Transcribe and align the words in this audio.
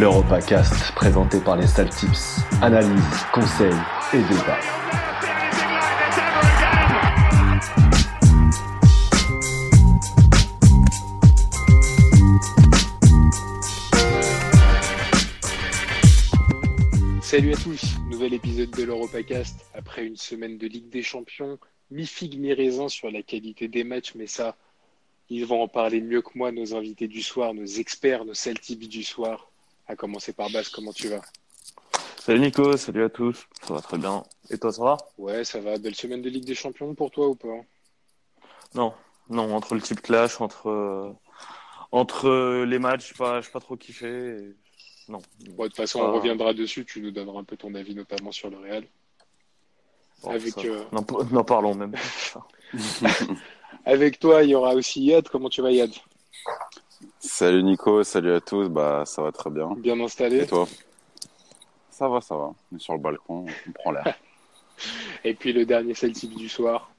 l'EuropaCast 0.00 0.92
présenté 0.92 1.40
par 1.40 1.56
les 1.56 1.66
Saltips. 1.66 2.40
Analyse, 2.62 3.26
conseils 3.32 3.70
et 4.14 4.22
débat. 4.22 4.58
Salut 17.20 17.52
à 17.52 17.56
tous, 17.56 17.99
nouvel 18.20 18.34
épisode 18.34 18.70
de 18.72 18.82
l'EuropaCast. 18.82 19.64
Après 19.72 20.04
une 20.04 20.18
semaine 20.18 20.58
de 20.58 20.66
Ligue 20.66 20.90
des 20.90 21.02
Champions, 21.02 21.58
mi-figue, 21.90 22.38
mi-raisin 22.38 22.90
sur 22.90 23.10
la 23.10 23.22
qualité 23.22 23.66
des 23.66 23.82
matchs, 23.82 24.14
mais 24.14 24.26
ça, 24.26 24.58
ils 25.30 25.46
vont 25.46 25.62
en 25.62 25.68
parler 25.68 26.02
mieux 26.02 26.20
que 26.20 26.32
moi, 26.34 26.52
nos 26.52 26.74
invités 26.74 27.08
du 27.08 27.22
soir, 27.22 27.54
nos 27.54 27.64
experts, 27.64 28.26
nos 28.26 28.34
Celtics 28.34 28.90
du 28.90 29.04
soir. 29.04 29.50
À 29.86 29.96
commencer 29.96 30.34
par 30.34 30.50
Basse, 30.50 30.68
comment 30.68 30.92
tu 30.92 31.08
vas? 31.08 31.22
Salut 32.18 32.40
Nico, 32.40 32.76
salut 32.76 33.04
à 33.04 33.08
tous, 33.08 33.46
ça 33.62 33.72
va 33.72 33.80
très 33.80 33.96
bien. 33.96 34.22
Et 34.50 34.58
toi, 34.58 34.70
ça 34.70 34.82
va? 34.82 34.98
Ouais, 35.16 35.42
ça 35.42 35.58
va. 35.60 35.78
Belle 35.78 35.94
semaine 35.94 36.20
de 36.20 36.28
Ligue 36.28 36.44
des 36.44 36.54
Champions 36.54 36.94
pour 36.94 37.10
toi 37.10 37.26
ou 37.26 37.36
pas? 37.36 37.64
Non, 38.74 38.92
non, 39.30 39.54
entre 39.54 39.74
le 39.74 39.80
type 39.80 40.02
clash, 40.02 40.42
entre, 40.42 40.68
euh, 40.68 41.10
entre 41.90 42.64
les 42.64 42.78
matchs, 42.78 43.12
je 43.12 43.14
pas, 43.14 43.40
pas 43.40 43.60
trop 43.60 43.78
kiffé. 43.78 44.52
Non. 45.10 45.18
de 45.40 45.50
toute 45.50 45.76
façon, 45.76 46.00
on 46.00 46.12
reviendra 46.12 46.54
dessus, 46.54 46.84
tu 46.84 47.00
nous 47.00 47.10
donneras 47.10 47.40
un 47.40 47.44
peu 47.44 47.56
ton 47.56 47.74
avis, 47.74 47.96
notamment 47.96 48.30
sur 48.30 48.48
le 48.48 48.58
Real. 48.58 48.84
Avec, 50.24 50.56
euh, 50.64 50.84
N'en 51.32 51.42
parlons 51.42 51.74
même. 51.74 51.94
Avec 53.84 54.20
toi, 54.20 54.44
il 54.44 54.50
y 54.50 54.54
aura 54.54 54.74
aussi 54.74 55.02
Yad. 55.02 55.28
Comment 55.28 55.48
tu 55.48 55.62
vas, 55.62 55.72
Yad? 55.72 55.90
Salut 57.18 57.64
Nico, 57.64 58.04
salut 58.04 58.32
à 58.34 58.40
tous. 58.40 58.68
Bah, 58.68 59.02
ça 59.04 59.22
va 59.22 59.32
très 59.32 59.50
bien. 59.50 59.74
Bien 59.76 59.98
installé. 59.98 60.42
Et 60.42 60.46
toi? 60.46 60.68
Ça 61.90 62.08
va, 62.08 62.20
ça 62.20 62.36
va. 62.36 62.52
On 62.70 62.76
est 62.76 62.78
sur 62.78 62.92
le 62.92 63.00
balcon, 63.00 63.46
on 63.66 63.72
prend 63.72 63.90
l'air. 63.90 64.16
Et 65.24 65.34
puis 65.34 65.52
le 65.52 65.66
dernier 65.66 65.94
Celtic 65.94 66.36
du 66.36 66.48
soir, 66.48 66.92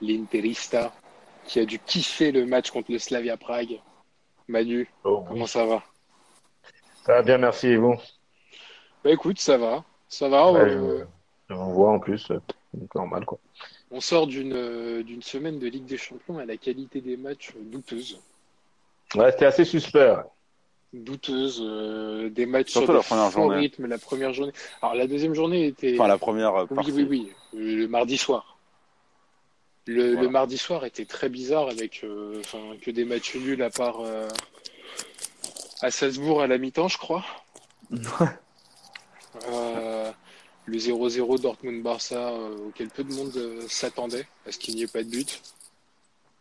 l'Interista, 0.00 0.94
qui 1.44 1.60
a 1.60 1.66
dû 1.66 1.78
kiffer 1.78 2.32
le 2.32 2.46
match 2.46 2.70
contre 2.70 2.90
le 2.90 2.98
Slavia 2.98 3.36
Prague. 3.36 3.80
Manu, 4.48 4.88
oh, 5.04 5.24
comment 5.28 5.46
ça 5.46 5.66
va? 5.66 5.82
Ça 7.04 7.14
va 7.14 7.22
bien, 7.22 7.38
merci. 7.38 7.68
Et 7.68 7.76
vous? 7.76 7.96
Bah 9.04 9.10
écoute, 9.10 9.38
ça 9.38 9.58
va. 9.58 9.84
Ça 10.08 10.28
va. 10.28 10.48
Euh, 10.48 11.04
je, 11.50 11.54
vous 11.54 11.74
vois 11.74 11.90
en 11.90 11.98
plus, 11.98 12.32
normal 12.94 13.26
quoi. 13.26 13.38
On 13.90 14.00
sort 14.00 14.26
d'une 14.26 15.02
d'une 15.02 15.22
semaine 15.22 15.58
de 15.58 15.68
Ligue 15.68 15.84
des 15.84 15.98
Champions 15.98 16.38
à 16.38 16.46
la 16.46 16.56
qualité 16.56 17.00
des 17.00 17.16
matchs 17.16 17.52
douteuse. 17.56 18.18
Ouais, 19.14 19.30
c'était 19.32 19.46
assez 19.46 19.64
suspect. 19.64 20.14
Douteuse, 20.94 21.60
euh, 21.62 22.30
des 22.30 22.46
matchs 22.46 22.70
Surtout 22.70 22.86
sur 22.86 22.94
la 22.94 23.02
première 23.02 23.30
journée. 23.30 23.56
rythme, 23.56 23.86
la 23.86 23.98
première 23.98 24.32
journée. 24.32 24.52
Alors 24.80 24.94
la 24.94 25.06
deuxième 25.06 25.34
journée 25.34 25.66
était. 25.66 25.94
Enfin 25.94 26.08
la 26.08 26.18
première. 26.18 26.54
Euh, 26.54 26.66
oui, 26.70 26.92
oui, 26.92 27.06
oui, 27.10 27.32
le 27.52 27.86
mardi 27.86 28.16
soir. 28.16 28.56
Le, 29.86 30.14
le, 30.14 30.28
mardi 30.30 30.56
soir 30.56 30.86
était 30.86 31.04
très 31.04 31.28
bizarre 31.28 31.68
avec 31.68 32.00
euh, 32.04 32.40
que 32.80 32.90
des 32.90 33.04
matchs 33.04 33.36
nuls 33.36 33.62
à 33.62 33.68
part 33.68 34.00
à 35.84 35.90
Salzbourg 35.90 36.40
à 36.40 36.46
la 36.46 36.56
mi-temps, 36.56 36.88
je 36.88 36.96
crois. 36.96 37.22
le 37.90 37.98
0-0 40.78 41.42
Dortmund-Barça 41.42 42.32
auquel 42.66 42.88
peu 42.88 43.04
de 43.04 43.12
monde 43.12 43.38
s'attendait 43.68 44.26
à 44.46 44.52
ce 44.52 44.58
qu'il 44.58 44.76
n'y 44.76 44.82
ait 44.82 44.86
pas 44.86 45.02
de 45.02 45.10
but. 45.10 45.42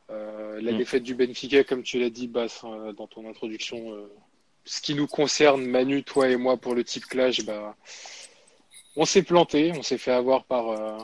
Euh, 0.10 0.62
la 0.62 0.72
mm. 0.72 0.78
défaite 0.78 1.04
du 1.04 1.14
Benfica, 1.14 1.66
comme 1.66 1.84
tu 1.84 2.00
l'as 2.00 2.10
dit, 2.10 2.30
Bass, 2.30 2.64
hein, 2.64 2.94
dans 2.96 3.08
ton 3.08 3.30
introduction, 3.30 3.92
euh, 3.92 4.10
ce 4.64 4.80
qui 4.80 4.96
nous 4.96 5.08
concerne, 5.08 5.66
Manu, 5.66 6.04
toi 6.04 6.30
et 6.30 6.38
moi, 6.38 6.56
pour 6.56 6.74
le 6.74 6.86
type 6.86 7.06
clash, 7.06 7.44
bah, 7.44 7.76
on 8.96 9.04
s'est 9.04 9.24
planté, 9.24 9.74
on 9.76 9.84
s'est 9.84 9.98
fait 9.98 10.12
avoir 10.12 10.46
par, 10.46 10.70
euh, 10.70 10.98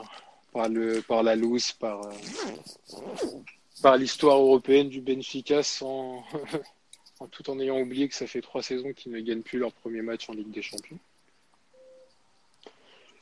par, 0.52 0.70
le, 0.70 1.02
par 1.02 1.22
la 1.22 1.36
loose, 1.36 1.72
par, 1.72 2.00
par 3.82 3.98
l'histoire 3.98 4.38
européenne 4.38 4.88
du 4.88 5.02
Benfica, 5.02 5.62
sans, 5.62 6.24
tout 7.28 7.50
en 7.50 7.58
ayant 7.60 7.78
oublié 7.78 8.08
que 8.08 8.14
ça 8.14 8.26
fait 8.26 8.40
trois 8.40 8.62
saisons 8.62 8.92
qu'ils 8.92 9.12
ne 9.12 9.20
gagnent 9.20 9.42
plus 9.42 9.58
leur 9.58 9.72
premier 9.72 10.02
match 10.02 10.28
en 10.28 10.32
Ligue 10.32 10.50
des 10.50 10.62
Champions. 10.62 10.98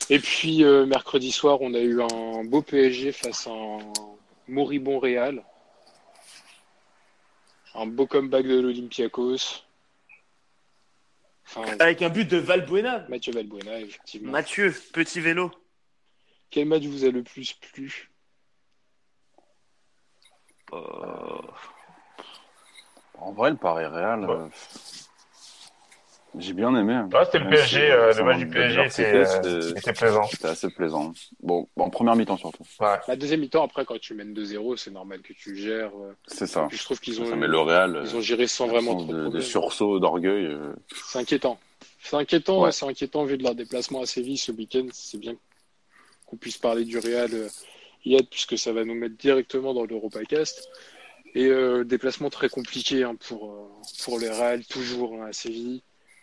Et 0.09 0.19
puis 0.19 0.63
mercredi 0.63 1.31
soir, 1.31 1.61
on 1.61 1.73
a 1.73 1.79
eu 1.79 2.01
un 2.01 2.43
beau 2.43 2.61
PSG 2.61 3.11
face 3.11 3.47
à 3.47 3.51
un 3.51 3.79
moribond 4.47 4.99
Real 4.99 5.43
un 7.75 7.85
beau 7.85 8.07
comeback 8.07 8.45
de 8.45 8.59
l'Olympiakos. 8.59 9.63
Avec 11.79 12.01
un 12.01 12.09
but 12.09 12.29
de 12.29 12.37
Valbuena. 12.37 13.05
Mathieu 13.09 13.33
Valbuena, 13.33 13.79
effectivement. 13.79 14.31
Mathieu, 14.31 14.73
petit 14.93 15.19
vélo. 15.19 15.51
Quel 16.51 16.67
match 16.67 16.83
vous 16.83 17.05
a 17.05 17.09
le 17.09 17.23
plus 17.23 17.53
plu? 17.53 18.11
Euh, 20.73 21.41
En 23.21 23.31
vrai, 23.31 23.51
le 23.51 23.57
Paris 23.57 23.85
Real. 23.85 24.29
Euh, 24.29 24.47
j'ai 26.37 26.53
bien 26.53 26.75
aimé. 26.75 26.95
Ouais, 27.11 27.25
c'était 27.25 27.39
le 27.39 27.49
PSG, 27.49 27.91
euh, 27.91 28.13
le 28.13 28.23
match 28.23 28.37
du 28.37 28.47
PSG, 28.47 28.89
c'était 28.89 29.93
plaisant. 29.93 30.23
C'était 30.25 30.47
assez 30.47 30.69
plaisant. 30.69 31.13
Bon, 31.41 31.67
en 31.75 31.89
première 31.89 32.15
mi-temps 32.15 32.37
surtout. 32.37 32.63
La 32.79 33.15
deuxième 33.15 33.39
mi-temps, 33.39 33.63
après, 33.63 33.83
quand 33.83 33.99
tu 33.99 34.13
mènes 34.13 34.33
2-0, 34.33 34.77
c'est 34.77 34.91
normal 34.91 35.21
que 35.21 35.33
tu 35.33 35.55
gères. 35.55 35.91
Euh. 35.99 36.13
C'est 36.27 36.45
ça. 36.45 36.67
je 36.71 36.83
trouve 36.83 36.99
qu'ils 36.99 37.21
ont, 37.21 37.35
mais 37.35 37.47
le 37.47 37.59
Real, 37.59 38.01
ils 38.03 38.15
ont 38.15 38.21
géré 38.21 38.45
sans 38.45 38.67
vraiment 38.67 38.95
trop 38.95 39.11
de, 39.11 39.29
de 39.29 39.39
sursauts 39.39 39.99
d'orgueil. 39.99 40.45
Euh. 40.45 40.73
C'est 41.07 41.19
inquiétant. 41.19 41.59
C'est 42.01 42.15
inquiétant, 42.15 42.71
c'est 42.71 42.85
inquiétant 42.85 43.25
vu 43.25 43.37
de 43.37 43.43
leur 43.43 43.55
déplacement 43.55 44.01
à 44.01 44.05
Séville 44.05 44.37
ce 44.37 44.51
week-end. 44.51 44.85
C'est 44.93 45.19
bien 45.19 45.33
qu'on 46.27 46.37
puisse 46.37 46.57
parler 46.57 46.85
du 46.85 46.99
Real 46.99 47.31
hier, 48.05 48.21
puisque 48.29 48.57
ça 48.57 48.71
va 48.71 48.85
nous 48.85 48.93
mettre 48.93 49.17
directement 49.17 49.73
dans 49.73 49.85
l'EuropaCast. 49.85 50.69
Et 51.35 51.51
déplacement 51.85 52.29
très 52.29 52.49
compliqué 52.49 53.03
hein, 53.03 53.15
pour, 53.15 53.55
pour 54.03 54.19
le 54.19 54.29
Real, 54.29 54.65
toujours 54.65 55.21
hein, 55.21 55.27
à 55.27 55.33
Séville. 55.33 55.81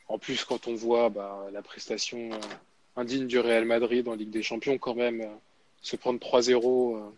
En 0.09 0.19
plus, 0.19 0.45
quand 0.45 0.69
on 0.69 0.75
voit 0.75 1.09
bah, 1.09 1.47
la 1.53 1.63
prestation 1.63 2.31
euh, 2.33 2.39
indigne 2.97 3.27
du 3.27 3.39
Real 3.39 3.65
Madrid 3.65 4.07
en 4.09 4.15
Ligue 4.15 4.31
des 4.31 4.43
Champions, 4.43 4.79
quand 4.79 4.95
même, 4.95 5.21
euh, 5.21 5.35
se 5.83 5.97
prendre 5.97 6.21
3-0 6.21 6.97
euh, 6.97 7.11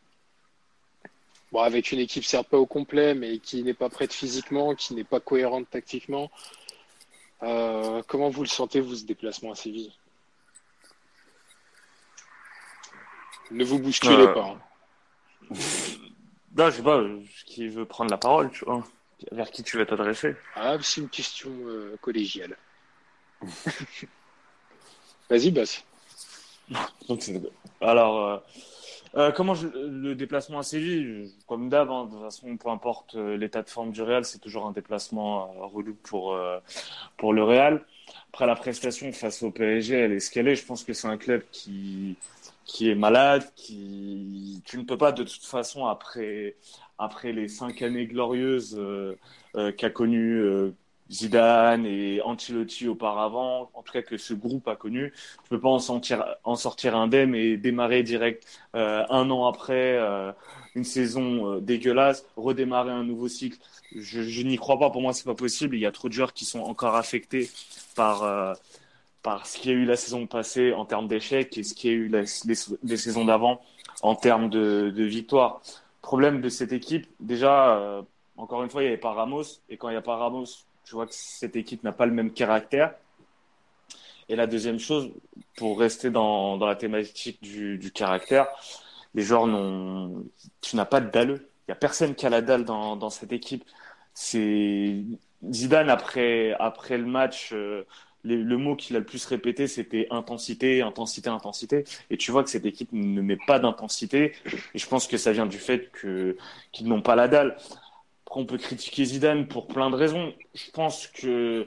bon, 1.52 1.60
avec 1.60 1.92
une 1.92 1.98
équipe 1.98 2.24
certes 2.24 2.48
pas 2.48 2.58
au 2.58 2.66
complet, 2.66 3.14
mais 3.14 3.38
qui 3.38 3.62
n'est 3.62 3.74
pas 3.74 3.90
prête 3.90 4.12
physiquement, 4.12 4.74
qui 4.74 4.94
n'est 4.94 5.04
pas 5.04 5.20
cohérente 5.20 5.68
tactiquement. 5.70 6.30
comment 7.40 8.30
vous 8.30 8.42
le 8.42 8.48
sentez, 8.48 8.80
vous, 8.80 8.96
ce 8.96 9.04
déplacement 9.04 9.52
à 9.52 9.54
Séville? 9.54 9.92
Ne 13.50 13.64
vous 13.64 13.78
bousculez 13.78 14.26
pas. 14.28 14.56
Hein. 15.50 15.54
Non, 16.58 16.70
je 16.70 16.76
sais 16.76 16.82
pas, 16.82 17.02
qui 17.46 17.68
veut 17.68 17.86
prendre 17.86 18.10
la 18.10 18.18
parole, 18.18 18.50
tu 18.50 18.64
vois. 18.64 18.84
Vers 19.32 19.50
qui 19.50 19.62
tu 19.62 19.78
vas 19.78 19.86
t'adresser 19.86 20.36
Ah, 20.56 20.76
c'est 20.80 21.00
une 21.00 21.08
question 21.08 21.52
collégiale. 22.00 22.56
Vas-y, 25.30 25.50
Bass. 25.50 25.84
Alors, 27.80 28.24
euh, 28.26 28.38
euh, 29.16 29.32
comment 29.32 29.54
le 29.74 30.14
déplacement 30.14 30.58
à 30.58 30.62
Séville 30.62 31.30
Comme 31.46 31.68
d'hab, 31.68 31.90
hein, 31.90 32.06
de 32.06 32.10
toute 32.10 32.22
façon, 32.22 32.56
peu 32.56 32.68
importe 32.68 33.14
euh, 33.14 33.36
l'état 33.36 33.62
de 33.62 33.68
forme 33.68 33.92
du 33.92 34.02
Real, 34.02 34.24
c'est 34.24 34.38
toujours 34.38 34.66
un 34.66 34.72
déplacement 34.72 35.52
relou 35.72 35.96
pour, 36.02 36.38
pour 37.16 37.32
le 37.32 37.42
Real. 37.42 37.84
Après, 38.30 38.46
la 38.46 38.56
prestation 38.56 39.12
face 39.12 39.42
au 39.42 39.50
PSG, 39.50 39.94
elle 39.94 40.12
est 40.12 40.20
ce 40.20 40.30
qu'elle 40.30 40.48
est. 40.48 40.56
Je 40.56 40.64
pense 40.64 40.84
que 40.84 40.92
c'est 40.92 41.08
un 41.08 41.16
club 41.18 41.42
qui, 41.50 42.16
qui 42.68 42.88
est 42.90 42.94
malade, 42.94 43.44
qui 43.56 44.62
tu 44.64 44.78
ne 44.78 44.84
peux 44.84 44.98
pas 44.98 45.10
de 45.12 45.24
toute 45.24 45.44
façon 45.44 45.86
après 45.86 46.56
après 46.98 47.32
les 47.32 47.48
cinq 47.48 47.82
années 47.82 48.06
glorieuses 48.06 48.80
qu'a 49.76 49.90
connu 49.90 50.72
Zidane 51.10 51.86
et 51.86 52.20
Ancelotti 52.22 52.86
auparavant, 52.88 53.70
en 53.74 53.82
tout 53.82 53.92
cas 53.92 54.02
que 54.02 54.16
ce 54.16 54.34
groupe 54.34 54.68
a 54.68 54.76
connu. 54.76 55.12
Je 55.44 55.48
peux 55.48 55.60
pas 55.60 55.68
en, 55.68 55.78
sortir, 55.78 56.24
en 56.44 56.56
sortir 56.56 56.96
indemne 56.96 57.34
et 57.34 57.56
démarrer 57.56 58.02
direct 58.02 58.46
euh, 58.74 59.04
un 59.08 59.30
an 59.30 59.46
après 59.46 59.96
euh, 59.98 60.32
une 60.74 60.84
saison 60.84 61.54
euh, 61.54 61.60
dégueulasse, 61.60 62.26
redémarrer 62.36 62.92
un 62.92 63.04
nouveau 63.04 63.28
cycle. 63.28 63.58
Je, 63.96 64.22
je 64.22 64.42
n'y 64.42 64.56
crois 64.56 64.78
pas. 64.78 64.90
Pour 64.90 65.00
moi, 65.00 65.12
c'est 65.12 65.24
pas 65.24 65.34
possible. 65.34 65.76
Il 65.76 65.80
y 65.80 65.86
a 65.86 65.92
trop 65.92 66.08
de 66.08 66.12
joueurs 66.12 66.34
qui 66.34 66.44
sont 66.44 66.60
encore 66.60 66.94
affectés 66.94 67.50
par 67.94 68.22
euh, 68.24 68.54
par 69.22 69.46
ce 69.46 69.58
qu'il 69.58 69.70
y 69.70 69.74
a 69.74 69.76
eu 69.76 69.84
la 69.84 69.96
saison 69.96 70.26
passée 70.26 70.72
en 70.72 70.84
termes 70.84 71.08
d'échecs 71.08 71.56
et 71.58 71.62
ce 71.62 71.74
qu'il 71.74 71.90
y 71.90 71.94
a 71.94 71.96
eu 71.96 72.08
les, 72.08 72.96
saisons 72.96 73.24
d'avant 73.24 73.60
en 74.02 74.14
termes 74.14 74.48
de, 74.48 74.92
de 74.94 75.04
victoires. 75.04 75.60
Problème 76.02 76.40
de 76.40 76.48
cette 76.48 76.72
équipe, 76.72 77.06
déjà, 77.20 78.02
encore 78.36 78.62
une 78.62 78.70
fois, 78.70 78.82
il 78.82 78.86
n'y 78.86 78.92
avait 78.92 79.00
pas 79.00 79.12
Ramos 79.12 79.42
et 79.68 79.76
quand 79.76 79.88
il 79.88 79.92
n'y 79.92 79.98
a 79.98 80.02
pas 80.02 80.16
Ramos, 80.16 80.46
je 80.84 80.92
vois 80.92 81.06
que 81.06 81.14
cette 81.14 81.56
équipe 81.56 81.82
n'a 81.82 81.92
pas 81.92 82.06
le 82.06 82.12
même 82.12 82.32
caractère. 82.32 82.94
Et 84.28 84.36
la 84.36 84.46
deuxième 84.46 84.78
chose, 84.78 85.10
pour 85.56 85.78
rester 85.78 86.10
dans, 86.10 86.56
dans 86.56 86.66
la 86.66 86.76
thématique 86.76 87.42
du, 87.42 87.78
du 87.78 87.90
caractère, 87.90 88.46
les 89.14 89.22
joueurs 89.22 89.46
n'ont, 89.46 90.24
tu 90.60 90.76
n'as 90.76 90.84
pas 90.84 91.00
de 91.00 91.10
dalleux. 91.10 91.48
Il 91.66 91.70
y 91.70 91.72
a 91.72 91.76
personne 91.76 92.14
qui 92.14 92.26
a 92.26 92.30
la 92.30 92.42
dalle 92.42 92.64
dans, 92.64 92.96
dans 92.96 93.10
cette 93.10 93.32
équipe. 93.32 93.64
C'est 94.14 95.02
Zidane 95.50 95.90
après 95.90 96.54
après 96.58 96.96
le 96.98 97.06
match. 97.06 97.50
Euh, 97.52 97.84
le 98.24 98.56
mot 98.56 98.76
qu'il 98.76 98.96
a 98.96 98.98
le 98.98 99.04
plus 99.04 99.24
répété, 99.24 99.66
c'était 99.66 100.06
intensité, 100.10 100.82
intensité, 100.82 101.30
intensité. 101.30 101.84
Et 102.10 102.16
tu 102.16 102.30
vois 102.30 102.44
que 102.44 102.50
cette 102.50 102.66
équipe 102.66 102.92
ne 102.92 103.20
met 103.20 103.38
pas 103.46 103.58
d'intensité. 103.58 104.32
Et 104.74 104.78
je 104.78 104.86
pense 104.86 105.06
que 105.06 105.16
ça 105.16 105.32
vient 105.32 105.46
du 105.46 105.58
fait 105.58 105.90
qu'ils 105.92 106.88
n'ont 106.88 107.02
pas 107.02 107.16
la 107.16 107.28
dalle. 107.28 107.56
Après, 108.26 108.40
on 108.40 108.46
peut 108.46 108.58
critiquer 108.58 109.04
Zidane 109.04 109.48
pour 109.48 109.66
plein 109.66 109.90
de 109.90 109.96
raisons. 109.96 110.34
Je 110.54 110.70
pense 110.70 111.06
que 111.06 111.66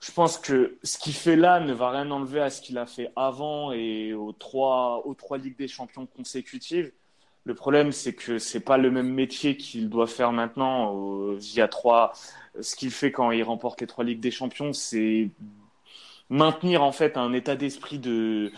je 0.00 0.12
pense 0.12 0.36
que 0.36 0.76
ce 0.82 0.98
qu'il 0.98 1.14
fait 1.14 1.36
là 1.36 1.60
ne 1.60 1.72
va 1.72 1.90
rien 1.90 2.10
enlever 2.10 2.40
à 2.40 2.50
ce 2.50 2.60
qu'il 2.60 2.76
a 2.76 2.84
fait 2.84 3.10
avant 3.16 3.72
et 3.72 4.12
aux 4.12 4.32
trois, 4.32 5.02
aux 5.06 5.14
trois 5.14 5.38
Ligues 5.38 5.56
des 5.56 5.68
Champions 5.68 6.06
consécutives. 6.06 6.92
Le 7.44 7.54
problème, 7.54 7.92
c'est 7.92 8.14
que 8.14 8.38
c'est 8.38 8.60
pas 8.60 8.78
le 8.78 8.90
même 8.90 9.12
métier 9.12 9.56
qu'il 9.56 9.88
doit 9.90 10.06
faire 10.06 10.32
maintenant 10.32 11.34
via 11.34 11.68
trois. 11.68 12.12
Ce 12.60 12.74
qu'il 12.76 12.90
fait 12.90 13.12
quand 13.12 13.30
il 13.32 13.42
remporte 13.42 13.80
les 13.80 13.86
trois 13.86 14.04
Ligues 14.04 14.20
des 14.20 14.30
Champions, 14.30 14.72
c'est 14.72 15.28
maintenir 16.30 16.82
en 16.82 16.92
fait 16.92 17.16
un 17.16 17.32
état 17.32 17.56
d'esprit 17.56 17.98
de, 17.98 18.50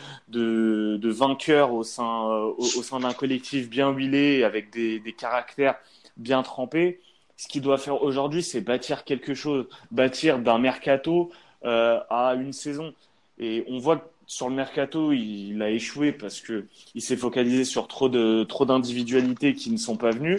vainqueur 1.02 1.72
au 1.72 1.82
sein, 1.82 2.22
au, 2.58 2.62
sein 2.62 3.00
d'un 3.00 3.12
collectif 3.12 3.68
bien 3.68 3.90
huilé 3.90 4.44
avec 4.44 4.70
des, 4.70 5.14
caractères 5.18 5.76
bien 6.16 6.42
trempés 6.42 7.00
ce 7.36 7.48
qu'il 7.48 7.62
doit 7.62 7.78
faire 7.78 8.02
aujourd'hui, 8.02 8.42
c'est 8.42 8.60
bâtir 8.60 9.04
quelque 9.04 9.34
chose, 9.34 9.66
bâtir 9.90 10.38
d'un 10.38 10.58
mercato 10.58 11.30
euh, 11.64 12.00
à 12.08 12.34
une 12.34 12.52
saison. 12.52 12.94
Et 13.38 13.64
on 13.68 13.78
voit 13.78 14.10
sur 14.26 14.48
le 14.48 14.54
mercato, 14.54 15.12
il, 15.12 15.62
a 15.62 15.70
échoué 15.70 16.12
parce 16.12 16.40
que 16.40 16.66
il 16.94 17.02
s'est 17.02 17.16
focalisé 17.16 17.64
sur 17.64 17.88
trop 17.88 18.08
de 18.08 18.44
trop 18.44 18.64
d'individualités 18.64 19.54
qui 19.54 19.70
ne 19.70 19.76
sont 19.76 19.96
pas 19.96 20.10
venues. 20.10 20.38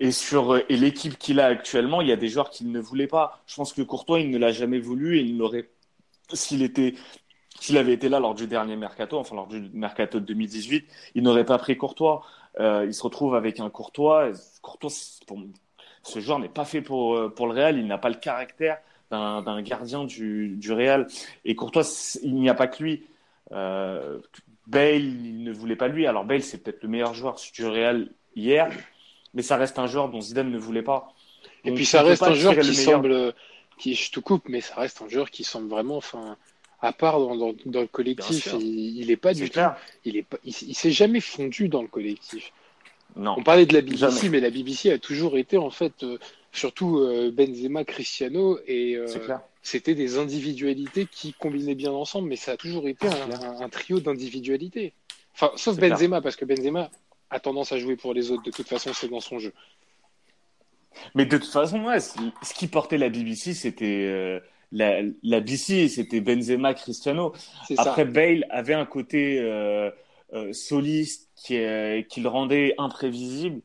Et 0.00 0.10
sur 0.10 0.56
et 0.56 0.76
l'équipe 0.76 1.18
qu'il 1.18 1.38
a 1.38 1.46
actuellement, 1.46 2.00
il 2.00 2.08
y 2.08 2.12
a 2.12 2.16
des 2.16 2.28
joueurs 2.28 2.50
qu'il 2.50 2.70
ne 2.72 2.80
voulait 2.80 3.06
pas. 3.06 3.42
Je 3.46 3.54
pense 3.56 3.72
que 3.72 3.82
Courtois, 3.82 4.20
il 4.20 4.30
ne 4.30 4.38
l'a 4.38 4.52
jamais 4.52 4.80
voulu 4.80 5.18
et 5.18 5.20
il 5.22 5.36
n'aurait 5.36 5.70
s'il 6.32 6.62
était 6.62 6.94
s'il 7.60 7.78
avait 7.78 7.92
été 7.92 8.08
là 8.08 8.20
lors 8.20 8.34
du 8.34 8.46
dernier 8.46 8.76
mercato, 8.76 9.18
enfin 9.18 9.36
lors 9.36 9.46
du 9.46 9.70
mercato 9.72 10.20
de 10.20 10.24
2018, 10.26 10.86
il 11.14 11.22
n'aurait 11.22 11.44
pas 11.44 11.58
pris 11.58 11.76
Courtois. 11.76 12.22
Euh, 12.60 12.84
il 12.86 12.94
se 12.94 13.02
retrouve 13.02 13.34
avec 13.34 13.60
un 13.60 13.70
Courtois. 13.70 14.32
Courtois, 14.62 14.90
ce 16.02 16.20
joueur 16.20 16.38
n'est 16.38 16.48
pas 16.48 16.64
fait 16.64 16.82
pour, 16.82 17.16
euh, 17.16 17.28
pour 17.28 17.46
le 17.46 17.54
Real. 17.54 17.78
Il 17.78 17.86
n'a 17.86 17.98
pas 17.98 18.10
le 18.10 18.16
caractère 18.16 18.78
d'un 19.10 19.62
gardien 19.62 20.04
du, 20.04 20.56
du 20.56 20.72
Real. 20.72 21.06
Et 21.44 21.54
Courtois, 21.54 21.84
il 22.22 22.34
n'y 22.34 22.48
a 22.48 22.54
pas 22.54 22.66
que 22.66 22.82
lui. 22.82 23.02
Euh, 23.52 24.18
Bale, 24.66 25.02
il 25.02 25.42
ne 25.42 25.52
voulait 25.52 25.76
pas 25.76 25.88
lui. 25.88 26.06
Alors 26.06 26.24
Bale, 26.24 26.42
c'est 26.42 26.58
peut-être 26.58 26.82
le 26.82 26.88
meilleur 26.88 27.14
joueur 27.14 27.36
du 27.52 27.66
Real 27.66 28.08
hier, 28.34 28.70
mais 29.34 29.42
ça 29.42 29.56
reste 29.56 29.78
un 29.78 29.86
joueur 29.86 30.08
dont 30.08 30.20
Zidane 30.20 30.50
ne 30.50 30.58
voulait 30.58 30.82
pas. 30.82 31.12
Et 31.64 31.72
puis 31.72 31.86
ça 31.86 32.02
reste 32.02 32.22
un 32.22 32.34
joueur 32.34 32.58
qui 32.58 32.74
semble, 32.74 33.34
qui 33.78 33.94
je 33.94 34.10
te 34.10 34.20
coupe, 34.20 34.48
mais 34.48 34.60
ça 34.60 34.76
reste 34.76 35.02
un 35.02 35.08
joueur 35.08 35.30
qui 35.30 35.44
semble 35.44 35.68
vraiment, 35.68 35.96
enfin, 35.96 36.36
à 36.80 36.92
part 36.92 37.18
dans, 37.18 37.54
dans, 37.64 37.80
le 37.80 37.86
collectif, 37.86 38.54
il, 38.58 39.06
n'est 39.06 39.16
pas 39.16 39.34
du 39.34 39.48
tout, 39.48 39.60
il 40.04 40.16
est 40.16 40.26
il, 40.44 40.74
s'est 40.74 40.90
jamais 40.90 41.20
fondu 41.20 41.68
dans 41.68 41.82
le 41.82 41.88
collectif. 41.88 42.52
Non. 43.16 43.36
On 43.38 43.42
parlait 43.42 43.66
de 43.66 43.74
la 43.74 43.80
BBC, 43.80 44.28
mais 44.28 44.40
la 44.40 44.50
BBC 44.50 44.90
a 44.90 44.98
toujours 44.98 45.38
été 45.38 45.56
en 45.56 45.70
fait, 45.70 46.02
euh, 46.02 46.18
surtout 46.54 46.98
euh, 46.98 47.30
Benzema, 47.30 47.84
Cristiano, 47.84 48.58
et 48.66 48.96
euh, 48.96 49.06
c'était 49.62 49.94
des 49.94 50.18
individualités 50.18 51.06
qui 51.06 51.32
combinaient 51.34 51.74
bien 51.74 51.92
ensemble, 51.92 52.28
mais 52.28 52.36
ça 52.36 52.52
a 52.52 52.56
toujours 52.56 52.88
été 52.88 53.06
un, 53.08 53.68
trio 53.68 54.00
d'individualités. 54.00 54.94
Enfin, 55.34 55.50
sauf 55.56 55.76
Benzema, 55.76 56.20
parce 56.20 56.36
que 56.36 56.44
Benzema 56.44 56.90
a 57.30 57.40
tendance 57.40 57.72
à 57.72 57.78
jouer 57.78 57.96
pour 57.96 58.14
les 58.14 58.30
autres. 58.30 58.44
De 58.44 58.50
toute 58.50 58.68
façon, 58.68 58.92
c'est 58.94 59.08
dans 59.08 59.20
son 59.20 59.38
jeu. 59.38 59.52
Mais 61.14 61.26
de 61.26 61.36
toute 61.36 61.50
façon, 61.50 61.84
ouais, 61.84 61.98
ce 62.00 62.54
qui 62.54 62.68
portait 62.68 62.98
la 62.98 63.08
BBC, 63.08 63.52
c'était 63.52 64.40
la, 64.74 65.02
la 65.22 65.40
BC, 65.40 65.88
c'était 65.88 66.20
Benzema, 66.20 66.74
Cristiano. 66.74 67.32
Après, 67.78 68.04
Bale 68.04 68.44
avait 68.50 68.74
un 68.74 68.84
côté 68.84 69.38
euh, 69.40 69.90
euh, 70.34 70.52
soliste 70.52 71.30
qui, 71.36 71.56
qui 72.08 72.20
le 72.20 72.28
rendait 72.28 72.74
imprévisible. 72.76 73.60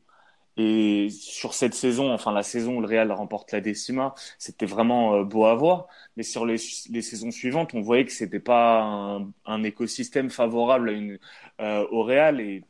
Et 0.56 1.08
sur 1.10 1.54
cette 1.54 1.74
saison, 1.74 2.12
enfin 2.12 2.32
la 2.32 2.42
saison 2.42 2.76
où 2.76 2.80
le 2.80 2.86
Real 2.86 3.12
remporte 3.12 3.52
la 3.52 3.60
décima, 3.60 4.14
c'était 4.38 4.66
vraiment 4.66 5.14
euh, 5.14 5.24
beau 5.24 5.46
à 5.46 5.54
voir. 5.54 5.86
Mais 6.16 6.22
sur 6.22 6.44
les, 6.44 6.56
les 6.90 7.02
saisons 7.02 7.30
suivantes, 7.30 7.72
on 7.74 7.80
voyait 7.80 8.04
que 8.04 8.12
c'était 8.12 8.40
pas 8.40 8.82
un, 8.82 9.30
un, 9.46 9.62
écosystème 9.62 10.28
favorable 10.28 10.90
à 10.90 10.92
une, 10.92 11.18
euh, 11.60 11.86
au 11.90 12.02
Real. 12.02 12.40
Et 12.40 12.64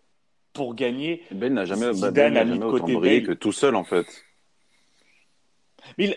pour 0.52 0.74
gagner, 0.74 1.22
Ben 1.32 1.54
n'a 1.54 1.64
jamais, 1.64 1.90
ben 1.92 2.32
n'a 2.32 2.46
jamais 2.46 2.64
autant 2.64 2.86
brillé 2.86 3.22
que 3.22 3.32
tout 3.32 3.52
seul 3.52 3.74
en 3.74 3.84
fait. 3.84 4.06
Mais 5.98 6.04
il, 6.04 6.16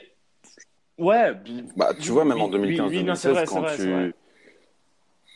Ouais. 0.97 1.33
Bah, 1.75 1.93
tu 1.99 2.11
vois, 2.11 2.25
même 2.25 2.41
en 2.41 2.49
2015-2016, 2.49 3.45
quand 3.45 3.65
tu. 3.75 4.13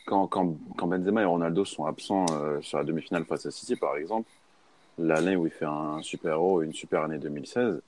Quand, 0.06 0.26
quand, 0.26 0.56
quand, 0.76 0.86
Benzema 0.86 1.20
et 1.20 1.26
Ronaldo 1.26 1.66
sont 1.66 1.84
absents 1.84 2.24
euh, 2.32 2.62
sur 2.62 2.78
la 2.78 2.84
demi-finale 2.84 3.26
face 3.26 3.44
à 3.44 3.50
City, 3.50 3.76
par 3.76 3.96
exemple, 3.96 4.30
l'année 4.98 5.36
où 5.36 5.46
il 5.46 5.52
fait 5.52 5.64
un 5.64 6.02
super 6.02 6.32
héros, 6.32 6.62
une 6.62 6.72
super 6.72 7.02
année 7.02 7.18
2016, 7.18 7.80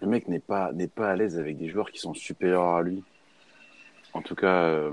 le 0.00 0.06
mec 0.06 0.28
n'est 0.28 0.40
pas, 0.40 0.72
n'est 0.72 0.88
pas 0.88 1.10
à 1.10 1.16
l'aise 1.16 1.38
avec 1.38 1.56
des 1.56 1.68
joueurs 1.68 1.90
qui 1.90 1.98
sont 1.98 2.14
supérieurs 2.14 2.64
à 2.64 2.82
lui. 2.82 3.02
En 4.12 4.22
tout 4.22 4.34
cas, 4.34 4.64
euh, 4.64 4.90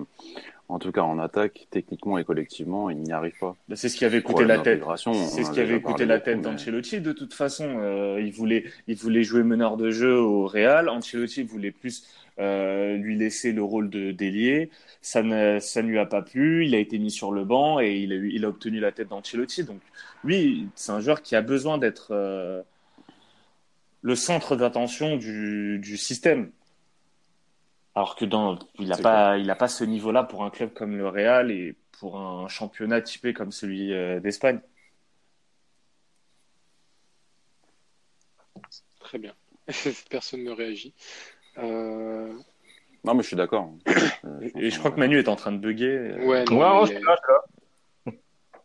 en 0.69 0.79
tout 0.79 0.91
cas, 0.91 1.01
en 1.01 1.19
attaque, 1.19 1.67
techniquement 1.69 2.17
et 2.17 2.23
collectivement, 2.23 2.89
il 2.89 2.97
n'y 2.97 3.11
arrive 3.11 3.37
pas. 3.37 3.55
Bah, 3.67 3.75
c'est 3.75 3.89
ce 3.89 3.97
qui 3.97 4.05
avait 4.05 4.21
coûté 4.21 4.45
la 4.45 4.59
tête. 4.59 4.83
C'est 4.95 5.43
ce 5.43 5.51
qui 5.51 5.59
avait 5.59 5.81
coûté 5.81 6.05
la 6.05 6.19
tête 6.19 6.41
d'Ancelotti. 6.41 7.01
De 7.01 7.11
toute 7.11 7.33
façon, 7.33 7.75
euh, 7.79 8.21
il 8.21 8.31
voulait, 8.31 8.65
il 8.87 8.95
voulait 8.95 9.23
jouer 9.23 9.43
meneur 9.43 9.77
de 9.77 9.91
jeu 9.91 10.17
au 10.17 10.47
Real. 10.47 10.89
Ancelotti 10.89 11.43
voulait 11.43 11.71
plus 11.71 12.07
euh, 12.39 12.95
lui 12.97 13.17
laisser 13.17 13.51
le 13.51 13.63
rôle 13.63 13.89
de 13.89 14.11
délier. 14.11 14.69
Ça 15.01 15.23
ne, 15.23 15.59
ça 15.59 15.81
ne 15.81 15.87
lui 15.87 15.99
a 15.99 16.05
pas 16.05 16.21
plu. 16.21 16.65
Il 16.65 16.75
a 16.75 16.79
été 16.79 16.97
mis 16.99 17.11
sur 17.11 17.31
le 17.31 17.45
banc 17.45 17.79
et 17.79 17.97
il 17.99 18.13
a, 18.13 18.15
il 18.15 18.45
a 18.45 18.49
obtenu 18.49 18.79
la 18.79 18.91
tête 18.91 19.09
d'Ancelotti. 19.09 19.63
Donc, 19.63 19.81
oui, 20.23 20.67
c'est 20.75 20.91
un 20.91 20.99
joueur 20.99 21.21
qui 21.21 21.35
a 21.35 21.41
besoin 21.41 21.77
d'être 21.77 22.09
euh, 22.11 22.61
le 24.01 24.15
centre 24.15 24.55
d'attention 24.55 25.17
du, 25.17 25.79
du 25.79 25.97
système. 25.97 26.51
Alors 27.95 28.15
que 28.15 28.25
dans, 28.25 28.57
il 28.79 28.87
n'a 28.87 28.97
pas, 28.97 29.37
il 29.37 29.49
a 29.49 29.55
pas 29.55 29.67
ce 29.67 29.83
niveau-là 29.83 30.23
pour 30.23 30.43
un 30.43 30.49
club 30.49 30.73
comme 30.73 30.97
le 30.97 31.07
Real 31.07 31.51
et 31.51 31.75
pour 31.99 32.19
un 32.19 32.47
championnat 32.47 33.01
typé 33.01 33.33
comme 33.33 33.51
celui 33.51 33.93
euh, 33.93 34.19
d'Espagne. 34.19 34.59
Très 38.99 39.19
bien. 39.19 39.35
Personne 40.09 40.43
ne 40.43 40.51
réagit. 40.51 40.93
Euh, 41.59 42.33
non, 43.03 43.13
mais 43.13 43.21
je 43.21 43.27
suis 43.27 43.35
d'accord. 43.35 43.71
et 44.55 44.69
je 44.69 44.79
crois 44.79 44.91
que 44.91 44.99
Manu 44.99 45.19
est 45.19 45.27
en 45.27 45.35
train 45.35 45.51
de 45.51 45.57
bugger. 45.57 46.15
Ouais, 46.23 46.45
non, 46.45 46.83
ouais, 46.83 46.99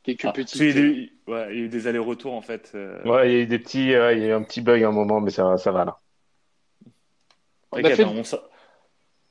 Quelques 0.03 0.25
ah, 0.25 0.33
petits. 0.33 0.59
Il, 0.59 1.11
y 1.29 1.33
a 1.33 1.53
eu 1.53 1.69
des 1.69 1.87
allers-retours 1.87 2.33
en 2.33 2.41
fait. 2.41 2.73
Euh. 2.75 3.03
Ouais, 3.05 3.31
il 3.31 3.33
y 3.35 3.37
a 3.37 3.43
eu 3.43 3.47
des 3.47 3.59
petits, 3.59 3.85
il 3.85 3.91
y 3.91 3.95
a 3.95 4.13
eu 4.13 4.33
un 4.33 4.43
petit 4.43 4.61
bug 4.61 4.83
à 4.83 4.89
un 4.89 4.93
moment, 4.93 5.21
mais 5.21 5.31
ça, 5.31 5.59
ça 5.59 5.71
va 5.71 5.85
là. 5.85 5.99
On 7.73 7.85
a 7.85 7.91
fait... 7.91 8.03
Hein, 8.03 8.23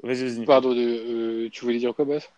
Vas-y, 0.03 0.45
Pardon, 0.45 0.73
euh, 0.75 1.49
tu 1.51 1.65
voulais 1.65 1.79
dire 1.79 1.93
quoi, 1.95 2.05
Bass 2.05 2.31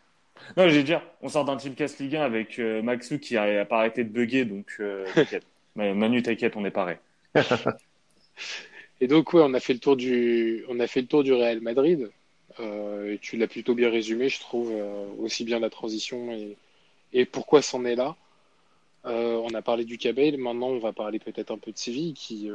Non, 0.56 0.70
j'ai 0.70 0.84
dire, 0.84 1.02
on 1.22 1.28
sort 1.28 1.44
d'un 1.46 1.58
Teamcast 1.58 2.00
Ligue 2.00 2.16
1 2.16 2.22
avec 2.22 2.58
euh, 2.60 2.82
Maxou 2.82 3.20
qui 3.20 3.34
n'a 3.34 3.66
pas 3.66 3.80
arrêté 3.80 4.04
de 4.04 4.10
bugger, 4.10 4.46
donc 4.46 4.78
euh, 4.80 5.06
t'inquiète. 5.14 5.46
Manu, 5.76 6.22
t'inquiète, 6.24 6.56
on 6.56 6.66
est 6.66 6.72
pareil. 6.72 6.98
et 9.02 9.08
donc, 9.08 9.34
ouais, 9.34 9.42
on 9.44 9.54
a 9.54 9.60
fait 9.60 9.74
le 9.74 9.80
tour 9.80 9.96
du, 9.96 10.66
on 10.70 10.80
a 10.80 10.88
fait 10.88 11.02
le 11.02 11.08
tour 11.08 11.24
du 11.24 11.34
Real 11.34 11.62
Madrid. 11.62 12.10
et 12.60 13.18
tu 13.22 13.38
l'as 13.38 13.48
plutôt 13.48 13.76
bien 13.76 13.90
résumé, 13.90 14.30
je 14.30 14.40
trouve, 14.40 14.74
aussi 15.20 15.44
bien 15.44 15.60
la 15.60 15.70
transition 15.70 16.32
et, 16.32 16.58
et 17.14 17.26
pourquoi 17.26 17.62
c'en 17.62 17.86
est 17.86 17.96
là. 17.96 18.16
on 19.06 19.54
a 19.54 19.62
parlé 19.62 19.86
du 19.86 19.98
Cabel, 19.98 20.38
maintenant 20.38 20.70
on 20.70 20.80
va 20.80 20.92
parler 20.94 21.20
peut-être 21.20 21.52
un 21.52 21.58
peu 21.58 21.72
de 21.72 21.78
Séville 21.78 22.14
qui, 22.14 22.50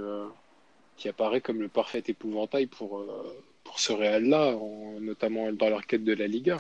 qui 0.97 1.09
apparaît 1.09 1.41
comme 1.41 1.61
le 1.63 1.69
parfait 1.69 2.03
épouvantail 2.07 2.67
pour, 2.67 3.03
pour 3.65 3.81
ce 3.81 3.93
Real-là, 3.93 4.55
notamment 5.01 5.53
dans 5.53 5.71
leur 5.71 5.87
quête 5.87 6.05
de 6.05 6.13
la 6.13 6.27
Liga. 6.27 6.59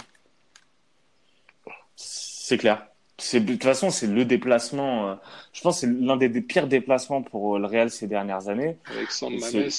C'est 1.96 2.58
clair. 2.58 2.86
De 3.18 3.38
toute 3.38 3.62
façon, 3.62 3.90
c'est 3.90 4.06
le 4.06 4.25
déplacement. 4.25 5.09
Euh, 5.09 5.14
je 5.52 5.61
pense 5.61 5.80
que 5.80 5.87
c'est 5.87 5.92
l'un 5.92 6.16
des, 6.16 6.28
pires 6.40 6.66
déplacements 6.66 7.23
pour 7.23 7.56
euh, 7.56 7.59
le 7.59 7.66
Real 7.66 7.90
ces 7.90 8.06
dernières 8.06 8.49
années. 8.49 8.76
Avec 8.87 9.11
San 9.11 9.33
Mames. 9.33 9.71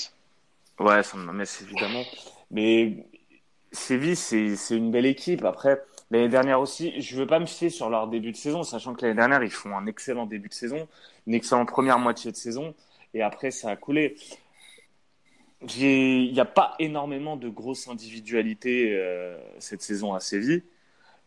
Ouais, 0.80 1.04
San 1.04 1.20
Mames, 1.24 1.46
évidemment. 1.62 2.04
Mais 2.51 3.06
Séville, 3.72 4.15
c'est 4.15 4.56
une 4.72 4.92
belle 4.92 5.06
équipe. 5.06 5.44
Après, 5.44 5.82
l'année 6.12 6.30
dernière 6.30 6.62
aussi, 6.62 7.00
je 7.01 7.18
veux 7.18 7.27
pas 7.27 7.39
me 7.39 7.46
fier 7.46 7.70
sur 7.70 7.89
leur 7.89 8.08
début 8.08 8.32
de 8.32 8.38
saison, 8.38 8.63
sachant 8.63 8.94
que 8.94 9.01
l'année 9.01 9.15
dernière, 9.15 9.44
ils 9.44 9.51
font 9.51 9.75
un 9.75 9.86
excellent 9.86 10.25
début 10.25 10.50
de 10.50 10.54
saison, 10.54 10.88
une 11.27 11.34
excellente 11.34 11.68
première 11.68 12.00
moitié 12.00 12.32
de 12.32 12.38
saison, 12.38 12.74
et 13.13 13.22
après, 13.22 13.51
ça 13.51 13.70
a 13.70 13.75
coulé 13.75 14.15
il 15.77 16.34
n'y 16.34 16.39
a 16.39 16.46
pas 16.46 16.75
énormément 16.80 17.38
de 17.38 17.50
grosses 17.50 17.88
individualités 17.88 18.94
euh, 18.94 19.38
cette 19.60 19.82
saison 19.82 20.13
à 20.13 20.20
Séville. 20.20 20.63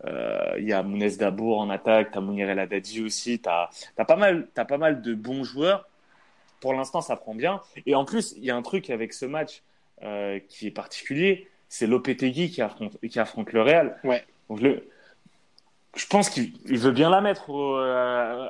Euh, 0.06 0.54
il 0.58 0.68
y 0.68 0.72
a 0.72 0.82
Mounez 0.82 1.16
Dabour 1.16 1.58
en 1.58 1.70
attaque, 1.70 2.12
tu 2.12 2.18
as 2.18 2.20
Mounir 2.20 2.48
El 2.50 2.58
Haddadi 2.58 3.02
aussi, 3.02 3.40
tu 3.40 3.48
as, 3.48 3.70
pas 4.04 4.16
mal, 4.16 4.48
as 4.56 4.64
pas 4.64 4.78
mal 4.78 5.02
de 5.02 5.14
bons 5.14 5.44
joueurs. 5.44 5.88
Pour 6.60 6.74
l'instant, 6.74 7.00
ça 7.00 7.16
prend 7.16 7.34
bien. 7.34 7.60
Et 7.86 7.94
en 7.94 8.04
plus, 8.04 8.34
il 8.36 8.44
y 8.44 8.50
a 8.50 8.56
un 8.56 8.62
truc 8.62 8.90
avec 8.90 9.12
ce 9.12 9.26
match 9.26 9.62
euh, 10.02 10.38
qui 10.48 10.66
est 10.66 10.72
particulier, 10.72 11.48
c'est 11.68 11.86
Lopetegui 11.86 12.50
qui 12.50 12.62
affronte, 12.62 12.98
qui 13.00 13.18
affronte 13.18 13.52
le 13.52 13.62
Real. 13.62 13.98
Ouais. 14.04 14.24
Donc 14.48 14.60
le, 14.60 14.88
je 15.96 16.06
pense 16.06 16.30
qu'il 16.30 16.52
veut 16.64 16.92
bien 16.92 17.10
la 17.10 17.20
mettre 17.20 17.50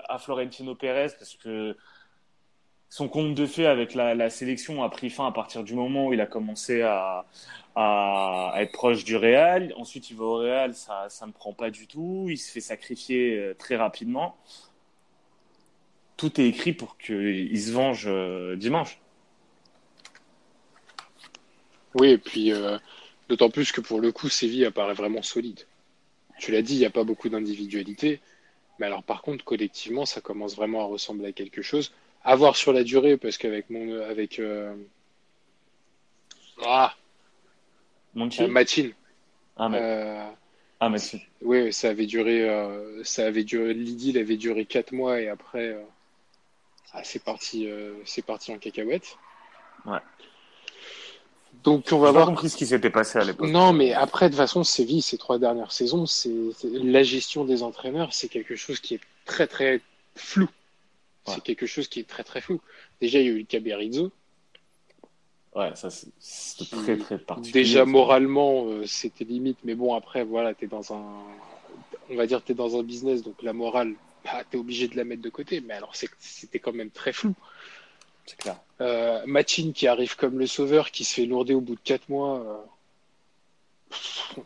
à 0.08 0.18
Florentino 0.18 0.74
Pérez 0.74 1.08
parce 1.18 1.34
que 1.34 1.76
son 2.90 3.08
compte 3.08 3.34
de 3.34 3.46
fait 3.46 3.66
avec 3.66 3.94
la, 3.94 4.30
sélection 4.30 4.82
a 4.82 4.88
pris 4.88 5.10
fin 5.10 5.26
à 5.26 5.32
partir 5.32 5.62
du 5.62 5.74
moment 5.74 6.06
où 6.06 6.12
il 6.14 6.20
a 6.20 6.26
commencé 6.26 6.82
à, 6.82 7.26
être 8.56 8.72
proche 8.72 9.04
du 9.04 9.16
Real. 9.16 9.72
Ensuite, 9.76 10.10
il 10.10 10.16
va 10.16 10.24
au 10.24 10.36
Real, 10.38 10.74
ça, 10.74 11.06
ça 11.10 11.26
ne 11.26 11.32
prend 11.32 11.52
pas 11.52 11.70
du 11.70 11.86
tout. 11.86 12.26
Il 12.28 12.38
se 12.38 12.50
fait 12.50 12.60
sacrifier 12.60 13.38
euh, 13.38 13.54
très 13.54 13.76
rapidement. 13.76 14.36
Tout 16.16 16.40
est 16.40 16.48
écrit 16.48 16.72
pour 16.72 16.98
qu'il 16.98 17.60
se 17.60 17.70
venge 17.70 18.06
euh, 18.08 18.56
dimanche. 18.56 19.00
Oui, 21.94 22.08
et 22.10 22.18
puis 22.18 22.52
euh, 22.52 22.78
d'autant 23.28 23.50
plus 23.50 23.70
que 23.70 23.80
pour 23.80 24.00
le 24.00 24.10
coup, 24.10 24.28
Séville 24.28 24.64
apparaît 24.64 24.94
vraiment 24.94 25.22
solide. 25.22 25.66
Tu 26.38 26.50
l'as 26.50 26.62
dit, 26.62 26.74
il 26.74 26.78
n'y 26.78 26.86
a 26.86 26.90
pas 26.90 27.04
beaucoup 27.04 27.28
d'individualité. 27.28 28.20
Mais 28.78 28.86
alors, 28.86 29.02
par 29.04 29.22
contre, 29.22 29.44
collectivement, 29.44 30.04
ça 30.04 30.20
commence 30.20 30.56
vraiment 30.56 30.82
à 30.82 30.86
ressembler 30.86 31.28
à 31.28 31.32
quelque 31.32 31.62
chose 31.62 31.92
à 32.24 32.36
voir 32.36 32.56
sur 32.56 32.72
la 32.72 32.84
durée, 32.84 33.16
parce 33.16 33.38
qu'avec 33.38 33.70
mon. 33.70 34.00
Avec, 34.02 34.38
euh... 34.38 34.74
Ah 36.64 36.94
euh. 38.16 38.64
Ah, 39.56 39.68
mais... 39.68 39.78
euh... 39.80 40.24
ah 40.80 40.88
Machin. 40.88 41.18
Oui, 41.42 41.72
ça 41.72 41.90
avait 41.90 42.06
duré. 42.06 42.48
Euh, 42.48 43.02
ça 43.04 43.26
avait 43.26 43.44
duré. 43.44 43.74
L'idylle 43.74 44.18
avait 44.18 44.36
duré 44.36 44.64
4 44.64 44.92
mois 44.92 45.20
et 45.20 45.28
après. 45.28 45.68
Euh, 45.68 45.82
ah, 46.92 47.04
c'est 47.04 47.22
parti, 47.22 47.68
c'est 48.06 48.24
parti 48.24 48.50
en 48.50 48.58
cacahuète. 48.58 49.18
Ouais. 49.84 49.98
Donc 51.62 51.88
on 51.92 51.98
va 51.98 52.12
voir. 52.12 52.26
Compris 52.26 52.48
ce 52.50 52.56
qui 52.56 52.66
s'était 52.66 52.90
passé 52.90 53.18
à 53.18 53.24
l'époque. 53.24 53.48
Non, 53.48 53.72
mais 53.72 53.92
après 53.92 54.26
de 54.26 54.30
toute 54.30 54.38
façon, 54.38 54.64
Séville 54.64 55.02
ces 55.02 55.18
trois 55.18 55.38
dernières 55.38 55.72
saisons, 55.72 56.06
c'est 56.06 56.30
la 56.62 57.02
gestion 57.02 57.44
des 57.44 57.62
entraîneurs, 57.62 58.12
c'est 58.12 58.28
quelque 58.28 58.56
chose 58.56 58.80
qui 58.80 58.94
est 58.94 59.00
très 59.26 59.46
très 59.46 59.80
flou. 60.14 60.48
C'est 61.28 61.42
quelque 61.42 61.66
chose 61.66 61.88
qui 61.88 62.00
est 62.00 62.08
très 62.08 62.24
très 62.24 62.40
flou. 62.40 62.60
Déjà, 63.00 63.20
il 63.20 63.26
y 63.26 63.28
a 63.28 63.32
eu 63.32 63.38
le 63.38 63.44
Caberizzo. 63.44 64.10
Ouais, 65.54 65.74
ça 65.74 65.88
c'est 65.90 66.70
très 66.70 66.96
très 66.98 67.18
particulier. 67.18 67.52
Déjà 67.64 67.84
moralement, 67.84 68.66
euh, 68.66 68.84
c'était 68.86 69.24
limite, 69.24 69.58
mais 69.64 69.74
bon 69.74 69.94
après 69.94 70.22
voilà, 70.22 70.54
t'es 70.54 70.66
dans 70.66 70.92
un, 70.92 71.24
on 72.10 72.16
va 72.16 72.26
dire 72.26 72.42
t'es 72.42 72.54
dans 72.54 72.78
un 72.78 72.82
business, 72.82 73.22
donc 73.22 73.42
la 73.42 73.52
morale, 73.52 73.94
bah, 74.24 74.44
t'es 74.48 74.58
obligé 74.58 74.88
de 74.88 74.96
la 74.96 75.04
mettre 75.04 75.22
de 75.22 75.30
côté. 75.30 75.60
Mais 75.60 75.74
alors 75.74 75.94
c'était 75.96 76.58
quand 76.58 76.72
même 76.72 76.90
très 76.90 77.12
flou. 77.12 77.34
C'est 78.26 78.36
clair. 78.36 78.60
Euh, 78.80 79.22
Machin 79.26 79.72
qui 79.74 79.86
arrive 79.86 80.16
comme 80.16 80.38
le 80.38 80.46
sauveur, 80.46 80.90
qui 80.90 81.04
se 81.04 81.14
fait 81.14 81.26
lourder 81.26 81.54
au 81.54 81.60
bout 81.60 81.74
de 81.74 81.80
4 81.82 82.08
mois, 82.10 82.62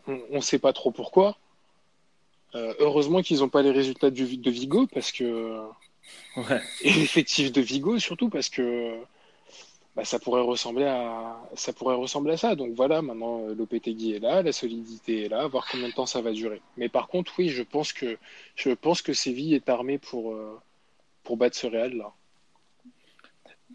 euh, 0.07 0.17
on 0.31 0.37
ne 0.37 0.41
sait 0.41 0.59
pas 0.59 0.73
trop 0.73 0.91
pourquoi. 0.91 1.37
Euh, 2.55 2.73
heureusement 2.79 3.21
qu'ils 3.21 3.39
n'ont 3.39 3.49
pas 3.49 3.61
les 3.61 3.71
résultats 3.71 4.09
du, 4.09 4.37
de 4.37 4.51
Vigo 4.51 4.87
parce 4.87 5.11
que 5.11 5.59
Et 6.81 6.91
l'effectif 6.93 7.51
de 7.51 7.61
Vigo 7.61 7.99
surtout 7.99 8.29
parce 8.29 8.49
que 8.49 8.99
bah, 9.95 10.03
ça 10.03 10.17
pourrait 10.17 10.41
ressembler 10.41 10.85
à 10.85 11.37
ça 11.55 11.71
pourrait 11.73 11.95
ressembler 11.95 12.33
à 12.33 12.37
ça. 12.37 12.55
Donc 12.55 12.73
voilà, 12.75 13.01
maintenant 13.01 13.47
euh, 13.47 13.53
l'OPTGui 13.53 14.13
est 14.13 14.19
là, 14.19 14.41
la 14.41 14.51
solidité 14.51 15.25
est 15.25 15.29
là, 15.29 15.47
voir 15.47 15.67
combien 15.69 15.87
de 15.87 15.93
temps 15.93 16.07
ça 16.07 16.21
va 16.21 16.31
durer. 16.31 16.61
Mais 16.77 16.89
par 16.89 17.07
contre, 17.07 17.33
oui, 17.37 17.49
je 17.49 17.61
pense 17.61 17.93
que 17.93 18.17
je 18.55 18.71
pense 18.71 19.01
que 19.01 19.13
Séville 19.13 19.53
est 19.53 19.69
armé 19.69 19.99
pour 19.99 20.33
euh, 20.33 20.59
pour 21.23 21.37
battre 21.37 21.55
ce 21.55 21.67
Real 21.67 21.93
là. 21.95 22.11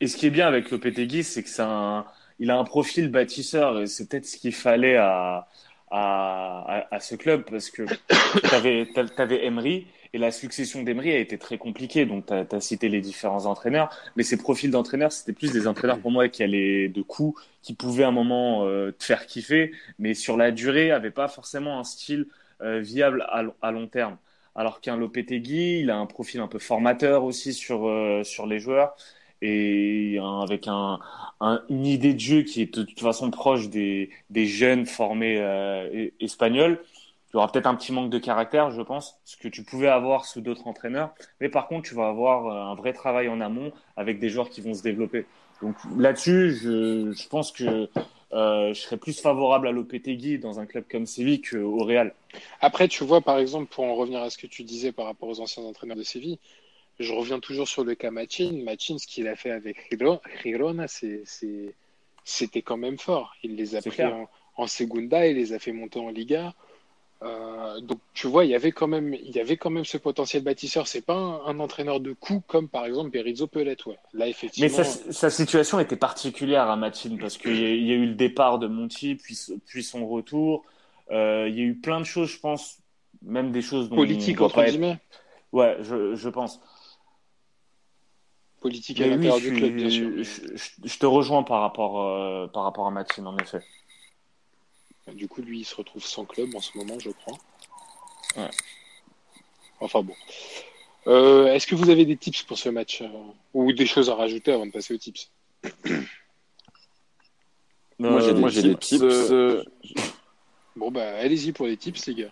Et 0.00 0.06
ce 0.06 0.16
qui 0.16 0.26
est 0.26 0.30
bien 0.30 0.46
avec 0.46 0.70
Lopetegui, 0.70 1.24
c'est 1.24 1.42
que 1.42 1.48
c'est 1.48 1.62
il 2.40 2.50
a 2.50 2.58
un 2.58 2.64
profil 2.64 3.08
bâtisseur 3.08 3.80
et 3.80 3.86
c'est 3.86 4.08
peut-être 4.08 4.26
ce 4.26 4.36
qu'il 4.36 4.54
fallait 4.54 4.96
à, 4.96 5.48
à, 5.90 6.86
à, 6.90 7.00
ce 7.00 7.14
club 7.14 7.44
parce 7.50 7.70
que 7.70 7.82
tu 8.48 8.54
avais, 8.54 8.86
avais 9.16 9.44
Emery 9.44 9.86
et 10.12 10.18
la 10.18 10.30
succession 10.30 10.82
d'Emery 10.82 11.12
a 11.12 11.18
été 11.18 11.38
très 11.38 11.58
compliquée. 11.58 12.06
Donc, 12.06 12.26
tu 12.26 12.32
as, 12.32 12.60
cité 12.60 12.88
les 12.88 13.00
différents 13.00 13.46
entraîneurs, 13.46 13.90
mais 14.16 14.22
ces 14.22 14.36
profils 14.36 14.70
d'entraîneurs, 14.70 15.12
c'était 15.12 15.32
plus 15.32 15.52
des 15.52 15.66
entraîneurs 15.66 15.98
pour 15.98 16.10
moi 16.10 16.28
qui 16.28 16.42
allaient 16.42 16.88
de 16.88 17.02
coups, 17.02 17.40
qui 17.62 17.74
pouvaient 17.74 18.04
à 18.04 18.08
un 18.08 18.12
moment 18.12 18.64
euh, 18.66 18.92
te 18.92 19.04
faire 19.04 19.26
kiffer, 19.26 19.72
mais 19.98 20.14
sur 20.14 20.36
la 20.36 20.50
durée, 20.50 20.88
n'avaient 20.88 21.10
pas 21.10 21.28
forcément 21.28 21.78
un 21.78 21.84
style 21.84 22.26
euh, 22.62 22.80
viable 22.80 23.26
à, 23.28 23.44
à, 23.62 23.70
long 23.70 23.86
terme. 23.86 24.16
Alors 24.54 24.80
qu'un 24.80 24.96
Lopetegui, 24.96 25.80
il 25.80 25.90
a 25.90 25.96
un 25.96 26.06
profil 26.06 26.40
un 26.40 26.48
peu 26.48 26.58
formateur 26.58 27.24
aussi 27.24 27.52
sur, 27.52 27.86
euh, 27.86 28.24
sur 28.24 28.46
les 28.46 28.58
joueurs 28.58 28.96
et 29.42 30.18
avec 30.42 30.66
un, 30.68 30.98
un, 31.40 31.62
une 31.68 31.86
idée 31.86 32.14
de 32.14 32.20
jeu 32.20 32.42
qui 32.42 32.62
est 32.62 32.74
de 32.74 32.82
toute 32.82 33.00
façon 33.00 33.30
proche 33.30 33.68
des, 33.68 34.10
jeunes 34.30 34.86
formés 34.86 35.36
euh, 35.38 36.08
espagnols. 36.20 36.80
Il 37.30 37.34
y 37.34 37.36
aura 37.36 37.52
peut-être 37.52 37.66
un 37.66 37.74
petit 37.74 37.92
manque 37.92 38.10
de 38.10 38.18
caractère, 38.18 38.70
je 38.70 38.80
pense, 38.80 39.18
ce 39.24 39.36
que 39.36 39.48
tu 39.48 39.62
pouvais 39.62 39.88
avoir 39.88 40.24
sous 40.24 40.40
d'autres 40.40 40.66
entraîneurs. 40.66 41.10
Mais 41.40 41.50
par 41.50 41.68
contre, 41.68 41.88
tu 41.88 41.94
vas 41.94 42.08
avoir 42.08 42.46
euh, 42.46 42.72
un 42.72 42.74
vrai 42.74 42.92
travail 42.92 43.28
en 43.28 43.40
amont 43.40 43.72
avec 43.96 44.18
des 44.18 44.30
joueurs 44.30 44.48
qui 44.48 44.60
vont 44.62 44.74
se 44.74 44.82
développer. 44.82 45.26
Donc 45.60 45.76
là-dessus, 45.96 46.54
je, 46.62 47.28
pense 47.28 47.52
que 47.52 47.90
euh, 48.32 48.72
je 48.72 48.80
serais 48.80 48.96
plus 48.96 49.20
favorable 49.20 49.68
à 49.68 49.72
Lopetegui 49.72 50.38
dans 50.38 50.60
un 50.60 50.66
club 50.66 50.84
comme 50.90 51.04
Séville 51.04 51.42
qu'au 51.42 51.84
Real. 51.84 52.14
Après, 52.60 52.88
tu 52.88 53.04
vois, 53.04 53.20
par 53.20 53.38
exemple, 53.38 53.66
pour 53.66 53.84
en 53.84 53.94
revenir 53.94 54.22
à 54.22 54.30
ce 54.30 54.38
que 54.38 54.46
tu 54.46 54.62
disais 54.62 54.92
par 54.92 55.04
rapport 55.06 55.28
aux 55.28 55.40
anciens 55.40 55.64
entraîneurs 55.64 55.96
de 55.96 56.02
Séville, 56.02 56.38
je 56.98 57.12
reviens 57.12 57.38
toujours 57.38 57.68
sur 57.68 57.84
le 57.84 57.94
cas 57.94 58.10
Machin. 58.10 58.60
Machin, 58.64 58.98
ce 58.98 59.06
qu'il 59.06 59.28
a 59.28 59.36
fait 59.36 59.50
avec 59.50 59.76
Girona, 60.42 60.86
c'était 60.88 62.62
quand 62.62 62.76
même 62.76 62.98
fort. 62.98 63.34
Il 63.42 63.56
les 63.56 63.76
a 63.76 63.82
pris 63.82 64.04
en, 64.04 64.28
en, 64.56 64.66
Segunda, 64.66 65.26
il 65.26 65.36
les 65.36 65.52
a 65.52 65.58
fait 65.58 65.72
monter 65.72 66.00
en 66.00 66.10
Liga. 66.10 66.54
Euh, 67.20 67.80
donc 67.80 67.98
tu 68.14 68.28
vois, 68.28 68.44
il 68.44 68.50
y 68.50 68.54
avait 68.54 68.70
quand 68.70 68.86
même, 68.86 69.12
il 69.12 69.34
y 69.34 69.40
avait 69.40 69.56
quand 69.56 69.70
même 69.70 69.84
ce 69.84 69.96
potentiel 69.96 70.42
bâtisseur. 70.42 70.86
C'est 70.86 71.04
pas 71.04 71.14
un, 71.14 71.58
entraîneur 71.58 71.98
de 71.98 72.12
coup 72.12 72.42
comme 72.46 72.68
par 72.68 72.86
exemple 72.86 73.10
Berizzo 73.10 73.48
peut 73.48 73.62
l'être. 73.62 73.88
Ouais. 73.88 73.98
Là 74.14 74.28
effectivement. 74.28 74.70
Mais 74.76 74.84
sa, 74.84 74.84
sa, 74.84 75.30
situation 75.30 75.80
était 75.80 75.96
particulière 75.96 76.68
à 76.68 76.76
Machin 76.76 77.16
parce 77.20 77.36
qu'il 77.36 77.56
y, 77.56 77.88
y, 77.88 77.92
a 77.92 77.96
eu 77.96 78.06
le 78.06 78.14
départ 78.14 78.60
de 78.60 78.68
Monti, 78.68 79.16
puis, 79.16 79.36
puis 79.66 79.82
son 79.82 80.06
retour. 80.06 80.64
Euh, 81.10 81.46
il 81.48 81.56
y 81.58 81.60
a 81.60 81.64
eu 81.64 81.74
plein 81.74 82.00
de 82.00 82.04
choses, 82.04 82.28
je 82.28 82.38
pense, 82.38 82.78
même 83.22 83.50
des 83.50 83.62
choses 83.62 83.88
politiques 83.88 84.40
entre 84.40 84.62
guillemets. 84.64 84.98
Ouais, 85.52 85.76
je, 85.80 86.14
je 86.14 86.28
pense 86.28 86.60
politique 88.60 89.00
à 89.00 89.06
l'intérieur 89.06 89.38
du 89.38 89.52
club, 89.52 89.74
bien 89.74 89.90
sûr. 89.90 90.10
Je, 90.22 90.98
te 90.98 91.06
rejoins 91.06 91.42
par 91.42 91.60
rapport, 91.60 92.00
euh, 92.00 92.46
par 92.46 92.64
rapport 92.64 92.86
à 92.86 92.90
Maxime, 92.90 93.26
en 93.26 93.36
effet. 93.38 93.60
Du 95.14 95.28
coup, 95.28 95.42
lui, 95.42 95.60
il 95.60 95.64
se 95.64 95.74
retrouve 95.74 96.04
sans 96.04 96.24
club 96.24 96.54
en 96.54 96.60
ce 96.60 96.76
moment, 96.76 96.98
je 96.98 97.10
crois. 97.10 97.38
Ouais. 98.36 98.50
Enfin 99.80 100.02
bon. 100.02 100.14
Euh, 101.06 101.46
Est-ce 101.46 101.66
que 101.66 101.74
vous 101.74 101.88
avez 101.88 102.04
des 102.04 102.16
tips 102.16 102.42
pour 102.42 102.58
ce 102.58 102.68
match 102.68 103.00
euh, 103.00 103.08
Ou 103.54 103.72
des 103.72 103.86
choses 103.86 104.10
à 104.10 104.14
rajouter 104.14 104.52
avant 104.52 104.66
de 104.66 104.72
passer 104.72 104.94
aux 104.94 104.98
tips? 104.98 105.30
Moi, 107.98 108.20
j'ai 108.20 108.32
des, 108.62 108.68
des, 108.68 108.76
tips. 108.76 109.02
Euh, 109.02 109.64
bon, 110.76 110.90
bah, 110.90 111.16
allez-y 111.16 111.52
pour 111.52 111.66
les 111.66 111.76
tips, 111.76 112.06
les 112.06 112.14
gars. 112.14 112.30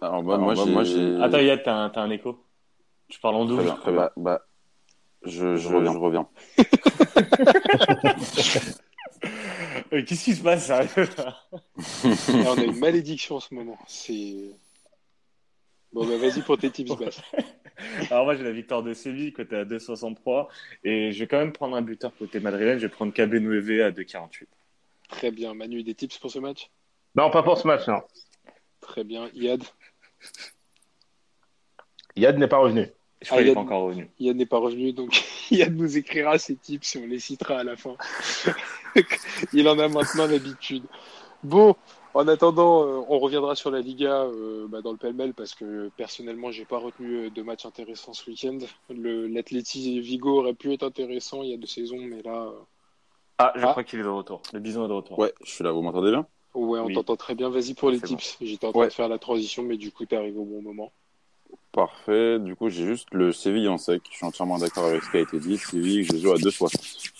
Alors, 0.00 0.22
bah, 0.22 0.34
Alors, 0.34 0.40
moi, 0.40 0.66
moi 0.66 0.84
j'ai. 0.84 1.16
Attends, 1.22 1.38
Yad, 1.38 1.62
t'as 1.62 1.74
un, 1.74 1.92
un 1.94 2.10
écho? 2.10 2.38
Tu 3.12 3.20
parles 3.20 3.34
en 3.34 3.44
double. 3.44 3.74
Bah, 3.84 4.12
bah, 4.16 4.40
je, 5.22 5.56
je, 5.56 5.68
reviens. 5.68 5.92
Je 5.92 5.98
reviens. 5.98 6.26
Qu'est-ce 10.06 10.24
qui 10.24 10.34
se 10.34 10.42
passe 10.42 10.70
On 12.32 12.58
a 12.58 12.64
une 12.64 12.78
malédiction 12.78 13.36
en 13.36 13.40
ce 13.40 13.54
moment. 13.54 13.78
C'est. 13.86 14.56
Bon, 15.92 16.06
bah 16.06 16.16
vas-y 16.16 16.40
pour 16.40 16.56
tes 16.56 16.70
tips, 16.70 16.96
Bass. 16.96 17.20
Alors, 18.10 18.24
moi, 18.24 18.34
j'ai 18.34 18.44
la 18.44 18.52
victoire 18.52 18.82
de 18.82 18.94
Séville 18.94 19.34
côté 19.34 19.56
à 19.56 19.66
2,63. 19.66 20.48
Et 20.82 21.12
je 21.12 21.18
vais 21.18 21.26
quand 21.26 21.38
même 21.38 21.52
prendre 21.52 21.76
un 21.76 21.82
buteur 21.82 22.12
côté 22.18 22.40
madrilène. 22.40 22.78
Je 22.78 22.86
vais 22.86 22.92
prendre 22.92 23.12
KB 23.12 23.20
à 23.20 23.90
2,48. 23.90 24.46
Très 25.10 25.30
bien. 25.30 25.52
Manu, 25.52 25.82
des 25.82 25.94
tips 25.94 26.16
pour 26.16 26.30
ce 26.30 26.38
match? 26.38 26.70
Non, 27.14 27.30
pas 27.30 27.42
pour 27.42 27.58
ce 27.58 27.66
match, 27.66 27.86
non. 27.88 28.00
Très 28.80 29.04
bien. 29.04 29.28
Yad? 29.34 29.62
Yad 32.16 32.38
n'est 32.38 32.48
pas 32.48 32.56
revenu. 32.56 32.90
Je 33.22 33.28
crois 33.28 33.40
ah, 33.40 33.44
n'est 33.44 33.54
pas 33.54 33.60
encore 33.60 33.82
revenu. 33.84 34.10
Yann 34.18 34.36
n'est 34.36 34.46
pas 34.46 34.58
revenu, 34.58 34.92
donc 34.92 35.22
Yann 35.50 35.74
nous 35.74 35.96
écrira 35.96 36.38
ses 36.38 36.56
tips 36.56 36.86
si 36.86 36.98
on 36.98 37.06
les 37.06 37.20
citera 37.20 37.58
à 37.58 37.64
la 37.64 37.76
fin. 37.76 37.96
il 39.52 39.68
en 39.68 39.78
a 39.78 39.88
maintenant 39.88 40.26
l'habitude. 40.26 40.84
Bon, 41.44 41.74
En 42.14 42.28
attendant, 42.28 42.84
euh, 42.84 43.00
on 43.08 43.18
reviendra 43.18 43.54
sur 43.54 43.70
la 43.70 43.80
Liga 43.80 44.24
euh, 44.24 44.66
bah, 44.68 44.82
dans 44.82 44.92
le 44.92 44.98
pêle-mêle 44.98 45.34
parce 45.34 45.54
que 45.54 45.90
personnellement, 45.96 46.50
j'ai 46.50 46.64
pas 46.64 46.78
retenu 46.78 47.30
de 47.30 47.42
match 47.42 47.64
intéressant 47.64 48.12
ce 48.12 48.28
week-end. 48.28 48.58
L'Atleti 48.90 50.00
Vigo 50.00 50.40
aurait 50.40 50.54
pu 50.54 50.72
être 50.72 50.82
intéressant 50.82 51.42
il 51.42 51.50
y 51.50 51.54
a 51.54 51.56
deux 51.56 51.66
saisons, 51.66 52.00
mais 52.00 52.22
là. 52.22 52.50
Ah, 53.38 53.52
je 53.56 53.64
ah. 53.64 53.70
crois 53.70 53.84
qu'il 53.84 53.98
est 53.98 54.04
de 54.04 54.08
retour. 54.08 54.42
Le 54.52 54.60
bison 54.60 54.84
est 54.84 54.88
de 54.88 54.92
retour. 54.92 55.18
Ouais, 55.18 55.32
je 55.44 55.50
suis 55.50 55.64
là. 55.64 55.72
Vous 55.72 55.82
m'entendez 55.82 56.10
bien? 56.10 56.26
Ouais, 56.54 56.80
on 56.80 56.92
t'entend 56.92 57.16
très 57.16 57.34
bien. 57.34 57.48
Vas-y 57.48 57.74
pour 57.74 57.90
les 57.90 58.00
tips. 58.00 58.36
J'étais 58.40 58.66
en 58.66 58.72
train 58.72 58.86
de 58.86 58.92
faire 58.92 59.08
la 59.08 59.18
transition, 59.18 59.62
mais 59.62 59.78
du 59.78 59.90
coup, 59.90 60.04
tu 60.04 60.14
arrives 60.14 60.38
au 60.38 60.44
bon 60.44 60.60
moment. 60.60 60.92
Parfait. 61.72 62.38
Du 62.38 62.54
coup, 62.54 62.68
j'ai 62.68 62.86
juste 62.86 63.08
le 63.12 63.32
Séville 63.32 63.68
en 63.68 63.78
sec. 63.78 64.02
Je 64.10 64.16
suis 64.16 64.26
entièrement 64.26 64.58
d'accord 64.58 64.84
avec 64.84 65.02
ce 65.02 65.10
qui 65.10 65.16
a 65.16 65.20
été 65.20 65.40
dit. 65.40 65.56
Séville, 65.56 66.04
je 66.04 66.16
joue 66.18 66.32
à 66.32 66.36
2,60. 66.36 67.10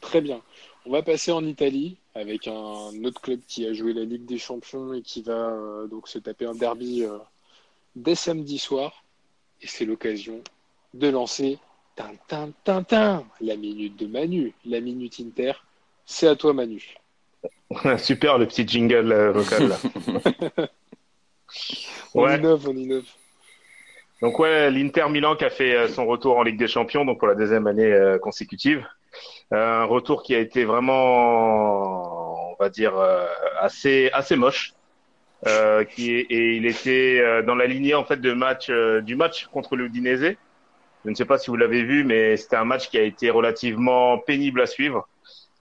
Très 0.00 0.22
bien. 0.22 0.40
On 0.86 0.90
va 0.90 1.02
passer 1.02 1.32
en 1.32 1.44
Italie 1.44 1.96
avec 2.14 2.46
un 2.48 3.04
autre 3.04 3.20
club 3.20 3.40
qui 3.46 3.66
a 3.66 3.72
joué 3.74 3.92
la 3.92 4.04
Ligue 4.04 4.24
des 4.24 4.38
Champions 4.38 4.94
et 4.94 5.02
qui 5.02 5.22
va 5.22 5.32
euh, 5.32 5.86
donc 5.86 6.08
se 6.08 6.18
taper 6.18 6.46
un 6.46 6.54
derby 6.54 7.04
euh, 7.04 7.18
dès 7.94 8.14
samedi 8.14 8.58
soir. 8.58 9.04
Et 9.60 9.66
c'est 9.66 9.84
l'occasion 9.84 10.42
de 10.94 11.08
lancer 11.08 11.58
tin, 11.96 13.24
la 13.40 13.56
minute 13.56 13.96
de 13.96 14.06
Manu, 14.06 14.54
la 14.64 14.80
minute 14.80 15.20
Inter. 15.20 15.52
C'est 16.06 16.26
à 16.26 16.36
toi, 16.36 16.52
Manu. 16.52 16.96
Super 17.98 18.38
le 18.38 18.46
petit 18.46 18.66
jingle 18.66 19.12
euh, 19.12 19.32
vocal 19.32 19.68
là. 19.68 19.78
on 22.14 22.28
innove, 22.28 22.68
on 22.68 22.76
innove. 22.76 23.04
Donc 24.22 24.38
ouais, 24.38 24.70
l'Inter 24.70 25.06
Milan 25.10 25.36
qui 25.36 25.44
a 25.44 25.50
fait 25.50 25.74
euh, 25.74 25.88
son 25.88 26.06
retour 26.06 26.38
en 26.38 26.42
Ligue 26.42 26.58
des 26.58 26.68
Champions, 26.68 27.04
donc 27.04 27.18
pour 27.18 27.28
la 27.28 27.34
deuxième 27.34 27.66
année 27.66 27.92
euh, 27.92 28.18
consécutive. 28.18 28.86
un 29.50 29.84
retour 29.84 30.22
qui 30.22 30.34
a 30.34 30.38
été 30.38 30.64
vraiment, 30.64 32.52
on 32.52 32.56
va 32.58 32.68
dire, 32.68 32.94
assez 33.60 34.10
assez 34.12 34.36
moche. 34.36 34.74
et 35.46 36.56
il 36.56 36.66
était 36.66 37.42
dans 37.42 37.54
la 37.54 37.66
lignée 37.66 37.94
en 37.94 38.04
fait 38.04 38.20
de 38.20 38.32
match 38.32 38.70
du 38.70 39.14
match 39.16 39.46
contre 39.46 39.76
l'Udinese. 39.76 40.36
Je 41.04 41.10
ne 41.10 41.14
sais 41.14 41.26
pas 41.26 41.38
si 41.38 41.50
vous 41.50 41.56
l'avez 41.56 41.84
vu, 41.84 42.02
mais 42.02 42.36
c'était 42.36 42.56
un 42.56 42.64
match 42.64 42.88
qui 42.88 42.98
a 42.98 43.02
été 43.02 43.30
relativement 43.30 44.18
pénible 44.18 44.60
à 44.62 44.66
suivre 44.66 45.06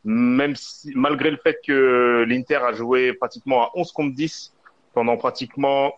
même 0.04 0.56
si, 0.56 0.92
malgré 0.96 1.32
le 1.32 1.38
fait 1.38 1.60
que 1.66 2.26
l'Inter 2.28 2.58
a 2.58 2.74
joué 2.74 3.14
pratiquement 3.14 3.64
à 3.64 3.72
11 3.76 3.92
contre 3.92 4.16
10 4.16 4.54
pendant 4.94 5.18
pratiquement 5.18 5.94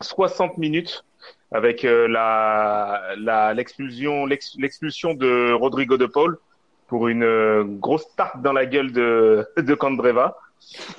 60 0.00 0.58
minutes 0.58 1.04
avec 1.52 1.84
euh, 1.84 2.06
la 2.08 3.52
l'expulsion 3.54 4.26
l'expulsion 4.26 5.14
de 5.14 5.52
Rodrigo 5.52 5.96
de 5.96 6.06
Paul 6.06 6.38
pour 6.86 7.08
une 7.08 7.24
euh, 7.24 7.64
grosse 7.64 8.14
tarte 8.16 8.40
dans 8.42 8.52
la 8.52 8.66
gueule 8.66 8.92
de 8.92 9.46
de 9.56 9.74
Candreva. 9.74 10.36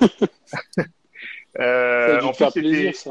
euh, 1.60 2.20
ça 2.20 2.46
a 2.46 2.48
en 2.48 2.50
plaisir, 2.50 2.94
ça. 2.94 3.10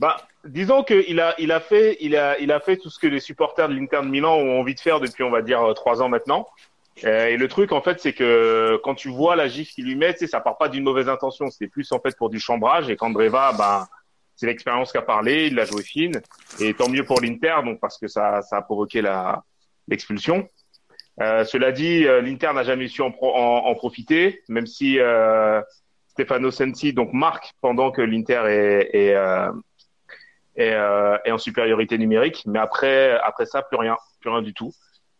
Bah, 0.00 0.16
disons 0.44 0.82
qu'il 0.82 1.20
a, 1.20 1.34
il 1.38 1.52
a 1.52 1.60
fait, 1.60 1.96
il 2.00 2.16
a, 2.16 2.38
il 2.40 2.50
a 2.50 2.58
fait 2.58 2.76
tout 2.76 2.90
ce 2.90 2.98
que 2.98 3.06
les 3.06 3.20
supporters 3.20 3.68
de 3.68 3.74
l'Inter 3.74 4.00
de 4.02 4.08
Milan 4.08 4.34
ont 4.34 4.60
envie 4.60 4.74
de 4.74 4.80
faire 4.80 4.98
depuis, 4.98 5.22
on 5.22 5.30
va 5.30 5.40
dire, 5.42 5.72
trois 5.74 6.02
ans 6.02 6.08
maintenant. 6.08 6.48
Euh, 7.02 7.26
et 7.26 7.36
le 7.36 7.48
truc, 7.48 7.72
en 7.72 7.80
fait, 7.82 8.00
c'est 8.00 8.12
que 8.12 8.80
quand 8.84 8.94
tu 8.94 9.08
vois 9.08 9.34
la 9.34 9.48
gifle 9.48 9.72
qu'il 9.72 9.86
lui 9.86 9.96
met, 9.96 10.12
tu 10.12 10.20
sais, 10.20 10.26
ça 10.26 10.40
part 10.40 10.58
pas 10.58 10.68
d'une 10.68 10.84
mauvaise 10.84 11.08
intention. 11.08 11.50
C'est 11.50 11.66
plus, 11.66 11.90
en 11.92 11.98
fait, 11.98 12.16
pour 12.16 12.30
du 12.30 12.38
chambrage. 12.38 12.88
Et 12.88 12.96
qu'Andreva, 12.96 13.52
ben, 13.52 13.86
c'est 14.36 14.46
l'expérience 14.46 14.92
qui 14.92 14.98
a 14.98 15.02
parlé. 15.02 15.46
Il 15.46 15.54
l'a 15.54 15.64
joué 15.64 15.82
fine. 15.82 16.20
Et 16.60 16.74
tant 16.74 16.88
mieux 16.88 17.04
pour 17.04 17.20
l'Inter, 17.20 17.56
donc, 17.64 17.80
parce 17.80 17.98
que 17.98 18.08
ça, 18.08 18.42
ça 18.42 18.58
a 18.58 18.62
provoqué 18.62 19.02
l'expulsion. 19.88 20.48
Euh, 21.20 21.44
cela 21.44 21.70
dit, 21.70 22.06
euh, 22.06 22.20
l'Inter 22.20 22.50
n'a 22.54 22.64
jamais 22.64 22.88
su 22.88 23.02
en, 23.02 23.14
en, 23.20 23.74
profiter, 23.74 24.42
même 24.48 24.66
si 24.66 24.98
euh, 24.98 25.60
Stefano 26.08 26.50
Sensi 26.50 26.92
donc 26.92 27.12
marque 27.12 27.52
pendant 27.60 27.92
que 27.92 28.02
l'Inter 28.02 28.42
est, 28.48 28.90
est, 28.92 29.16
est, 30.56 31.30
en 31.30 31.38
supériorité 31.38 31.98
numérique. 31.98 32.42
Mais 32.46 32.58
après, 32.58 33.18
après 33.20 33.46
ça, 33.46 33.62
plus 33.62 33.76
rien, 33.76 33.96
plus 34.20 34.30
rien 34.30 34.42
du 34.42 34.54
tout. 34.54 34.72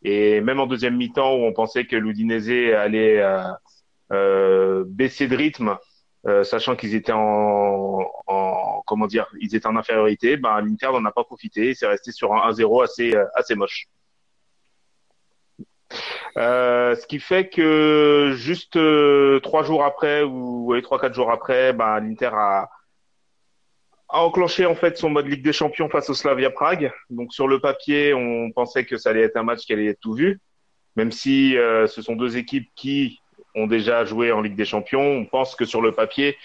Et 0.03 0.41
même 0.41 0.61
en 0.61 0.67
deuxième 0.67 0.97
mi-temps, 0.97 1.37
où 1.37 1.45
on 1.45 1.53
pensait 1.53 1.87
que 1.87 1.97
l'Udinese 1.97 2.75
allait 2.75 3.25
baisser 4.11 5.29
de 5.29 5.37
rythme, 5.37 5.77
sachant 6.43 6.77
qu'ils 6.77 6.95
étaient 6.95 7.13
en, 7.13 8.01
en, 8.27 8.83
comment 8.87 9.07
dire, 9.07 9.27
ils 9.41 9.55
étaient 9.55 9.67
en 9.67 9.77
infériorité, 9.77 10.37
ben 10.37 10.61
l'Inter 10.61 10.89
n'en 10.93 11.05
a 11.05 11.13
pas 11.13 11.25
profité. 11.25 11.75
C'est 11.75 11.87
resté 11.87 12.13
sur 12.13 12.33
un 12.35 12.51
1-0 12.51 12.85
assez 12.85 13.15
assez 13.35 13.55
moche. 13.55 13.89
Euh, 16.37 16.97
ce 16.97 17.07
qui 17.07 17.21
fait 17.21 17.49
que 17.49 18.33
juste 18.37 18.79
trois 19.43 19.63
jours 19.63 19.85
après 19.85 20.23
ou 20.23 20.75
trois 20.83 20.99
quatre 20.99 21.15
jours 21.15 21.31
après, 21.31 21.73
ben 21.73 22.01
l'Inter 22.01 22.31
a 22.33 22.69
a 24.15 24.23
enclenché 24.23 24.65
en 24.65 24.75
fait 24.75 24.97
son 24.97 25.11
mode 25.11 25.27
Ligue 25.27 25.43
des 25.43 25.53
Champions 25.53 25.89
face 25.89 26.09
au 26.11 26.15
Slavia 26.15 26.51
Prague. 26.51 26.93
Donc 27.11 27.33
sur 27.33 27.49
le 27.49 27.61
papier, 27.61 28.15
on 28.15 28.51
pensait 28.53 28.85
que 28.85 28.97
ça 28.97 29.11
allait 29.11 29.23
être 29.23 29.37
un 29.37 29.43
match 29.43 29.61
qui 29.61 29.73
allait 29.73 29.87
être 29.87 30.01
tout 30.01 30.15
vu, 30.15 30.41
même 30.97 31.11
si 31.11 31.57
euh, 31.57 31.87
ce 31.87 32.01
sont 32.01 32.15
deux 32.15 32.37
équipes 32.37 32.71
qui 32.77 33.21
ont 33.55 33.67
déjà 33.67 34.05
joué 34.05 34.33
en 34.33 34.41
Ligue 34.41 34.57
des 34.57 34.65
Champions. 34.65 35.01
On 35.01 35.25
pense 35.25 35.55
que 35.55 35.65
sur 35.65 35.81
le 35.81 35.93
papier, 35.93 36.37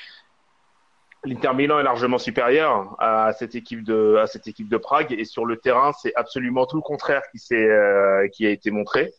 l'Inter 1.23 1.53
Milan 1.53 1.79
est 1.79 1.83
largement 1.83 2.17
supérieur 2.17 2.95
à 2.99 3.33
cette 3.33 3.55
équipe 3.55 3.83
de 3.83 4.77
Prague 4.77 5.11
et 5.11 5.25
sur 5.25 5.45
le 5.45 5.57
terrain, 5.57 5.91
c'est 6.01 6.15
absolument 6.15 6.65
tout 6.65 6.77
le 6.77 6.81
contraire 6.81 7.21
qui 7.31 7.55
euh, 7.55 8.21
a 8.23 8.49
été 8.49 8.71
montré. 8.71 9.11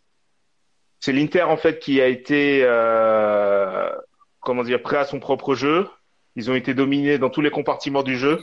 C'est 0.99 1.13
l'Inter 1.13 1.43
en 1.43 1.57
fait 1.57 1.79
qui 1.79 2.01
a 2.01 2.07
été 2.07 2.63
euh, 2.65 3.91
comment 4.41 4.63
dire 4.63 4.83
prêt 4.83 4.99
à 4.99 5.05
son 5.05 5.21
propre 5.21 5.55
jeu, 5.55 5.89
ils 6.37 6.51
ont 6.51 6.55
été 6.55 6.75
dominés 6.75 7.19
dans 7.19 7.31
tous 7.31 7.41
les 7.41 7.51
compartiments 7.51 8.03
du 8.03 8.17
jeu. 8.17 8.41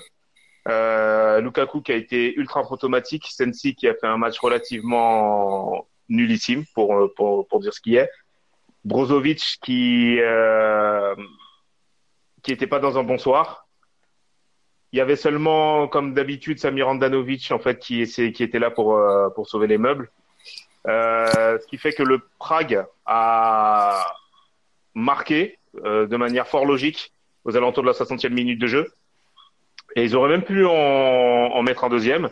Euh, 0.68 1.40
Lukaku 1.40 1.82
qui 1.82 1.94
a 1.94 1.96
été 1.96 2.36
ultra 2.36 2.62
automatique, 2.70 3.28
Sensi 3.28 3.74
qui 3.74 3.88
a 3.88 3.94
fait 3.94 4.08
un 4.08 4.18
match 4.18 4.38
relativement 4.40 5.88
nullissime 6.10 6.66
pour 6.74 7.14
pour, 7.16 7.48
pour 7.48 7.60
dire 7.60 7.74
ce 7.74 7.82
qui 7.82 7.96
est, 7.96 8.10
Brozovic 8.88 9.58
qui 9.62 10.18
euh, 10.20 11.14
qui 12.42 12.54
était 12.54 12.68
pas 12.68 12.80
dans 12.80 12.98
un 12.98 13.04
bon 13.04 13.18
soir. 13.18 13.68
Il 14.94 14.98
y 14.98 15.02
avait 15.02 15.18
seulement, 15.18 15.90
comme 15.90 16.14
d'habitude, 16.14 16.60
Samir 16.60 16.88
Andanovic 16.88 17.52
en 17.52 17.60
fait 17.60 17.80
qui 17.80 18.02
était 18.02 18.60
là 18.60 18.72
pour 18.72 18.96
euh, 18.96 19.30
sauver 19.44 19.68
les 19.68 19.78
meubles. 19.78 20.10
Euh, 20.88 21.60
ce 21.60 21.68
qui 21.68 21.78
fait 21.78 21.92
que 21.92 22.04
le 22.04 22.22
Prague 22.40 22.86
a 23.06 24.06
marqué 24.96 25.60
euh, 25.84 26.08
de 26.08 26.16
manière 26.16 26.48
fort 26.48 26.66
logique 26.66 27.12
aux 27.44 27.58
alentours 27.58 27.84
de 27.84 27.90
la 27.90 27.94
60e 27.94 28.30
minute 28.30 28.60
de 28.60 28.68
jeu. 28.68 28.94
Et 29.98 30.06
ils 30.06 30.16
auraient 30.16 30.30
même 30.30 30.44
pu 30.44 30.66
en 30.66 31.62
mettre 31.62 31.84
un 31.84 31.90
deuxième. 31.90 32.30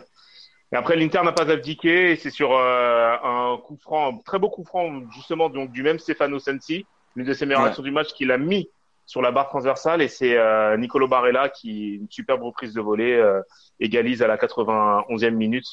Et 0.72 0.76
après, 0.76 0.96
l'Inter 0.96 1.22
n'a 1.22 1.32
pas 1.32 1.50
abdiqué 1.50 2.10
et 2.10 2.16
c'est 2.16 2.30
sur 2.30 2.52
euh, 2.52 3.16
un 3.22 3.56
coup 3.58 3.76
franc, 3.76 4.12
un 4.12 4.18
très 4.18 4.38
beau 4.38 4.48
coup 4.48 4.64
franc, 4.64 5.02
justement, 5.12 5.48
donc 5.48 5.70
du 5.70 5.82
même 5.82 5.98
Stefano 5.98 6.38
Sensi, 6.38 6.84
l'une 7.14 7.26
de 7.26 7.32
ses 7.32 7.46
meilleures 7.46 7.64
actions 7.64 7.82
du 7.82 7.92
match, 7.92 8.12
qu'il 8.12 8.32
a 8.32 8.38
mis 8.38 8.68
sur 9.06 9.22
la 9.22 9.30
barre 9.30 9.48
transversale 9.48 10.02
et 10.02 10.08
c'est 10.08 10.36
euh, 10.36 10.76
Nicolo 10.76 11.06
Barella 11.06 11.48
qui, 11.48 11.94
une 11.94 12.10
superbe 12.10 12.42
reprise 12.42 12.74
de 12.74 12.80
volée, 12.80 13.12
euh, 13.12 13.40
égalise 13.78 14.20
à 14.22 14.26
la 14.26 14.36
91e 14.36 15.30
minute. 15.30 15.66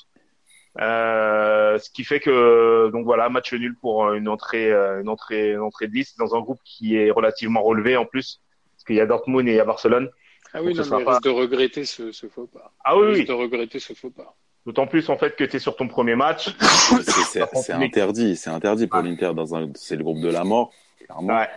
Euh, 0.79 1.77
ce 1.77 1.89
qui 1.91 2.03
fait 2.03 2.19
que 2.19 2.89
donc 2.91 3.05
voilà 3.05 3.29
match 3.29 3.53
nul 3.53 3.75
pour 3.79 4.11
une 4.13 4.27
entrée 4.27 4.71
une 4.71 5.07
entrée 5.07 5.51
une 5.51 5.59
entrée 5.59 5.85
de 5.85 5.91
10 5.91 6.15
dans 6.17 6.35
un 6.35 6.41
groupe 6.41 6.59
qui 6.65 6.95
est 6.95 7.11
relativement 7.11 7.61
relevé 7.61 7.95
en 7.95 8.05
plus 8.05 8.41
parce 8.73 8.83
qu'il 8.85 8.95
y 8.95 8.99
a 8.99 9.05
Dortmund 9.05 9.47
et 9.47 9.51
il 9.51 9.55
y 9.55 9.59
a 9.59 9.65
Barcelone. 9.65 10.09
Ah 10.51 10.63
oui, 10.63 10.73
non, 10.73 10.83
mais 10.89 11.03
risque 11.03 11.23
de 11.23 11.29
regretter 11.29 11.85
ce, 11.85 12.11
ce, 12.11 12.27
faux 12.27 12.47
pas. 12.47 12.71
Ah 12.83 12.97
oui, 12.97 13.07
oui. 13.11 13.25
de 13.25 13.33
regretter 13.33 13.79
ce 13.79 13.93
faux 13.93 14.11
pas. 14.11 14.35
D'autant 14.65 14.87
plus 14.87 15.09
en 15.09 15.17
fait 15.17 15.35
que 15.35 15.43
tu 15.43 15.57
es 15.57 15.59
sur 15.59 15.75
ton 15.75 15.87
premier 15.87 16.15
match. 16.15 16.55
c'est 17.53 17.73
interdit, 17.73 18.35
c'est 18.35 18.49
interdit 18.49 18.87
pour 18.87 19.01
l'Inter 19.01 19.31
dans 19.35 19.55
un, 19.55 19.69
c'est 19.75 19.95
le 19.95 20.03
groupe 20.03 20.21
de 20.21 20.29
la 20.29 20.43
mort, 20.43 20.71
clairement. 21.03 21.37
Ouais. 21.37 21.49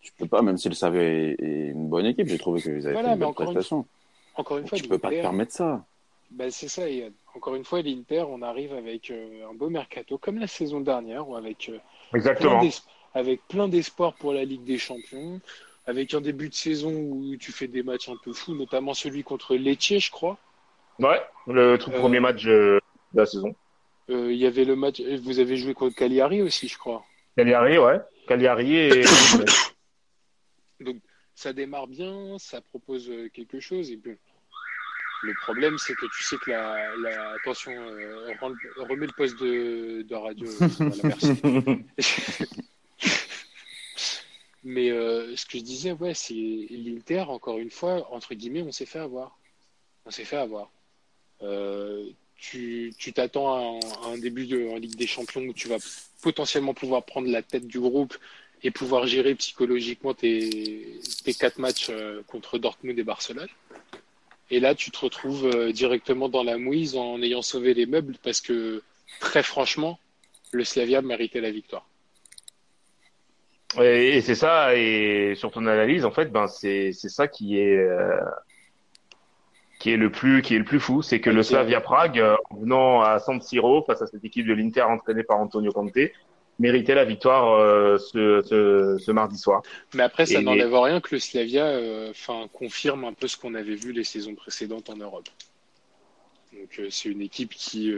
Tu 0.00 0.12
peux 0.12 0.26
pas, 0.26 0.40
même 0.40 0.56
si 0.56 0.68
le 0.68 0.74
Savoie 0.74 1.02
est, 1.02 1.36
une 1.40 1.88
bonne 1.88 2.06
équipe, 2.06 2.28
j'ai 2.28 2.38
trouvé 2.38 2.62
qu'ils 2.62 2.86
avaient 2.86 3.02
fait 3.02 3.12
une 3.12 3.18
bonne 3.18 3.34
prestation. 3.34 3.86
encore 4.34 4.58
une 4.58 4.66
fois, 4.66 4.78
tu 4.78 4.88
peux 4.88 4.98
pas 4.98 5.10
te 5.10 5.20
permettre 5.20 5.52
ça. 5.52 5.84
Ben, 6.30 6.50
c'est 6.50 6.68
ça. 6.68 6.88
Et 6.88 7.10
encore 7.34 7.54
une 7.54 7.64
fois, 7.64 7.82
l'Inter, 7.82 8.24
on 8.28 8.42
arrive 8.42 8.72
avec 8.72 9.10
euh, 9.10 9.48
un 9.50 9.54
beau 9.54 9.68
mercato, 9.68 10.18
comme 10.18 10.38
la 10.38 10.46
saison 10.46 10.80
dernière, 10.80 11.28
ou 11.28 11.36
avec 11.36 11.68
euh, 11.68 11.78
Exactement. 12.14 12.62
avec 13.14 13.46
plein 13.46 13.68
d'espoir 13.68 14.14
pour 14.14 14.32
la 14.32 14.44
Ligue 14.44 14.64
des 14.64 14.78
Champions 14.78 15.40
avec 15.86 16.14
un 16.14 16.20
début 16.20 16.48
de 16.48 16.54
saison 16.54 16.90
où 16.92 17.36
tu 17.36 17.52
fais 17.52 17.68
des 17.68 17.82
matchs 17.82 18.08
un 18.08 18.16
peu 18.22 18.32
fous, 18.32 18.54
notamment 18.54 18.92
celui 18.92 19.22
contre 19.22 19.54
Lecce, 19.54 19.98
je 19.98 20.10
crois. 20.10 20.36
Ouais, 20.98 21.20
le 21.46 21.76
tout 21.76 21.90
premier 21.90 22.18
euh, 22.18 22.20
match 22.20 22.44
de 22.44 22.80
la 23.14 23.26
saison. 23.26 23.54
Euh, 24.08 24.32
il 24.32 24.38
y 24.38 24.46
avait 24.46 24.64
le 24.64 24.76
match. 24.76 25.00
Vous 25.00 25.38
avez 25.38 25.56
joué 25.56 25.74
contre 25.74 25.96
Cagliari 25.96 26.42
aussi, 26.42 26.68
je 26.68 26.78
crois. 26.78 27.04
Cagliari, 27.36 27.78
ouais. 27.78 28.00
Cagliari 28.26 28.76
et. 28.76 29.04
Donc 30.80 30.96
ça 31.34 31.52
démarre 31.52 31.86
bien, 31.86 32.38
ça 32.38 32.60
propose 32.60 33.10
euh, 33.10 33.28
quelque 33.28 33.60
chose 33.60 33.90
et 33.90 34.00
Le 35.22 35.34
problème, 35.42 35.76
c'est 35.78 35.94
que 35.94 36.06
tu 36.16 36.22
sais 36.22 36.36
que 36.38 36.50
la, 36.50 36.96
la 36.96 37.30
attention, 37.32 37.72
euh, 37.72 38.32
remets 38.78 39.06
le 39.06 39.12
poste 39.12 39.38
de, 39.40 40.02
de 40.02 40.14
radio. 40.14 40.48
voilà, 40.48 40.94
merci. 41.04 41.40
Mais 44.64 44.90
euh, 44.90 45.36
ce 45.36 45.46
que 45.46 45.58
je 45.58 45.62
disais, 45.62 45.92
ouais, 45.92 46.12
c'est 46.12 46.34
l'Inter, 46.34 47.20
encore 47.28 47.58
une 47.58 47.70
fois, 47.70 48.12
entre 48.12 48.34
guillemets, 48.34 48.62
on 48.62 48.72
s'est 48.72 48.84
fait 48.84 48.98
avoir. 48.98 49.38
On 50.06 50.10
s'est 50.10 50.24
fait 50.24 50.38
avoir. 50.38 50.72
Euh, 51.42 52.06
tu 52.38 53.12
t'attends 53.14 53.80
à, 53.80 54.08
un 54.08 54.18
début 54.18 54.46
de, 54.46 54.68
en 54.68 54.76
Ligue 54.76 54.96
des 54.96 55.06
Champions 55.06 55.42
où 55.42 55.52
tu 55.52 55.68
vas 55.68 55.78
potentiellement 56.22 56.74
pouvoir 56.74 57.04
prendre 57.04 57.28
la 57.28 57.42
tête 57.42 57.66
du 57.66 57.80
groupe 57.80 58.16
et 58.62 58.70
pouvoir 58.70 59.06
gérer 59.06 59.34
psychologiquement 59.34 60.14
tes, 60.14 61.00
tes 61.24 61.34
quatre 61.34 61.58
matchs 61.58 61.88
euh, 61.90 62.22
contre 62.26 62.58
Dortmund 62.58 62.98
et 62.98 63.04
Barcelone. 63.04 63.48
Et 64.50 64.60
là, 64.60 64.74
tu 64.74 64.90
te 64.90 64.98
retrouves 64.98 65.46
euh, 65.46 65.72
directement 65.72 66.28
dans 66.28 66.44
la 66.44 66.56
mouise 66.56 66.96
en 66.96 67.20
ayant 67.20 67.42
sauvé 67.42 67.74
les 67.74 67.86
meubles 67.86 68.14
parce 68.22 68.40
que, 68.40 68.82
très 69.20 69.42
franchement, 69.42 69.98
le 70.52 70.64
Slavia 70.64 71.02
méritait 71.02 71.40
la 71.40 71.50
victoire. 71.50 71.86
Et, 73.78 74.20
c'est 74.22 74.36
ça, 74.36 74.74
et 74.76 75.34
sur 75.36 75.50
ton 75.50 75.66
analyse, 75.66 76.04
en 76.04 76.12
fait, 76.12 76.32
ben 76.32 76.46
c'est 76.46 76.92
ça 76.92 77.28
qui 77.28 77.58
est 77.58 77.86
qui 79.86 79.92
est 79.92 79.96
le 79.96 80.10
plus 80.10 80.42
qui 80.42 80.56
est 80.56 80.58
le 80.58 80.64
plus 80.64 80.80
fou, 80.80 81.00
c'est 81.00 81.20
que 81.20 81.30
le 81.30 81.44
Slavia 81.44 81.80
Prague, 81.80 82.18
euh, 82.18 82.34
en 82.50 82.56
venant 82.56 83.02
à 83.02 83.20
San 83.20 83.40
Siro 83.40 83.84
face 83.84 84.02
à 84.02 84.08
cette 84.08 84.24
équipe 84.24 84.44
de 84.44 84.52
l'Inter 84.52 84.82
entraînée 84.82 85.22
par 85.22 85.38
Antonio 85.38 85.70
Conte, 85.70 86.10
méritait 86.58 86.96
la 86.96 87.04
victoire 87.04 87.52
euh, 87.52 87.96
ce, 87.96 88.42
ce, 88.42 88.98
ce, 88.98 89.12
mardi 89.12 89.38
soir. 89.38 89.62
Mais 89.94 90.02
après, 90.02 90.26
ça 90.26 90.42
n'enlève 90.42 90.74
rien 90.74 91.00
que 91.00 91.14
le 91.14 91.20
Slavia 91.20 91.78
enfin 92.10 92.48
confirme 92.52 93.04
un 93.04 93.12
peu 93.12 93.28
ce 93.28 93.36
qu'on 93.36 93.54
avait 93.54 93.76
vu 93.76 93.92
les 93.92 94.02
saisons 94.02 94.34
précédentes 94.34 94.90
en 94.90 94.96
Europe. 94.96 95.28
Donc 96.52 96.80
c'est 96.90 97.08
une 97.08 97.20
équipe 97.20 97.54
qui 97.54 97.94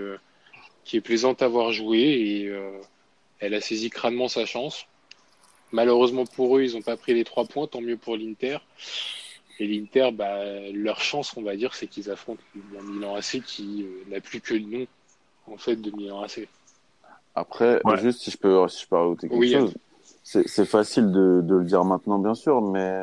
qui 0.85 0.99
est 0.99 1.01
plaisante 1.01 1.41
à 1.41 1.49
voir 1.49 1.73
jouer 1.73 2.01
et 2.01 2.53
elle 3.41 3.55
a 3.55 3.63
saisi 3.63 3.89
crânement 3.89 4.29
sa 4.29 4.45
chance. 4.45 4.85
Malheureusement 5.73 6.27
pour 6.27 6.59
eux, 6.59 6.65
ils 6.65 6.75
n'ont 6.75 6.83
pas 6.83 6.99
pris 6.99 7.15
les 7.15 7.25
trois 7.25 7.47
points, 7.47 7.67
tant 7.67 7.81
mieux 7.81 7.97
pour 7.97 8.15
l'Inter. 8.19 8.59
Et 9.61 9.67
l'Inter, 9.67 10.11
bah, 10.13 10.45
leur 10.73 11.01
chance, 11.01 11.37
on 11.37 11.43
va 11.43 11.57
dire, 11.57 11.75
c'est 11.75 11.87
qu'ils 11.87 12.11
affrontent 12.11 12.43
un 12.79 12.83
Milan 12.83 13.17
AC 13.17 13.43
qui 13.45 13.85
euh, 13.85 14.11
n'a 14.11 14.21
plus 14.21 14.41
que 14.41 14.55
le 14.55 14.61
nom 14.61 14.87
en 15.47 15.57
fait 15.57 15.77
de 15.77 15.91
Milan 15.91 16.23
AC. 16.23 16.47
Après, 17.35 17.81
juste 17.97 18.21
si 18.21 18.31
je 18.31 18.37
peux, 18.37 18.69
si 18.69 18.83
je 18.83 18.89
peux 18.89 18.97
rajouter 18.97 19.29
quelque 19.29 19.51
chose, 19.51 19.75
c'est 20.23 20.65
facile 20.65 21.11
de, 21.11 21.41
de, 21.43 21.57
le 21.57 21.65
dire 21.65 21.85
maintenant, 21.85 22.19
bien 22.19 22.35
sûr, 22.35 22.61
mais 22.61 23.03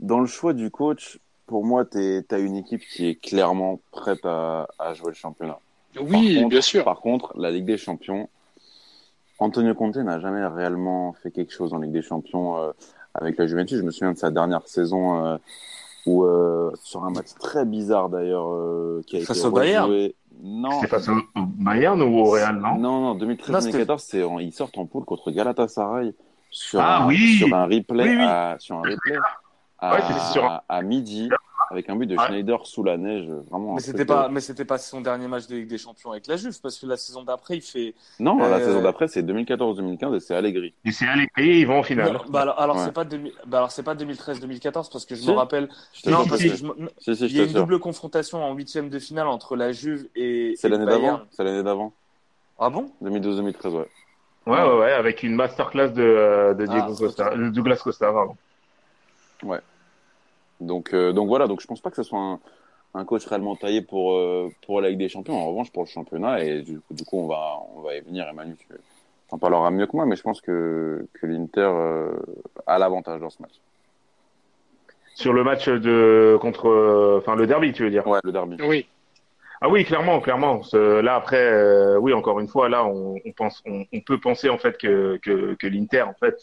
dans 0.00 0.20
le 0.20 0.26
choix 0.26 0.52
du 0.52 0.70
coach, 0.70 1.18
pour 1.46 1.64
moi, 1.64 1.84
tu 1.84 2.24
as 2.30 2.38
une 2.38 2.56
équipe 2.56 2.82
qui 2.82 3.06
est 3.08 3.14
clairement 3.14 3.80
prête 3.90 4.24
à, 4.24 4.68
à 4.78 4.94
jouer 4.94 5.08
le 5.08 5.14
championnat. 5.14 5.58
Oui, 6.00 6.44
bien 6.46 6.60
sûr. 6.60 6.84
Par 6.84 7.00
contre, 7.00 7.38
la 7.38 7.50
Ligue 7.50 7.66
des 7.66 7.78
Champions, 7.78 8.28
Antonio 9.38 9.74
Conte 9.74 9.96
n'a 9.96 10.20
jamais 10.20 10.44
réellement 10.46 11.12
fait 11.22 11.30
quelque 11.30 11.52
chose 11.52 11.72
en 11.72 11.78
Ligue 11.78 11.92
des 11.92 12.02
Champions 12.02 12.58
euh, 12.58 12.72
avec 13.14 13.38
la 13.38 13.46
Juventus. 13.46 13.78
Je 13.78 13.82
me 13.82 13.90
souviens 13.90 14.12
de 14.12 14.18
sa 14.18 14.30
dernière 14.30 14.66
saison 14.66 15.24
euh, 15.24 15.36
où 16.06 16.24
euh, 16.24 16.70
sur 16.82 17.04
un 17.04 17.10
match 17.10 17.28
très 17.38 17.64
bizarre 17.64 18.08
d'ailleurs 18.08 18.48
qui 19.06 19.16
a 19.16 19.20
face 19.20 19.38
été 19.38 19.46
au 19.46 19.50
Bayern. 19.50 20.08
Non. 20.42 20.80
C'est 20.80 20.88
face 20.88 21.08
au 21.08 21.14
Bayern 21.36 22.02
ou 22.02 22.18
au 22.18 22.30
Real, 22.30 22.56
non 22.56 22.76
Non, 22.76 23.14
non, 23.14 23.18
2013-2014, 23.18 23.98
c'est 23.98 24.22
ils 24.40 24.52
sortent 24.52 24.76
en 24.78 24.84
poule 24.84 25.04
contre 25.04 25.30
Galatasaray 25.30 26.12
sur 26.50 26.80
ah, 26.80 27.02
un, 27.02 27.08
oui. 27.08 27.36
sur 27.38 27.54
un 27.54 27.64
replay 27.64 28.16
À, 28.20 28.56
sur 28.58 28.76
un 28.76 28.82
replay 28.82 29.16
à, 29.78 30.64
à 30.68 30.82
midi 30.82 31.28
avec 31.70 31.88
un 31.88 31.96
but 31.96 32.06
de 32.06 32.16
Schneider 32.16 32.66
sous 32.66 32.82
la 32.82 32.96
neige, 32.96 33.28
vraiment. 33.50 33.74
Mais 33.74 33.80
c'était 33.80 34.04
pas, 34.04 34.28
mais 34.28 34.40
c'était 34.40 34.64
pas 34.64 34.78
son 34.78 35.00
dernier 35.00 35.28
match 35.28 35.46
de 35.46 35.56
Ligue 35.56 35.68
des 35.68 35.78
Champions 35.78 36.12
avec 36.12 36.26
la 36.26 36.36
Juve, 36.36 36.58
parce 36.60 36.78
que 36.78 36.86
la 36.86 36.96
saison 36.96 37.22
d'après, 37.22 37.56
il 37.56 37.62
fait. 37.62 37.94
Non, 38.20 38.38
la 38.38 38.56
euh, 38.56 38.64
saison 38.64 38.82
d'après, 38.82 39.08
c'est 39.08 39.22
2014-2015 39.22 40.16
et 40.16 40.20
c'est 40.20 40.34
Allegri. 40.34 40.74
Et 40.84 40.92
c'est 40.92 41.06
Allegri, 41.06 41.60
ils 41.60 41.66
vont 41.66 41.78
en 41.78 41.82
finale. 41.82 42.18
bah 42.28 42.42
alors, 42.42 42.60
alors 42.60 42.78
c'est 42.80 42.92
pas, 42.92 43.04
bah 43.04 43.58
alors 43.58 43.70
c'est 43.70 43.82
pas 43.82 43.94
2013-2014 43.94 44.90
parce 44.92 45.06
que 45.06 45.14
je 45.14 45.26
me 45.26 45.32
rappelle. 45.32 45.68
non, 46.06 46.26
parce 46.26 46.42
que 46.42 46.48
je... 46.48 47.24
il 47.26 47.36
y 47.36 47.40
a 47.40 47.44
une 47.44 47.52
double 47.52 47.78
confrontation 47.78 48.44
en 48.44 48.54
huitième 48.54 48.88
de 48.90 48.98
finale 48.98 49.26
entre 49.26 49.56
la 49.56 49.72
Juve 49.72 50.08
et. 50.14 50.54
C'est 50.56 50.68
l'année 50.68 50.86
d'avant. 50.86 51.20
C'est 51.30 51.44
l'année 51.44 51.62
d'avant. 51.62 51.92
Ah 52.58 52.70
bon? 52.70 52.90
2012-2013, 53.02 53.68
ouais. 53.68 53.88
Ouais, 54.46 54.62
ouais, 54.62 54.78
ouais, 54.78 54.92
avec 54.92 55.22
une 55.22 55.34
masterclass 55.34 55.88
de, 55.88 56.02
euh, 56.02 56.54
de 56.54 56.66
Diego 56.66 56.92
ah, 56.92 56.98
Costa, 56.98 57.36
Douglas 57.36 57.80
Costa, 57.82 58.12
pardon. 58.12 58.36
Ouais. 59.42 59.60
Donc, 60.60 60.94
euh, 60.94 61.12
donc 61.12 61.28
voilà, 61.28 61.46
donc 61.46 61.60
je 61.60 61.66
pense 61.66 61.80
pas 61.80 61.90
que 61.90 61.96
ce 61.96 62.02
soit 62.02 62.18
un, 62.18 62.40
un 62.94 63.04
coach 63.04 63.26
réellement 63.26 63.56
taillé 63.56 63.82
pour, 63.82 64.14
euh, 64.14 64.50
pour 64.66 64.80
la 64.80 64.90
Ligue 64.90 64.98
des 64.98 65.08
Champions. 65.08 65.34
En 65.34 65.48
revanche, 65.48 65.70
pour 65.72 65.82
le 65.82 65.88
championnat, 65.88 66.42
et 66.44 66.62
du, 66.62 66.80
du 66.90 67.04
coup, 67.04 67.18
on 67.18 67.26
va, 67.26 67.58
on 67.76 67.80
va 67.80 67.94
y 67.94 68.00
venir, 68.00 68.26
Emmanuel, 68.28 68.56
tu 68.56 68.74
en 69.30 69.38
parleras 69.38 69.70
mieux 69.70 69.86
que 69.86 69.96
moi, 69.96 70.06
mais 70.06 70.16
je 70.16 70.22
pense 70.22 70.40
que, 70.40 71.06
que 71.14 71.26
l'Inter 71.26 71.70
euh, 71.72 72.16
a 72.66 72.78
l'avantage 72.78 73.20
dans 73.20 73.30
ce 73.30 73.42
match. 73.42 73.54
Sur 75.14 75.32
le 75.32 75.44
match 75.44 75.68
de 75.68 76.36
contre, 76.40 77.18
enfin 77.18 77.36
le 77.36 77.46
derby, 77.46 77.72
tu 77.72 77.84
veux 77.84 77.90
dire? 77.90 78.04
Ouais, 78.06 78.18
le 78.24 78.32
derby. 78.32 78.56
Oui. 78.60 78.86
Ah 79.60 79.68
oui, 79.68 79.84
clairement, 79.84 80.20
clairement. 80.20 80.62
Là 80.72 81.14
après, 81.14 81.96
oui, 81.98 82.12
encore 82.12 82.40
une 82.40 82.48
fois, 82.48 82.68
là, 82.68 82.84
on, 82.84 83.14
on 83.24 83.32
pense, 83.32 83.62
on, 83.64 83.84
on, 83.92 84.00
peut 84.00 84.18
penser 84.18 84.48
en 84.48 84.58
fait 84.58 84.76
que 84.76 85.20
que, 85.22 85.54
que 85.54 85.68
l'Inter 85.68 86.02
en 86.02 86.14
fait 86.14 86.36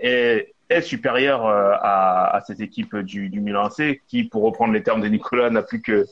est 0.00 0.53
est 0.74 0.82
supérieur 0.82 1.46
euh, 1.46 1.72
à, 1.80 2.36
à, 2.36 2.40
cette 2.40 2.60
équipe 2.60 2.96
du, 2.96 3.28
du 3.28 3.40
Milan 3.40 3.64
AC, 3.66 4.00
qui, 4.06 4.24
pour 4.24 4.42
reprendre 4.42 4.72
les 4.72 4.82
termes 4.82 5.00
de 5.00 5.08
Nicolas, 5.08 5.50
n'a 5.50 5.62
plus 5.62 5.80
que, 5.80 6.06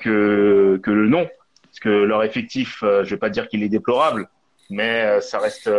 que, 0.00 0.80
que 0.82 0.90
le 0.90 1.08
nom. 1.08 1.28
Parce 1.64 1.80
que 1.80 1.88
leur 1.88 2.24
effectif, 2.24 2.82
euh, 2.82 3.04
je 3.04 3.10
vais 3.10 3.18
pas 3.18 3.30
dire 3.30 3.48
qu'il 3.48 3.62
est 3.62 3.68
déplorable, 3.68 4.28
mais 4.70 5.02
euh, 5.02 5.20
ça 5.20 5.38
reste, 5.38 5.70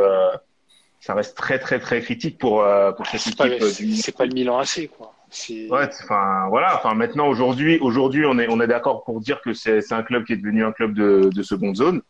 ça 0.99 1.13
reste 1.13 1.35
très, 1.35 1.59
très, 1.59 1.79
très 1.79 2.01
critique 2.01 2.37
pour, 2.37 2.65
pour 2.95 3.07
cette 3.07 3.27
équipe. 3.27 3.63
C'est 3.95 4.15
pas 4.15 4.25
le 4.25 4.33
Milan 4.33 4.59
AC, 4.59 4.89
quoi. 4.95 5.13
Ouais, 5.49 5.87
enfin 6.03 6.47
voilà. 6.49 6.75
Enfin 6.75 6.93
maintenant 6.93 7.25
aujourd'hui, 7.29 7.79
aujourd'hui 7.79 8.25
on 8.25 8.37
est 8.37 8.49
on 8.49 8.59
est 8.59 8.67
d'accord 8.67 9.05
pour 9.05 9.21
dire 9.21 9.39
que 9.39 9.53
c'est 9.53 9.79
c'est 9.79 9.93
un 9.93 10.03
club 10.03 10.25
qui 10.25 10.33
est 10.33 10.35
devenu 10.35 10.65
un 10.65 10.73
club 10.73 10.93
de, 10.93 11.29
de 11.33 11.41
seconde 11.41 11.77
zone. 11.77 12.01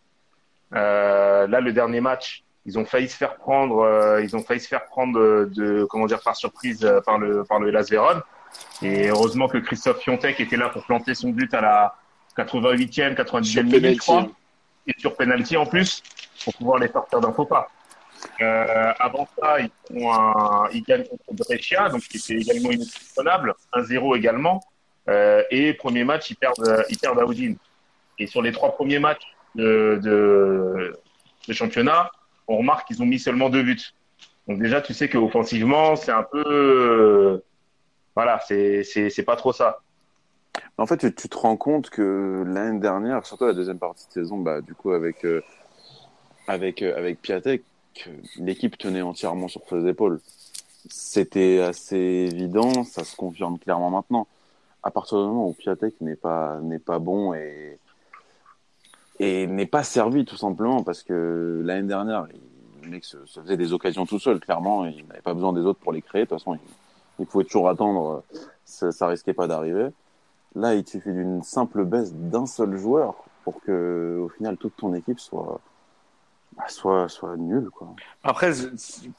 Euh, 0.74 1.48
là, 1.48 1.60
le 1.60 1.74
dernier 1.74 2.02
match, 2.02 2.44
ils 2.66 2.78
ont 2.78 2.86
failli 2.86 3.10
se 3.10 3.18
faire 3.18 3.36
prendre, 3.36 3.80
euh, 3.80 4.22
ils 4.24 4.36
ont 4.36 4.44
failli 4.44 4.60
se 4.60 4.68
faire 4.68 4.86
prendre 4.86 5.46
de, 5.46 5.86
comment 5.90 6.06
dire 6.06 6.22
par 6.22 6.36
surprise 6.36 6.84
euh, 6.84 7.02
par 7.02 7.18
le 7.18 7.44
par 7.44 7.60
le 7.60 7.72
Las 7.72 7.90
Véron. 7.90 8.22
Et 8.82 9.08
heureusement 9.08 9.48
que 9.48 9.58
Christophe 9.58 10.02
Fiontek 10.02 10.40
était 10.40 10.58
là 10.58 10.70
pour 10.70 10.84
planter 10.84 11.16
son 11.16 11.30
but 11.30 11.54
à 11.54 11.62
la 11.62 11.96
88e, 12.38 13.16
90e 13.16 13.64
minute, 13.64 13.96
je 13.96 14.00
crois, 14.00 14.28
et 14.88 14.94
sur 14.98 15.16
penalty 15.16 15.58
en 15.58 15.66
plus 15.66 16.04
pour 16.44 16.54
pouvoir 16.56 16.80
les 16.80 16.88
sortir 16.88 17.22
d'un 17.22 17.32
faux 17.32 17.46
pas. 17.46 17.68
Euh, 18.42 18.94
avant 19.00 19.28
ça, 19.40 19.60
ils, 19.60 19.70
font 19.88 20.14
un, 20.14 20.70
ils 20.72 20.84
gagnent 20.84 21.06
contre 21.06 21.24
Brescia, 21.34 21.90
donc 21.90 22.02
qui 22.02 22.18
était 22.18 22.42
également 22.42 22.72
inexplicable, 22.72 23.56
1-0 23.74 24.18
également. 24.18 24.62
Euh, 25.10 25.44
et 25.50 25.74
premier 25.74 26.04
match, 26.04 26.30
ils 26.30 26.36
perdent, 26.36 26.86
ils 26.90 26.98
perdent 26.98 27.20
à 27.20 27.24
Udine. 27.24 27.58
Et 28.20 28.28
sur 28.28 28.42
les 28.42 28.52
trois 28.52 28.72
premiers 28.74 29.00
matchs 29.00 29.24
de, 29.56 30.00
de, 30.04 31.00
de 31.48 31.54
championnat, 31.54 32.12
on 32.52 32.58
remarque 32.58 32.88
qu'ils 32.88 33.02
ont 33.02 33.06
mis 33.06 33.20
seulement 33.20 33.50
deux 33.50 33.64
buts. 33.64 33.94
Donc 34.48 34.60
déjà, 34.60 34.82
tu 34.82 34.94
sais 34.94 35.10
qu'offensivement, 35.10 35.96
c'est 35.96 36.12
un 36.12 36.24
peu, 36.24 36.44
euh, 36.46 37.44
voilà, 38.16 38.40
c'est 38.48 39.26
pas 39.26 39.36
trop 39.36 39.54
ça. 39.54 39.82
En 40.78 40.86
fait, 40.86 40.98
tu, 41.16 41.30
te 41.30 41.38
rends 41.38 41.58
compte 41.58 41.90
que 41.90 42.44
l'année 42.46 42.80
dernière, 42.80 43.26
surtout 43.26 43.46
la 43.46 43.54
deuxième 43.54 43.80
partie 43.80 44.08
de 44.08 44.14
saison, 44.14 44.38
bah 44.38 44.62
du 44.62 44.74
coup 44.74 44.92
avec 44.92 45.24
euh, 45.26 45.42
avec 46.48 46.82
euh, 46.82 46.98
avec 46.98 47.22
Piatek, 47.22 47.64
l'équipe 48.38 48.78
tenait 48.78 49.02
entièrement 49.02 49.48
sur 49.48 49.62
ses 49.70 49.88
épaules. 49.88 50.20
C'était 50.90 51.60
assez 51.60 51.96
évident, 51.98 52.84
ça 52.84 53.04
se 53.04 53.16
confirme 53.16 53.60
clairement 53.60 53.92
maintenant. 53.92 54.28
À 54.84 54.90
partir 54.92 55.20
du 55.20 55.26
moment 55.26 55.48
où 55.48 55.54
Piatek 55.54 56.02
n'est 56.02 56.16
pas 56.16 56.60
n'est 56.62 56.80
pas 56.80 57.00
bon 57.00 57.34
et 57.34 57.78
et 59.22 59.46
n'est 59.46 59.68
pas 59.68 59.84
servi 59.84 60.26
tout 60.26 60.36
simplement 60.36 60.82
parce 60.82 61.04
que 61.04 61.62
l'année 61.64 61.88
dernière, 61.88 62.26
le 62.82 62.90
mec 62.90 63.06
se, 63.06 63.18
faisait 63.28 63.56
des 63.56 63.72
occasions 63.72 64.08
tout 64.08 64.18
seul, 64.18 64.40
clairement, 64.40 64.86
il 64.86 65.06
n'avait 65.08 65.22
pas 65.22 65.36
besoin 65.36 65.54
des 65.54 65.62
autres 65.62 65.80
pour 65.80 65.94
les 65.94 66.02
créer. 66.02 66.24
De 66.24 66.30
toute 66.30 66.40
façon, 66.40 66.58
il, 67.20 67.26
pouvait 67.28 67.44
toujours 67.44 67.70
attendre, 67.70 68.24
ça, 68.66 68.92
ça 68.92 69.06
risquait 69.06 69.36
pas 69.36 69.46
d'arriver. 69.46 69.90
Là, 70.56 70.74
il 70.74 70.88
suffit 70.88 71.12
d'une 71.12 71.44
simple 71.44 71.86
baisse 71.86 72.12
d'un 72.14 72.48
seul 72.48 72.76
joueur 72.78 73.14
pour 73.44 73.62
que, 73.62 74.20
au 74.24 74.30
final, 74.30 74.58
toute 74.58 74.76
ton 74.76 74.92
équipe 74.96 75.20
soit, 75.20 75.62
bah, 76.58 76.64
soit, 76.68 77.08
soit 77.08 77.38
nulle, 77.38 77.70
quoi. 77.70 77.90
Après, 78.24 78.52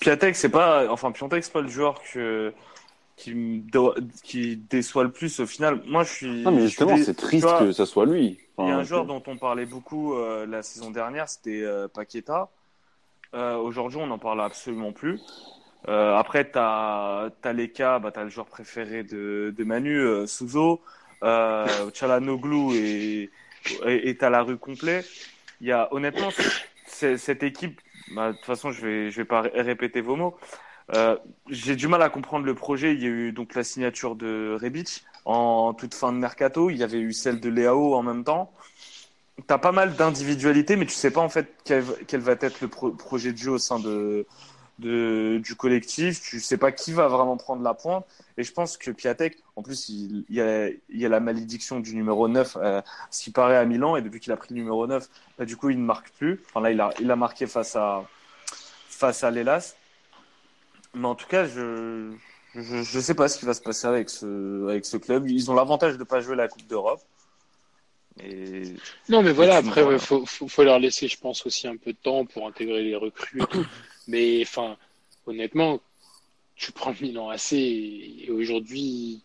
Piatek, 0.01 0.35
c'est 0.35 0.49
pas, 0.49 0.91
enfin, 0.91 1.13
Piatek, 1.13 1.45
c'est 1.45 1.53
pas 1.53 1.61
le 1.61 1.69
joueur 1.69 2.03
que, 2.13 2.53
qui, 3.23 3.65
qui 4.25 4.57
déçoit 4.57 5.05
le 5.05 5.13
plus 5.13 5.39
au 5.39 5.47
final. 5.47 5.81
Moi, 5.87 6.03
je 6.03 6.13
suis. 6.13 6.43
Non, 6.43 6.51
mais 6.51 6.63
justement, 6.63 6.97
c'est 6.97 7.15
triste 7.15 7.47
que 7.59 7.71
ça 7.71 7.87
soit 7.87 8.07
lui. 8.07 8.39
il 8.59 8.67
y 8.67 8.71
a 8.71 8.77
un 8.77 8.83
joueur 8.83 9.07
dont 9.07 9.23
on 9.27 9.37
parlait 9.37 9.67
beaucoup 9.67 10.15
euh, 10.15 10.45
la 10.47 10.63
saison 10.63 10.91
dernière, 10.91 11.29
c'était 11.29 11.63
euh, 11.63 11.87
Paqueta. 11.87 12.51
Euh, 13.35 13.57
Aujourd'hui, 13.57 13.99
on 13.99 14.09
n'en 14.09 14.19
parle 14.19 14.41
absolument 14.41 14.93
plus. 14.93 15.21
Après, 15.87 16.51
tu 16.51 16.59
as, 16.59 17.31
as, 17.43 17.53
les 17.53 17.71
cas, 17.71 17.99
bah, 17.99 18.13
tu 18.13 18.21
as 18.21 18.25
le 18.25 18.31
joueur 18.31 18.47
préféré 18.47 19.03
de, 19.03 19.53
de 19.57 19.65
Manu, 19.65 20.27
Souzo, 20.29 20.81
euh, 21.25 21.67
Chalanoglu 21.93 22.77
et 22.77 24.17
tu 24.17 24.25
as 24.25 24.31
la 24.31 24.43
rue 24.43 24.59
complet. 24.59 25.05
Il 25.61 25.67
y 25.67 25.73
a, 25.73 25.93
honnêtement, 25.93 26.29
cette 26.87 27.43
équipe, 27.43 27.81
bah, 28.15 28.31
de 28.33 28.37
toute 28.37 28.47
façon, 28.47 28.71
je 28.71 28.87
vais, 28.87 29.11
je 29.11 29.17
vais 29.17 29.25
pas 29.25 29.41
répéter 29.41 30.01
vos 30.01 30.15
mots. 30.15 30.37
Euh, 30.95 31.17
j'ai 31.49 31.77
du 31.77 31.89
mal 31.89 32.03
à 32.03 32.09
comprendre 32.09 32.45
le 32.45 32.55
projet. 32.55 32.95
Il 32.95 33.03
y 33.03 33.07
a 33.07 33.09
eu 33.09 33.33
donc 33.33 33.55
la 33.55 33.65
signature 33.65 34.15
de 34.17 34.59
Rebic 34.61 35.05
en 35.25 35.75
toute 35.75 35.95
fin 35.95 36.13
de 36.13 36.19
mercato. 36.19 36.71
Il 36.71 36.77
y 36.77 36.83
avait 36.83 37.01
eu 37.01 37.13
celle 37.13 37.41
de 37.41 37.49
Léao 37.49 37.95
en 37.95 38.03
même 38.03 38.25
temps. 38.25 38.53
Tu 39.37 39.55
as 39.55 39.59
pas 39.59 39.73
mal 39.73 39.95
d'individualité, 39.97 40.77
mais 40.77 40.87
tu 40.87 40.93
sais 40.93 41.11
pas 41.11 41.21
en 41.21 41.29
fait 41.29 41.49
quel, 41.65 42.21
va 42.21 42.33
être 42.41 42.61
le 42.61 42.69
projet 42.69 43.33
de 43.33 43.39
jeu 43.39 43.53
au 43.53 43.59
sein 43.59 43.79
de, 43.79 44.27
du 44.79 45.55
collectif. 45.57 46.21
Tu 46.21 46.41
sais 46.41 46.59
pas 46.59 46.73
qui 46.73 46.93
va 46.93 47.09
vraiment 47.09 47.37
prendre 47.37 47.63
la 47.63 47.75
pointe. 47.75 48.05
Et 48.37 48.43
je 48.43 48.53
pense 48.53 48.77
que 48.77 48.91
Piatek, 48.91 49.39
en 49.57 49.63
plus, 49.63 49.89
il, 49.89 50.25
il, 50.29 50.37
y, 50.37 50.41
a, 50.41 50.69
il 50.69 50.81
y, 50.91 51.07
a, 51.07 51.09
la 51.09 51.21
malédiction 51.21 51.81
du 51.81 51.95
numéro 51.95 52.29
9, 52.29 52.57
euh, 52.61 52.83
ce 53.11 53.25
qui 53.25 53.31
paraît 53.31 53.57
à 53.57 53.65
Milan. 53.65 53.97
Et 53.97 54.03
depuis 54.03 54.21
qu'il 54.21 54.33
a 54.33 54.37
pris 54.37 54.49
le 54.51 54.57
numéro 54.57 54.87
9, 54.87 55.09
bah, 55.39 55.45
du 55.45 55.57
coup, 55.57 55.71
il 55.71 55.79
ne 55.79 55.85
marque 55.85 56.11
plus. 56.11 56.41
Enfin 56.49 56.61
là, 56.61 56.71
il 56.71 56.81
a, 56.81 56.91
il 57.01 57.11
a 57.11 57.17
marqué 57.17 57.47
face 57.47 57.77
à, 57.77 58.05
face 58.89 59.25
à 59.25 59.31
l'Elas. 59.31 59.77
Mais 60.95 61.07
en 61.07 61.15
tout 61.15 61.27
cas, 61.27 61.47
je 61.47 62.13
je 62.55 62.83
je 62.83 63.01
sais 63.01 63.15
pas 63.15 63.29
ce 63.29 63.39
qui 63.39 63.47
va 63.47 63.55
se 63.55 63.63
passer 63.63 63.87
avec 63.87 64.11
ce 64.11 64.69
avec 64.69 64.85
ce 64.85 64.97
club. 64.97 65.29
Ils 65.29 65.51
ont 65.51 65.55
l'avantage 65.55 65.95
de 65.95 65.99
ne 65.99 66.05
pas 66.05 66.21
jouer 66.21 66.37
la 66.37 66.49
Coupe 66.49 66.67
d'Europe. 66.67 67.01
Et... 68.23 68.65
Non, 69.09 69.23
mais 69.23 69.33
voilà, 69.33 69.57
après, 69.57 69.83
il 69.91 69.99
faut, 69.99 70.27
faut, 70.27 70.47
faut, 70.47 70.65
leur 70.65 70.79
laisser, 70.79 71.09
je 71.09 71.19
pense, 71.19 71.47
aussi 71.47 71.67
un 71.67 71.77
peu 71.77 71.93
de 71.93 71.99
temps 71.99 72.27
pour 72.27 72.47
intégrer 72.47 72.83
les 72.83 72.95
recrues 72.95 73.41
et 73.41 73.47
tout. 73.47 73.67
Mais 74.09 74.43
enfin, 74.43 74.77
honnêtement, 75.27 75.81
tu 76.57 76.73
prends 76.73 76.95
Milan 77.01 77.31
AC 77.31 77.53
et, 77.53 78.29
aujourd'hui, 78.31 79.23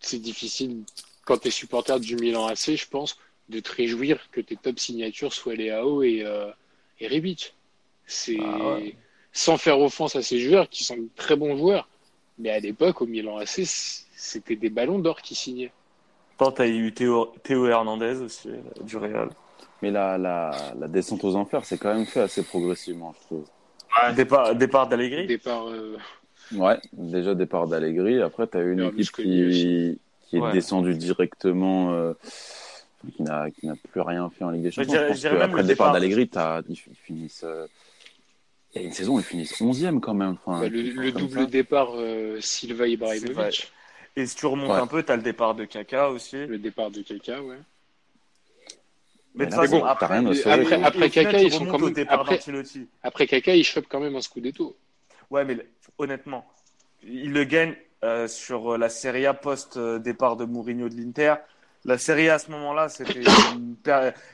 c'est 0.00 0.18
difficile, 0.18 0.84
quand 1.24 1.38
tu 1.38 1.48
es 1.48 1.50
supporter 1.50 2.00
du 2.00 2.16
Milan 2.16 2.46
AC, 2.46 2.76
je 2.76 2.88
pense, 2.88 3.18
de 3.48 3.60
te 3.60 3.72
réjouir 3.72 4.30
que 4.30 4.40
tes 4.40 4.56
top 4.56 4.78
signatures 4.78 5.32
soient 5.32 5.54
Léao 5.54 6.02
et, 6.02 6.22
euh, 6.24 6.50
et 7.00 7.08
Rebic. 7.08 7.54
C'est 8.06 8.38
ah 8.40 8.78
sans 9.36 9.58
faire 9.58 9.78
offense 9.78 10.16
à 10.16 10.22
ces 10.22 10.40
joueurs 10.40 10.66
qui 10.70 10.82
sont 10.82 10.96
de 10.96 11.08
très 11.14 11.36
bons 11.36 11.58
joueurs. 11.58 11.86
Mais 12.38 12.50
à 12.50 12.58
l'époque, 12.58 13.02
au 13.02 13.06
Milan 13.06 13.36
AC, 13.36 13.66
c'était 14.16 14.56
des 14.56 14.70
ballons 14.70 14.98
d'or 14.98 15.20
qui 15.20 15.34
signaient. 15.34 15.72
Tant 16.38 16.52
tu 16.52 16.62
as 16.62 16.66
eu 16.66 16.92
Théo, 16.92 17.34
Théo, 17.42 17.66
Hernandez 17.66 18.22
aussi, 18.22 18.48
euh, 18.48 18.60
du 18.82 18.96
Real. 18.96 19.28
Mais 19.82 19.90
la, 19.90 20.16
la, 20.16 20.52
la 20.78 20.88
descente 20.88 21.22
aux 21.22 21.36
enfers, 21.36 21.66
c'est 21.66 21.76
quand 21.76 21.94
même 21.94 22.06
fait 22.06 22.20
assez 22.20 22.42
progressivement, 22.42 23.14
je 23.20 23.26
trouve. 23.26 23.44
Ouais. 24.02 24.14
Départ, 24.14 24.54
départ 24.54 24.88
d'Allegri 24.88 25.26
Départ. 25.26 25.68
Euh... 25.68 25.98
Ouais, 26.52 26.78
déjà 26.94 27.34
départ 27.34 27.66
d'Allegri. 27.66 28.22
Après, 28.22 28.46
tu 28.46 28.56
as 28.56 28.62
eu 28.62 28.72
une 28.72 28.84
équipe 28.84 29.12
qui, 29.12 29.98
qui 30.28 30.36
est 30.36 30.40
ouais. 30.40 30.52
descendue 30.52 30.94
directement. 30.94 31.92
Euh, 31.92 32.14
qui 33.06 33.22
n'a 33.22 33.76
plus 33.92 34.00
rien 34.00 34.30
fait 34.30 34.44
en 34.44 34.50
Ligue 34.50 34.62
des 34.62 34.70
Champions. 34.70 34.94
Je 34.94 35.08
pense 35.08 35.22
que 35.22 35.28
après 35.28 35.60
le 35.60 35.68
départ 35.68 35.92
d'Allegri, 35.92 36.30
ils 36.68 36.76
finissent. 36.76 37.44
Euh, 38.76 38.80
il 38.80 38.82
y 38.82 38.84
a 38.84 38.88
une 38.88 38.92
saison, 38.92 39.18
ils 39.18 39.24
finissent 39.24 39.60
11e 39.60 40.00
quand 40.00 40.14
même. 40.14 40.36
Enfin, 40.44 40.60
bah, 40.60 40.68
le, 40.68 40.82
le 40.82 41.12
double 41.12 41.40
ça. 41.40 41.46
départ 41.46 41.90
euh, 41.94 42.40
Silva 42.40 42.86
Ibrahimovic. 42.86 43.72
Et 44.16 44.26
si 44.26 44.36
tu 44.36 44.46
remontes 44.46 44.70
ouais. 44.70 44.76
un 44.76 44.86
peu, 44.86 45.02
tu 45.02 45.12
as 45.12 45.16
le 45.16 45.22
départ 45.22 45.54
de 45.54 45.64
Kaka 45.64 46.08
aussi. 46.10 46.46
Le 46.46 46.58
départ 46.58 46.90
de 46.90 47.02
Kaka, 47.02 47.42
ouais. 47.42 47.58
Mais 49.34 49.44
de 49.44 49.50
toute 49.50 49.60
façon, 49.60 49.84
après, 49.84 50.06
rien 50.06 50.26
après, 50.26 50.82
après 50.82 51.10
Kaka, 51.10 51.42
ils 51.42 51.52
sont 51.52 51.66
quand 51.66 51.78
même. 51.78 52.06
Après, 52.08 52.40
après 53.02 53.26
Kaka, 53.26 53.54
ils 53.54 53.64
chopent 53.64 53.88
quand 53.88 54.00
même 54.00 54.16
un 54.16 54.22
Scudetto. 54.22 54.74
Ouais, 55.30 55.44
mais 55.44 55.58
honnêtement, 55.98 56.46
ils 57.02 57.32
le 57.32 57.44
gagnent 57.44 57.76
euh, 58.04 58.28
sur 58.28 58.78
la 58.78 58.88
Serie 58.88 59.26
A 59.26 59.34
post-départ 59.34 60.36
de 60.36 60.46
Mourinho 60.46 60.88
de 60.88 60.94
l'Inter. 60.94 61.34
La 61.84 61.98
Serie 61.98 62.30
A 62.30 62.34
à 62.34 62.38
ce 62.38 62.50
moment-là, 62.52 62.88
c'était 62.88 63.20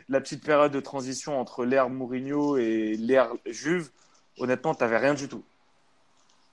la 0.09 0.21
petite 0.21 0.45
période 0.45 0.71
de 0.71 0.81
transition 0.81 1.41
entre 1.41 1.65
l'ère 1.65 1.89
Mourinho 1.89 2.57
et 2.57 2.95
l'ère 2.97 3.31
Juve 3.47 3.91
honnêtement, 4.39 4.75
tu 4.75 4.83
n'avais 4.83 4.99
rien 4.99 5.15
du 5.15 5.29
tout. 5.29 5.43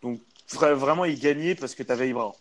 Donc, 0.01 0.19
vraiment, 0.53 1.05
il 1.05 1.19
gagnait 1.19 1.55
parce 1.55 1.75
que 1.75 1.83
tu 1.83 1.91
avais 1.91 2.09
Ibra. 2.09 2.31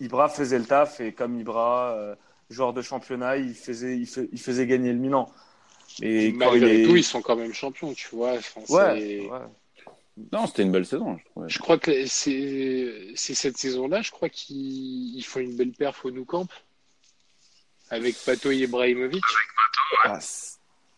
Ibra 0.00 0.28
faisait 0.28 0.58
le 0.58 0.64
taf 0.64 1.00
et 1.00 1.12
comme 1.12 1.38
Ibra, 1.38 1.92
euh, 1.92 2.14
joueur 2.50 2.72
de 2.72 2.82
championnat, 2.82 3.36
il 3.36 3.54
faisait, 3.54 3.96
il, 3.96 4.06
fait, 4.06 4.28
il 4.32 4.40
faisait 4.40 4.66
gagner 4.66 4.92
le 4.92 4.98
Milan. 4.98 5.30
Et 6.00 6.32
malgré 6.32 6.74
il 6.74 6.80
est... 6.80 6.88
tout, 6.88 6.96
ils 6.96 7.04
sont 7.04 7.22
quand 7.22 7.36
même 7.36 7.52
champions, 7.52 7.92
tu 7.92 8.08
vois. 8.14 8.32
Enfin, 8.32 8.60
ouais, 8.68 9.28
ouais. 9.30 9.38
Non, 10.32 10.46
c'était 10.46 10.62
une 10.62 10.72
belle 10.72 10.86
saison. 10.86 11.18
Je, 11.36 11.54
je 11.54 11.58
crois 11.58 11.78
que 11.78 12.06
c'est 12.06 13.14
cette 13.16 13.56
saison-là, 13.56 14.02
je 14.02 14.10
crois 14.10 14.28
qu'ils 14.28 15.24
font 15.24 15.40
une 15.40 15.56
belle 15.56 15.72
perf 15.72 16.04
au 16.04 16.10
Nou 16.10 16.24
Camp 16.24 16.46
avec 17.90 18.16
Pato 18.24 18.50
et 18.50 18.56
Ibrahimovic. 18.56 19.22
Avec 20.04 20.14
Pato, 20.14 20.14
ouais. 20.14 20.50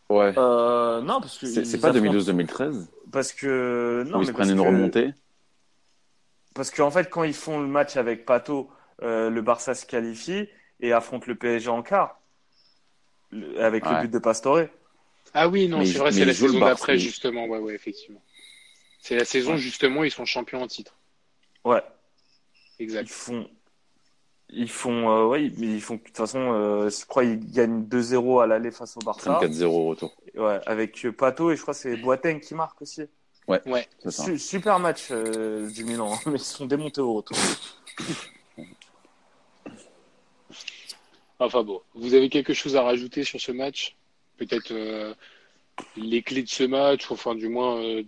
Ah, 0.07 0.14
ouais. 0.14 0.35
Euh, 0.38 1.00
non, 1.03 1.20
parce 1.20 1.38
que 1.38 1.46
c'est 1.46 1.79
pas 1.79 1.92
2012-2013. 1.92 2.87
Parce 3.14 3.33
que 3.33 4.03
non, 4.09 4.22
ils 4.22 4.27
mais 4.27 4.33
prennent 4.33 4.50
une 4.50 4.57
que... 4.57 4.62
remontée. 4.62 5.14
Parce 6.53 6.72
qu'en 6.72 6.90
fait, 6.90 7.09
quand 7.09 7.22
ils 7.22 7.33
font 7.33 7.61
le 7.61 7.68
match 7.68 7.96
avec 7.96 8.27
Pato, 8.27 8.72
euh, 9.03 9.31
le 9.31 9.40
Barça 9.40 9.77
se 9.77 9.87
qualifie 9.87 10.48
et 10.81 10.92
affronte 10.92 11.29
le 11.29 11.37
PSG 11.37 11.68
en 11.68 11.85
quart 11.85 12.20
le... 13.31 13.62
avec 13.62 13.87
ouais. 13.87 13.94
le 13.94 14.00
but 14.00 14.11
de 14.11 14.18
Pastore. 14.18 14.66
Ah 15.33 15.48
oui, 15.48 15.68
non, 15.68 15.85
c'est 15.85 15.98
vrai, 15.98 16.11
c'est 16.11 16.24
la 16.24 16.35
saison 16.35 16.59
d'après 16.59 16.98
justement. 16.98 17.46
Ouais, 17.46 17.59
ouais, 17.59 17.74
effectivement. 17.77 18.20
C'est 18.98 19.14
la 19.14 19.24
saison 19.24 19.53
ouais. 19.53 19.59
justement, 19.59 20.03
ils 20.03 20.11
sont 20.11 20.24
champions 20.24 20.61
en 20.61 20.66
titre. 20.66 20.96
Ouais. 21.64 21.83
Exact. 22.81 23.03
Ils 23.09 23.12
font, 23.12 23.48
ils 24.50 24.70
font, 24.70 25.11
euh, 25.11 25.26
ouais, 25.26 25.50
mais 25.59 25.66
ils 25.66 25.80
font 25.80 25.94
de 25.94 26.00
toute 26.00 26.16
façon, 26.16 26.52
euh, 26.52 26.90
je 26.90 27.04
crois 27.07 27.24
ils 27.24 27.38
gagnent 27.38 27.83
2-0 27.85 28.42
à 28.42 28.46
l'aller 28.46 28.70
face 28.70 28.96
au 28.96 29.00
Barça. 29.00 29.38
4-0 29.40 29.64
au 29.64 29.88
retour. 29.88 30.14
Ouais, 30.37 30.61
avec 30.66 31.07
Pato 31.16 31.50
et 31.50 31.57
je 31.57 31.62
crois 31.62 31.74
que 31.74 31.80
c'est 31.80 31.96
Boateng 31.96 32.40
qui 32.40 32.54
marque 32.54 32.80
aussi. 32.83 33.02
Ouais. 33.46 33.61
ouais. 33.66 33.87
Su 34.09 34.38
super 34.38 34.78
match 34.78 35.09
euh, 35.11 35.70
du 35.70 35.85
Milan, 35.85 36.14
hein, 36.14 36.18
mais 36.26 36.38
ils 36.38 36.40
sont 36.40 36.66
démontés 36.66 37.00
au 37.00 37.14
retour. 37.14 37.37
enfin 41.38 41.62
bon, 41.62 41.83
vous 41.94 42.14
avez 42.14 42.28
quelque 42.28 42.54
chose 42.54 42.76
à 42.76 42.83
rajouter 42.83 43.24
sur 43.24 43.40
ce 43.40 43.52
match? 43.52 43.96
Peut-être 44.38 44.72
euh, 44.72 45.14
les 45.96 46.22
clés 46.22 46.42
de 46.42 46.48
ce 46.48 46.64
match, 46.64 47.11
enfin 47.11 47.35
du 47.35 47.48
moins 47.48 47.83
euh, 47.83 48.02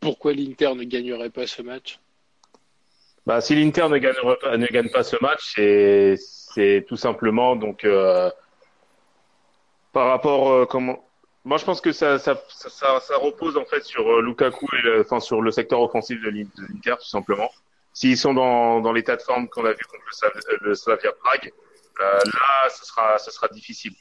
pourquoi 0.00 0.32
l'Inter 0.32 0.74
ne 0.74 0.84
gagnerait 0.84 1.30
pas 1.30 1.46
ce 1.46 1.62
match? 1.62 2.00
Bah, 3.26 3.40
si 3.40 3.54
l'Inter 3.54 3.88
ne 3.88 3.98
gagne, 3.98 4.14
ne 4.56 4.66
gagne 4.66 4.90
pas 4.90 5.02
ce 5.02 5.16
match, 5.20 5.54
c'est 5.56 6.84
tout 6.88 6.96
simplement 6.96 7.54
donc 7.56 7.84
euh, 7.84 8.30
par 9.92 10.08
rapport 10.08 10.50
euh, 10.50 10.66
comment. 10.66 11.04
Moi, 11.44 11.56
je 11.56 11.64
pense 11.64 11.80
que 11.80 11.92
ça, 11.92 12.18
ça, 12.18 12.36
ça, 12.50 13.16
repose 13.16 13.56
en 13.56 13.64
fait 13.64 13.82
sur 13.82 14.06
euh, 14.06 14.20
Lukaku 14.20 14.66
et 14.76 14.82
le, 14.82 15.00
enfin 15.00 15.20
sur 15.20 15.40
le 15.40 15.50
secteur 15.50 15.80
offensif 15.80 16.20
de 16.20 16.28
l'Inter 16.28 16.96
tout 17.00 17.08
simplement. 17.08 17.50
S'ils 17.92 18.18
sont 18.18 18.34
dans, 18.34 18.80
dans 18.80 18.92
l'état 18.92 19.16
de 19.16 19.22
forme 19.22 19.48
qu'on 19.48 19.64
a 19.64 19.72
vu 19.72 19.84
contre 19.84 20.04
le, 20.60 20.74
Slavia 20.74 21.12
Prague, 21.12 21.50
là, 21.98 22.68
ce 22.68 22.86
sera, 22.86 23.18
ce 23.18 23.30
sera 23.30 23.48
difficile. 23.48 23.92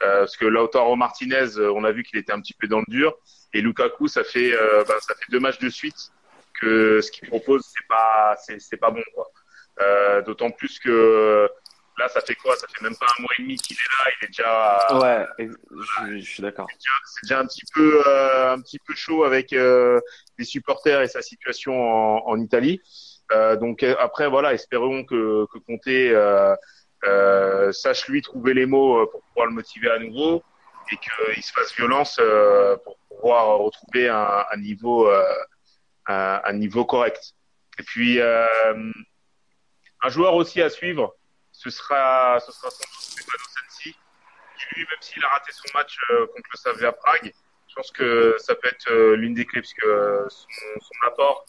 Parce 0.00 0.36
que 0.36 0.46
Lautaro 0.46 0.96
Martinez, 0.96 1.58
on 1.58 1.84
a 1.84 1.92
vu 1.92 2.04
qu'il 2.04 2.18
était 2.18 2.32
un 2.32 2.40
petit 2.40 2.54
peu 2.54 2.68
dans 2.68 2.78
le 2.78 2.84
dur, 2.88 3.14
et 3.52 3.60
Lukaku, 3.60 4.08
ça 4.08 4.24
fait, 4.24 4.52
ben, 4.52 4.94
ça 5.00 5.14
fait 5.14 5.30
deux 5.30 5.40
matchs 5.40 5.58
de 5.58 5.68
suite 5.68 6.10
que 6.64 7.00
ce 7.00 7.10
qu'il 7.10 7.28
propose 7.28 7.62
c'est 7.72 7.86
pas 7.88 8.36
c'est 8.58 8.76
pas 8.84 8.90
bon 8.90 9.02
quoi. 9.14 9.26
Euh, 9.80 10.22
D'autant 10.22 10.50
plus 10.50 10.78
que 10.78 11.48
là 11.98 12.08
ça 12.08 12.20
fait 12.20 12.34
quoi? 12.42 12.56
Ça 12.56 12.66
fait 12.72 12.82
même 12.82 12.96
pas 12.96 13.06
un 13.18 13.22
mois 13.22 13.30
et 13.38 13.42
demi 13.42 13.56
qu'il 13.56 13.76
est 13.76 13.92
là, 13.98 14.04
il 14.14 14.24
est 14.24 14.28
déjà 14.28 14.50
ouais, 15.00 15.26
je, 15.38 16.18
je 16.18 16.30
suis 16.32 16.42
d'accord. 16.42 16.66
C'est 16.70 17.24
déjà, 17.26 17.40
un 17.40 17.46
petit 17.46 17.66
peu 17.74 18.02
euh, 18.06 18.52
un 18.54 18.60
petit 18.60 18.78
peu 18.86 18.94
chaud 18.94 19.24
avec 19.24 19.52
euh, 19.52 20.00
les 20.38 20.44
supporters 20.44 21.00
et 21.02 21.08
sa 21.08 21.22
situation 21.22 21.72
en, 21.72 22.22
en 22.26 22.36
Italie. 22.40 22.80
Euh, 23.32 23.56
donc 23.56 23.82
après 24.06 24.28
voilà, 24.28 24.52
espérons 24.54 25.04
que 25.04 25.46
que 25.52 25.58
Conte 25.66 25.96
sache 27.72 28.08
lui 28.08 28.22
trouver 28.22 28.54
les 28.54 28.66
mots 28.66 29.06
pour 29.10 29.22
pouvoir 29.22 29.46
le 29.46 29.54
motiver 29.54 29.90
à 29.90 29.98
nouveau 29.98 30.42
et 30.92 30.96
qu'il 31.04 31.42
se 31.42 31.52
fasse 31.52 31.74
violence 31.76 32.20
pour 32.84 32.96
pouvoir 33.08 33.58
retrouver 33.58 34.08
un, 34.08 34.44
un 34.52 34.58
niveau 34.58 35.10
à 36.06 36.48
un 36.48 36.52
niveau 36.54 36.84
correct. 36.84 37.34
Et 37.78 37.82
puis, 37.82 38.20
euh, 38.20 38.92
un 40.02 40.08
joueur 40.08 40.34
aussi 40.34 40.62
à 40.62 40.70
suivre, 40.70 41.14
ce 41.52 41.70
sera, 41.70 42.38
ce 42.40 42.52
sera 42.52 42.70
sans 42.70 42.84
doute 42.84 43.00
Stefano 43.00 43.44
Sensi, 43.68 43.92
qui 43.92 44.74
lui, 44.74 44.82
même 44.82 45.00
s'il 45.00 45.24
a 45.24 45.28
raté 45.28 45.52
son 45.52 45.78
match 45.78 45.96
euh, 46.10 46.26
contre 46.26 46.48
le 46.52 46.58
Slavia 46.58 46.92
Prague, 46.92 47.32
je 47.68 47.74
pense 47.74 47.90
que 47.90 48.36
ça 48.38 48.54
peut 48.54 48.68
être 48.68 48.90
euh, 48.90 49.16
l'une 49.16 49.34
des 49.34 49.44
clés, 49.44 49.60
parce 49.60 49.74
que 49.74 50.26
son, 50.28 50.80
son 50.80 51.08
apport 51.08 51.44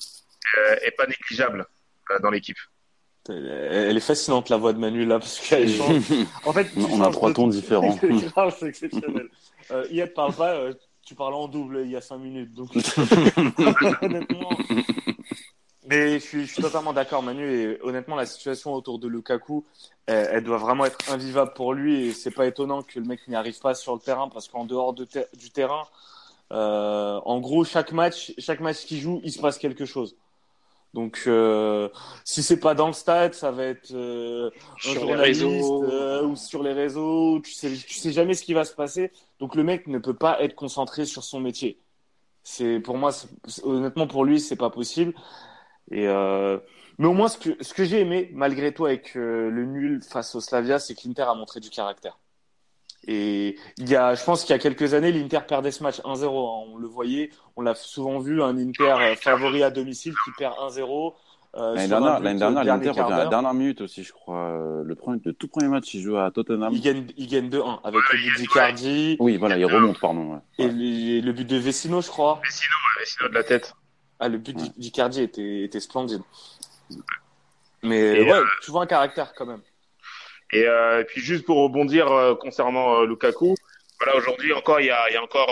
euh, 0.57 0.75
est 0.81 0.91
pas 0.91 1.05
négligeable 1.05 1.65
euh, 2.11 2.19
dans 2.19 2.29
l'équipe. 2.29 2.57
Elle 3.27 3.97
est 3.97 4.01
fascinante 4.01 4.49
la 4.49 4.57
voix 4.57 4.71
de 4.73 4.77
Manu 4.77 5.03
là 5.03 5.17
parce 5.17 5.39
qu'elle 5.39 5.69
change. 5.75 6.03
En 6.43 6.53
fait, 6.53 6.67
on 6.77 7.01
a 7.01 7.11
trois 7.11 7.33
tons 7.33 7.47
différents. 7.47 7.97
c'est 8.59 8.67
exceptionnel. 8.67 9.29
Euh, 9.71 9.87
Yed 9.89 10.13
parle 10.13 10.33
pas, 10.35 10.53
euh, 10.53 10.73
tu 11.05 11.15
parlais 11.15 11.37
en 11.37 11.47
double 11.47 11.81
il 11.85 11.91
y 11.91 11.95
a 11.95 12.01
5 12.01 12.17
minutes. 12.17 12.53
Donc, 12.53 12.71
honnêtement. 14.01 14.49
Mais 15.87 16.13
je 16.19 16.25
suis, 16.25 16.45
je 16.47 16.53
suis 16.53 16.61
totalement 16.63 16.93
d'accord, 16.93 17.21
Manu. 17.21 17.47
Et 17.47 17.79
honnêtement, 17.83 18.15
la 18.15 18.25
situation 18.25 18.73
autour 18.73 18.97
de 18.97 19.07
Lukaku, 19.07 19.63
elle, 20.07 20.27
elle 20.31 20.43
doit 20.43 20.57
vraiment 20.57 20.85
être 20.85 21.11
invivable 21.11 21.53
pour 21.53 21.73
lui. 21.73 22.07
Et 22.07 22.11
c'est 22.11 22.31
pas 22.31 22.47
étonnant 22.47 22.81
que 22.81 22.99
le 22.99 23.05
mec 23.05 23.27
n'y 23.27 23.35
arrive 23.35 23.59
pas 23.59 23.75
sur 23.75 23.93
le 23.93 23.99
terrain 23.99 24.27
parce 24.29 24.47
qu'en 24.47 24.65
dehors 24.65 24.93
de 24.93 25.05
ter 25.05 25.25
du 25.37 25.51
terrain, 25.51 25.83
euh, 26.51 27.19
en 27.23 27.39
gros, 27.39 27.63
chaque 27.63 27.91
match, 27.91 28.33
chaque 28.39 28.59
match 28.59 28.85
qu'il 28.85 28.99
joue, 28.99 29.21
il 29.23 29.31
se 29.31 29.39
passe 29.39 29.57
quelque 29.57 29.85
chose. 29.85 30.15
Donc, 30.95 31.23
euh, 31.27 31.89
si 32.23 32.41
c'est 32.41 32.59
pas 32.59 32.73
dans 32.73 32.87
le 32.87 32.93
stade, 32.93 33.33
ça 33.33 33.51
va 33.51 33.65
être 33.65 33.91
euh, 33.93 34.49
un 34.85 34.93
Sur 34.93 35.05
les 35.05 35.15
réseaux. 35.15 35.83
euh, 35.83 36.23
ou 36.23 36.37
sur 36.37 36.63
les 36.63 36.71
réseaux. 36.71 37.41
Tu 37.41 37.51
sais, 37.51 37.69
tu 37.73 37.95
sais 37.95 38.13
jamais 38.13 38.33
ce 38.33 38.43
qui 38.43 38.53
va 38.53 38.63
se 38.63 38.73
passer. 38.73 39.11
Donc, 39.39 39.55
le 39.55 39.63
mec 39.63 39.87
ne 39.87 39.99
peut 39.99 40.13
pas 40.15 40.41
être 40.41 40.55
concentré 40.55 41.05
sur 41.05 41.23
son 41.25 41.41
métier. 41.41 41.81
C'est 42.43 42.79
pour 42.79 42.97
moi, 42.97 43.11
honnêtement, 43.63 44.07
pour 44.07 44.23
lui, 44.23 44.39
c'est 44.39 44.55
pas 44.55 44.69
possible. 44.69 45.13
Et 45.91 46.07
euh, 46.07 46.59
mais 46.97 47.07
au 47.07 47.13
moins, 47.13 47.27
ce 47.27 47.37
que 47.39 47.61
ce 47.63 47.73
que 47.73 47.83
j'ai 47.85 47.99
aimé 48.01 48.29
malgré 48.33 48.73
tout 48.73 48.85
avec 48.85 49.15
le 49.15 49.65
nul 49.65 50.01
face 50.01 50.33
au 50.35 50.39
Slavia, 50.41 50.79
c'est 50.79 50.95
que 50.95 51.01
l'Inter 51.07 51.23
a 51.23 51.35
montré 51.35 51.59
du 51.59 51.69
caractère. 51.69 52.17
Et 53.07 53.55
il 53.77 53.87
y 53.89 53.95
a, 53.95 54.15
je 54.15 54.23
pense 54.23 54.41
qu'il 54.43 54.51
y 54.51 54.55
a 54.55 54.59
quelques 54.59 54.93
années, 54.95 55.11
l'Inter 55.11 55.41
perdait 55.47 55.71
ce 55.71 55.83
match 55.83 55.99
1-0. 56.01 56.23
hein. 56.25 56.69
On 56.73 56.77
le 56.77 56.87
voyait, 56.87 57.29
on 57.55 57.61
l'a 57.61 57.75
souvent 57.75 58.19
vu, 58.19 58.41
un 58.41 58.57
Inter 58.57 58.95
euh, 58.99 59.15
favori 59.15 59.61
à 59.63 59.69
domicile 59.69 60.13
qui 60.23 60.31
perd 60.37 60.53
1-0. 60.55 61.13
euh, 61.55 61.75
L'année 61.75 61.87
dernière, 61.87 62.19
l'année 62.19 62.39
dernière, 62.39 62.63
dernier 62.63 62.85
l'Inter 62.87 63.01
revient 63.01 63.13
à 63.13 63.17
la 63.17 63.25
dernière 63.27 63.53
minute 63.53 63.81
aussi, 63.81 64.03
je 64.03 64.11
crois. 64.11 64.49
Euh, 64.49 64.83
Le, 64.83 64.95
premier, 64.95 65.19
le 65.23 65.33
tout 65.33 65.47
premier 65.47 65.67
match, 65.67 65.93
il 65.93 66.01
joue 66.01 66.17
à 66.17 66.31
Tottenham. 66.31 66.73
Il 66.73 66.81
gagne, 66.81 67.05
il 67.15 67.27
gagne 67.27 67.47
2-1 67.49 67.79
avec 67.83 68.01
le 68.11 68.17
but 68.17 68.37
d'Icardi 68.37 69.17
Oui, 69.19 69.37
voilà, 69.37 69.57
il 69.57 69.65
remonte, 69.65 69.99
pardon. 69.99 70.33
ouais. 70.33 70.39
et 70.57 70.67
le, 70.67 71.25
le 71.27 71.31
but 71.33 71.45
de 71.47 71.57
Vecino, 71.57 72.01
je 72.01 72.09
crois. 72.09 72.39
Mais 72.43 72.49
sinon 72.49 73.29
de 73.29 73.33
la 73.35 73.43
tête. 73.43 73.73
Ah, 74.19 74.29
le 74.29 74.37
but 74.39 74.57
Ouais. 74.59 74.67
d'Icardi 74.77 75.21
était, 75.21 75.61
était 75.63 75.79
splendide. 75.79 76.21
Mais 77.83 77.99
Et, 78.17 78.23
ouais, 78.23 78.39
tu 78.63 78.71
vois 78.71 78.83
un 78.83 78.87
caractère 78.87 79.33
quand 79.35 79.45
même. 79.45 79.61
Et, 80.55 80.67
euh, 80.67 81.01
et 81.01 81.05
puis 81.05 81.21
juste 81.21 81.45
pour 81.45 81.57
rebondir 81.57 82.09
euh, 82.11 82.33
concernant 82.35 83.01
euh, 83.01 83.05
Lukaku, 83.05 83.55
voilà 83.99 84.15
aujourd'hui 84.17 84.53
encore 84.53 84.79
il 84.79 84.85
y 84.87 84.89
a, 84.89 85.09
il 85.09 85.13
y 85.13 85.17
a 85.17 85.23
encore 85.23 85.51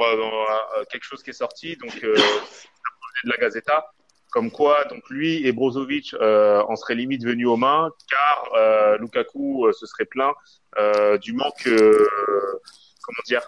quelque 0.92 1.04
chose 1.04 1.24
qui 1.24 1.30
est 1.32 1.40
sorti 1.46 1.76
donc 1.78 1.94
de 2.02 3.30
la 3.30 3.38
Gazeta 3.38 3.86
comme 4.32 4.52
quoi 4.52 4.84
donc 4.86 5.02
lui 5.10 5.46
et 5.48 5.52
Brozovic 5.54 6.14
en 6.20 6.76
seraient 6.76 6.96
limite 6.96 7.24
venus 7.24 7.48
aux 7.48 7.56
mains 7.56 7.90
car 8.10 8.98
Lukaku 9.00 9.72
se 9.72 9.86
serait 9.86 10.06
plaint 10.06 10.34
du 11.22 11.32
manque 11.32 11.64
comment 11.66 13.24
dire 13.26 13.44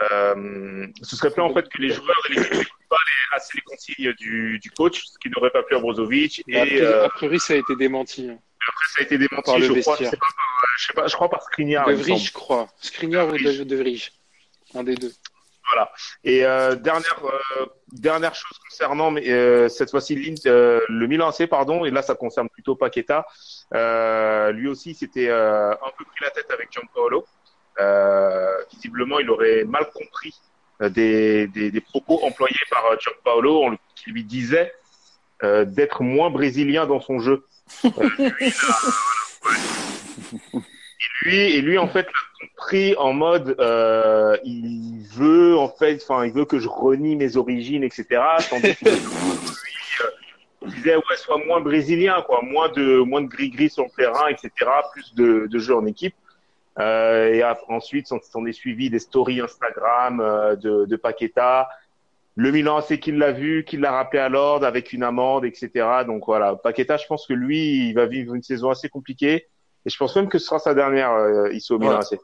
ce 0.00 1.16
serait 1.16 1.30
plaint 1.30 1.50
en 1.50 1.54
fait 1.54 1.66
que 1.70 1.80
les 1.80 1.90
joueurs 1.90 2.22
et 2.30 2.34
n'écoutent 2.34 2.66
pas 2.90 2.96
les, 3.06 3.36
assez 3.36 3.56
les 3.56 3.62
consignes 3.62 4.12
du, 4.18 4.58
du 4.58 4.70
coach 4.70 5.02
ce 5.06 5.18
qui 5.18 5.30
n'aurait 5.30 5.50
pas 5.50 5.62
pu 5.62 5.74
à 5.76 5.78
Brozovic 5.78 6.42
et 6.46 6.60
priori, 6.60 6.84
a 6.84 7.08
priori, 7.08 7.40
ça 7.40 7.54
a 7.54 7.56
été 7.56 7.74
démenti. 7.76 8.28
hein. 8.28 8.38
Après 8.68 8.86
ça 8.88 9.00
a 9.00 9.02
été 9.02 9.18
démenti 9.18 9.50
Par 9.50 9.58
le 9.58 9.64
je 9.66 9.80
crois 9.80 9.96
vestiaire. 9.96 10.10
je 10.10 10.10
sais 10.10 10.16
pas, 10.16 10.26
par- 10.26 10.68
je 10.78 10.86
sais 10.86 10.92
pas 10.92 11.06
je 11.06 11.14
crois 11.14 11.28
par 11.30 11.42
Skriniar 11.42 11.86
De. 11.88 11.94
Vrij, 11.94 12.18
je 12.26 12.32
crois. 12.32 12.68
Skriniar 12.80 13.26
ou 13.28 13.32
de, 13.32 13.64
de 13.64 13.76
Vrij. 13.76 14.12
Un 14.74 14.82
des 14.84 14.94
deux. 14.96 15.12
Et 16.22 16.44
euh, 16.44 16.74
dernière 16.76 17.20
euh, 17.24 17.66
dernière 17.90 18.34
chose 18.34 18.56
concernant 18.68 19.10
mais 19.10 19.28
euh, 19.30 19.68
cette 19.68 19.90
fois-ci 19.90 20.36
euh, 20.46 20.78
le 20.88 21.06
Milan 21.08 21.30
AC 21.30 21.48
pardon 21.48 21.84
et 21.84 21.90
là 21.90 22.02
ça 22.02 22.14
concerne 22.14 22.48
plutôt 22.50 22.76
Paqueta 22.76 23.26
euh, 23.72 24.52
lui 24.52 24.68
aussi 24.68 24.94
c'était 24.94 25.28
euh, 25.28 25.72
un 25.72 25.90
peu 25.98 26.04
pris 26.04 26.22
la 26.22 26.30
tête 26.30 26.50
avec 26.52 26.70
Gianpaolo 26.70 27.24
euh, 27.80 28.54
visiblement 28.72 29.18
il 29.18 29.30
aurait 29.30 29.64
mal 29.64 29.90
compris 29.92 30.34
euh, 30.82 30.88
des, 30.90 31.48
des, 31.48 31.70
des 31.72 31.80
propos 31.80 32.20
employés 32.24 32.54
par 32.70 32.84
euh, 32.86 32.96
Gianpaolo 33.00 33.64
on 33.64 33.76
qui 33.96 34.10
lui 34.10 34.22
disait 34.22 34.72
euh, 35.42 35.64
d'être 35.64 36.02
moins 36.02 36.30
brésilien 36.30 36.86
dans 36.86 37.00
son 37.00 37.18
jeu 37.18 37.44
Et 41.24 41.24
lui 41.24 41.36
et 41.56 41.60
lui 41.60 41.78
en 41.78 41.88
fait 41.88 42.06
l'a 42.06 42.46
compris 42.48 42.94
en 42.96 43.12
mode 43.12 43.56
euh, 43.58 44.36
il 44.44 45.02
veut 45.12 45.56
en 45.56 45.68
fait 45.68 46.02
enfin 46.02 46.24
il 46.24 46.32
veut 46.32 46.44
que 46.44 46.58
je 46.58 46.68
renie 46.68 47.16
mes 47.16 47.36
origines 47.36 47.84
etc 47.84 48.06
tandis 48.48 48.74
que 48.76 48.88
euh, 48.88 50.66
disait 50.66 50.96
ouais 50.96 51.16
sois 51.16 51.38
moins 51.46 51.60
brésilien 51.60 52.22
quoi. 52.26 52.40
Moins 52.42 52.68
de 52.70 52.98
moins 52.98 53.20
de 53.22 53.28
gris 53.28 53.50
gris 53.50 53.70
sur 53.70 53.84
le 53.84 53.90
terrain 53.90 54.28
etc 54.28 54.50
plus 54.92 55.14
de, 55.14 55.46
de 55.46 55.58
jeu 55.58 55.76
en 55.76 55.86
équipe. 55.86 56.14
Euh, 56.80 57.32
et 57.32 57.42
ap- 57.42 57.62
ensuite 57.68 58.08
s'en 58.08 58.46
est 58.46 58.52
suivi 58.52 58.90
des 58.90 58.98
stories 58.98 59.40
Instagram 59.40 60.18
de, 60.60 60.86
de 60.86 60.96
Paqueta 60.96 61.68
le 62.36 62.50
Milan 62.50 62.80
c'est 62.80 62.98
qu'il 62.98 63.18
l'a 63.18 63.32
vu 63.32 63.64
qu'il 63.64 63.80
l'a 63.80 63.92
rappelé 63.92 64.20
à 64.20 64.28
l'ordre 64.28 64.66
avec 64.66 64.92
une 64.92 65.02
amende 65.02 65.44
etc 65.44 66.04
donc 66.06 66.24
voilà 66.26 66.56
Paqueta 66.56 66.96
je 66.96 67.06
pense 67.06 67.26
que 67.26 67.32
lui 67.32 67.88
il 67.88 67.94
va 67.94 68.06
vivre 68.06 68.34
une 68.34 68.42
saison 68.42 68.70
assez 68.70 68.88
compliquée 68.88 69.48
et 69.86 69.90
je 69.90 69.96
pense 69.96 70.16
même 70.16 70.28
que 70.28 70.38
ce 70.38 70.46
sera 70.46 70.58
sa 70.58 70.74
dernière 70.74 71.12
euh, 71.12 71.52
ici 71.52 71.72
au 71.72 71.78
Milan 71.78 72.00
Ouais. 72.00 72.18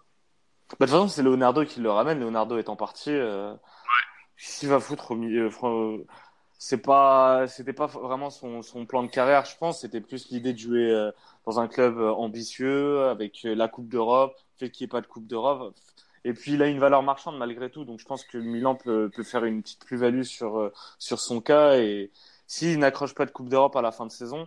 Bah, 0.79 0.87
de 0.87 0.91
toute 0.93 1.01
façon, 1.01 1.09
c'est 1.09 1.23
Leonardo 1.23 1.65
qui 1.65 1.81
le 1.81 1.91
ramène. 1.91 2.21
Leonardo 2.21 2.57
étant 2.59 2.77
parti, 2.77 3.11
euh, 3.11 3.53
qu'est-ce 4.37 4.61
qu'il 4.61 4.69
va 4.69 4.79
foutre 4.81 5.11
au 5.11 5.17
milieu? 5.17 5.51
Euh, 5.65 5.99
C'est 6.59 6.79
pas, 6.83 7.47
c'était 7.49 7.73
pas 7.73 7.87
vraiment 7.87 8.31
son, 8.31 8.63
son 8.63 8.87
plan 8.87 9.03
de 9.03 9.09
carrière, 9.09 9.45
je 9.47 9.57
pense. 9.57 9.81
C'était 9.81 10.01
plus 10.01 10.29
l'idée 10.31 10.53
de 10.53 10.59
jouer 10.59 10.91
euh, 10.91 11.11
dans 11.47 11.59
un 11.59 11.67
club 11.69 11.99
euh, 11.99 12.13
ambitieux 12.13 13.05
avec 13.07 13.45
euh, 13.47 13.55
la 13.55 13.67
Coupe 13.67 13.89
d'Europe, 13.89 14.37
fait 14.59 14.71
qu'il 14.71 14.85
n'y 14.85 14.89
ait 14.89 14.91
pas 14.91 15.01
de 15.01 15.07
Coupe 15.09 15.27
d'Europe. 15.27 15.75
Et 16.25 16.35
puis 16.35 16.53
il 16.53 16.63
a 16.63 16.67
une 16.67 16.79
valeur 16.79 17.03
marchande 17.03 17.39
malgré 17.39 17.71
tout, 17.71 17.85
donc 17.85 17.99
je 17.99 18.05
pense 18.05 18.25
que 18.25 18.37
Milan 18.37 18.75
peut, 18.75 19.11
peut 19.15 19.23
faire 19.23 19.45
une 19.45 19.63
petite 19.63 19.85
plus-value 19.85 20.23
sur 20.23 20.59
euh, 20.59 20.73
sur 20.99 21.19
son 21.19 21.41
cas. 21.41 21.79
Et 21.79 22.11
s'il 22.47 22.79
n'accroche 22.79 23.15
pas 23.15 23.25
de 23.25 23.31
Coupe 23.31 23.49
d'Europe 23.49 23.75
à 23.77 23.81
la 23.81 23.91
fin 23.91 24.05
de 24.05 24.13
saison, 24.13 24.47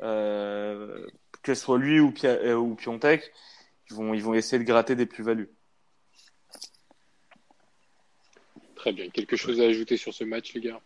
euh, 0.00 1.06
que 1.42 1.54
ce 1.54 1.62
soit 1.62 1.78
lui 1.78 2.00
ou, 2.00 2.10
Pia- 2.10 2.38
euh, 2.42 2.54
ou 2.54 2.74
Piontek, 2.74 3.32
ils 3.88 3.96
vont 3.96 4.12
ils 4.12 4.22
vont 4.22 4.34
essayer 4.34 4.58
de 4.58 4.68
gratter 4.68 4.94
des 4.94 5.06
plus-values. 5.06 5.48
Très 8.74 8.92
bien. 8.92 9.08
Quelque 9.08 9.36
chose 9.36 9.58
à 9.60 9.64
ajouter 9.64 9.96
sur 9.96 10.12
ce 10.12 10.22
match, 10.22 10.52
les 10.52 10.60
gars? 10.60 10.80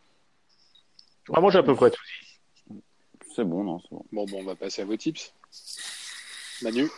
Ah, 1.32 1.40
moi, 1.40 1.50
j'ai 1.50 1.58
à 1.58 1.62
peu 1.62 1.74
près 1.74 1.90
tout 1.90 2.02
dit. 2.70 2.80
C'est 3.34 3.44
bon, 3.44 3.64
non, 3.64 3.80
c'est 3.80 3.90
bon. 3.90 4.04
Bon, 4.12 4.24
bon, 4.26 4.40
on 4.40 4.44
va 4.44 4.54
passer 4.54 4.82
à 4.82 4.84
vos 4.84 4.96
tips. 4.96 5.34
Manu? 6.62 6.88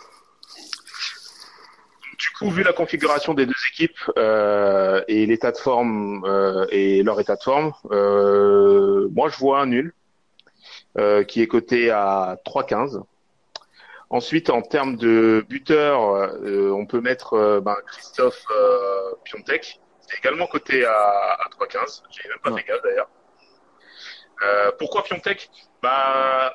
Vu 2.50 2.62
la 2.62 2.72
configuration 2.72 3.34
des 3.34 3.46
deux 3.46 3.52
équipes 3.72 3.98
euh, 4.18 5.02
et 5.08 5.26
l'état 5.26 5.52
de 5.52 5.56
forme 5.56 6.24
euh, 6.26 6.66
et 6.70 7.02
leur 7.02 7.20
état 7.20 7.36
de 7.36 7.42
forme, 7.42 7.72
euh, 7.90 9.08
moi, 9.14 9.28
je 9.28 9.36
vois 9.38 9.60
un 9.60 9.66
nul 9.66 9.94
qui 11.28 11.40
est 11.40 11.46
coté 11.46 11.90
à 11.90 12.36
3,15. 12.44 13.02
Ensuite, 14.10 14.50
en 14.50 14.60
termes 14.60 14.96
de 14.96 15.44
buteur, 15.48 16.00
on 16.44 16.84
peut 16.84 17.00
mettre 17.00 17.60
ben, 17.64 17.76
Christophe 17.86 18.44
Piontek. 19.24 19.80
C'est 20.00 20.18
également 20.18 20.46
coté 20.46 20.84
à, 20.84 20.92
à 20.92 21.48
3,15. 21.58 22.02
J'ai 22.10 22.28
même 22.28 22.38
pas 22.44 22.50
Ouais. 22.50 22.60
fait 22.60 22.68
gaffe 22.68 22.82
d'ailleurs. 22.82 23.08
Pourquoi 24.78 25.02
Piontek? 25.04 25.48
Bah, 25.82 26.54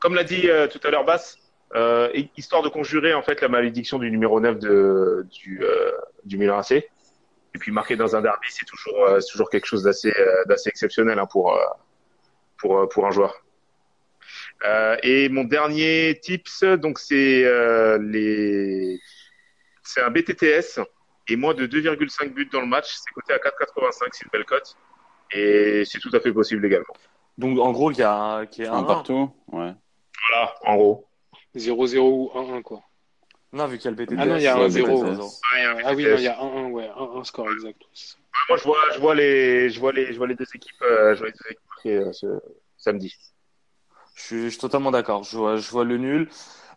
Comme 0.00 0.14
l'a 0.14 0.22
dit 0.24 0.48
tout 0.70 0.80
à 0.84 0.90
l'heure 0.90 1.04
Bass, 1.04 1.36
euh, 1.74 2.10
histoire 2.36 2.62
de 2.62 2.68
conjurer 2.68 3.14
en 3.14 3.22
fait 3.22 3.40
la 3.40 3.48
malédiction 3.48 3.98
du 3.98 4.10
numéro 4.10 4.40
9 4.40 4.58
de, 4.58 5.26
du, 5.30 5.62
euh, 5.62 5.92
du 6.24 6.38
Milan 6.38 6.58
AC. 6.58 6.72
Et 6.72 7.58
puis 7.58 7.70
marquer 7.70 7.96
dans 7.96 8.16
un 8.16 8.20
derby, 8.20 8.48
c'est 8.50 8.66
toujours, 8.66 9.04
euh, 9.04 9.20
c'est 9.20 9.30
toujours 9.30 9.48
quelque 9.48 9.66
chose 9.66 9.84
d'assez, 9.84 10.12
euh, 10.18 10.44
d'assez 10.46 10.68
exceptionnel 10.68 11.18
hein, 11.18 11.26
pour, 11.26 11.54
euh, 11.54 11.64
pour, 12.58 12.78
euh, 12.78 12.86
pour 12.86 13.06
un 13.06 13.10
joueur. 13.10 13.44
Euh, 14.64 14.96
et 15.02 15.28
mon 15.28 15.44
dernier 15.44 16.18
tips, 16.20 16.64
donc 16.64 16.98
c'est 16.98 17.44
euh, 17.44 17.98
les, 18.00 18.98
c'est 19.82 20.00
un 20.00 20.10
BTTS 20.10 20.80
et 21.28 21.36
moins 21.36 21.54
de 21.54 21.66
2,5 21.66 22.32
buts 22.32 22.48
dans 22.52 22.60
le 22.60 22.66
match. 22.66 22.94
C'est 22.94 23.12
coté 23.12 23.32
à 23.34 23.38
4,85, 23.38 24.08
c'est 24.12 24.24
une 24.24 24.30
belle 24.32 24.44
cote 24.44 24.76
et 25.32 25.84
c'est 25.84 25.98
tout 25.98 26.10
à 26.12 26.20
fait 26.20 26.32
possible 26.32 26.64
également. 26.64 26.94
Donc 27.38 27.58
en 27.58 27.72
gros, 27.72 27.90
il 27.90 27.98
y 27.98 28.02
a 28.02 28.14
un, 28.14 28.46
qui 28.46 28.62
est 28.62 28.66
Un 28.66 28.78
un, 28.78 28.84
partout 28.84 29.30
Ouais. 29.48 29.72
Voilà, 30.28 30.54
en 30.64 30.76
gros. 30.76 31.08
0-0 31.56 31.98
ou 31.98 32.30
1-1, 32.34 32.62
quoi. 32.62 32.82
Non, 33.52 33.66
vu 33.66 33.78
qu'il 33.78 33.84
y 33.84 33.94
a 33.94 33.96
le 33.96 34.04
BTTS. 34.04 34.16
Ah 34.18 34.26
non, 34.26 34.36
il 34.36 34.42
y 34.42 34.46
a 34.48 34.58
ouais, 34.58 34.64
un 34.64 34.68
zéro. 34.68 35.04
BTTS. 35.04 35.40
Ah 35.84 35.94
oui, 35.94 36.04
non, 36.04 36.16
il 36.16 36.22
y 36.22 36.28
a 36.28 36.36
1-1, 36.40 36.70
ouais. 36.70 36.88
1-1 36.88 37.24
score 37.24 37.50
exact. 37.52 37.80
Moi, 38.48 38.58
je 38.58 38.64
vois, 38.64 38.76
je 38.92 39.00
vois 39.00 39.14
les, 39.14 39.70
je 39.70 39.80
vois 39.80 39.92
les, 39.92 40.12
je 40.12 40.18
vois 40.18 40.26
les 40.26 40.34
deux 40.34 40.46
équipes, 40.54 40.82
euh, 40.82 41.14
je 41.14 41.20
vois 41.20 41.28
les 41.28 41.32
deux 41.32 41.50
équipes 41.50 41.68
marquer, 41.68 41.96
euh, 41.96 42.12
ce 42.12 42.26
samedi. 42.76 43.14
Je 44.14 44.22
suis, 44.22 44.42
je 44.44 44.48
suis 44.48 44.58
totalement 44.58 44.90
d'accord. 44.90 45.22
Je 45.22 45.36
vois, 45.36 45.56
je 45.56 45.70
vois 45.70 45.84
le 45.84 45.98
nul. 45.98 46.28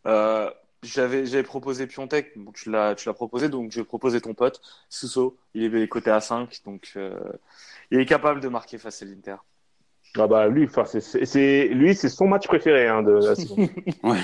Euh, 0.06 0.50
j'avais, 0.84 1.26
j'avais 1.26 1.44
proposé 1.44 1.88
Piontek. 1.88 2.38
Bon, 2.38 2.52
tu 2.52 2.70
l'as, 2.70 2.96
tu 2.96 3.10
l'as 3.10 3.14
proposé, 3.14 3.50
donc 3.50 3.72
je 3.72 3.80
vais 3.80 3.86
proposer 3.86 4.22
ton 4.22 4.34
pote, 4.34 4.62
Suso. 4.90 5.38
Il 5.54 5.76
est 5.76 5.88
coté 5.88 6.12
à 6.12 6.22
5, 6.22 6.62
donc 6.66 6.94
euh, 6.96 7.18
il 7.92 8.00
est 8.00 8.06
capable 8.06 8.40
de 8.40 8.48
marquer 8.48 8.78
face 8.78 9.02
à 9.02 9.06
l'Inter. 9.06 9.36
Ah 10.20 10.28
bah 10.28 10.48
lui, 10.48 10.66
enfin 10.66 10.84
c'est, 10.86 11.68
lui, 11.68 11.94
c'est 11.96 12.10
son 12.10 12.28
match 12.28 12.48
préféré 12.48 12.88
hein, 12.88 13.04
de 13.04 13.12
la 13.12 13.36
saison. 13.36 13.56
son 13.56 14.16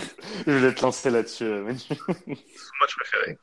Je 0.47 0.51
vais 0.51 0.73
te 0.73 0.81
lancer 0.81 1.09
là-dessus, 1.09 1.43
euh, 1.45 1.63
Manu. 1.63 1.79
match 2.27 2.95
préféré. 2.97 3.37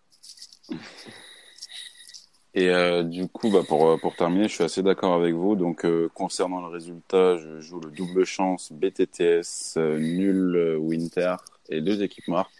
Et 2.54 2.68
euh, 2.68 3.04
du 3.04 3.28
coup, 3.28 3.50
bah, 3.50 3.60
pour, 3.66 3.88
euh, 3.88 3.96
pour 3.96 4.16
terminer, 4.16 4.48
je 4.48 4.54
suis 4.54 4.64
assez 4.64 4.82
d'accord 4.82 5.14
avec 5.14 5.34
vous. 5.34 5.54
Donc, 5.54 5.84
euh, 5.84 6.08
concernant 6.14 6.60
le 6.60 6.66
résultat, 6.66 7.36
je 7.36 7.60
joue 7.60 7.80
le 7.80 7.90
double 7.90 8.24
chance 8.24 8.72
BTTS, 8.72 9.76
euh, 9.76 9.98
nul 9.98 10.76
Winter 10.80 11.36
et 11.68 11.80
deux 11.80 12.02
équipes 12.02 12.26
marques, 12.28 12.50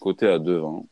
côté 0.00 0.26
à 0.26 0.38
2,20. 0.38 0.86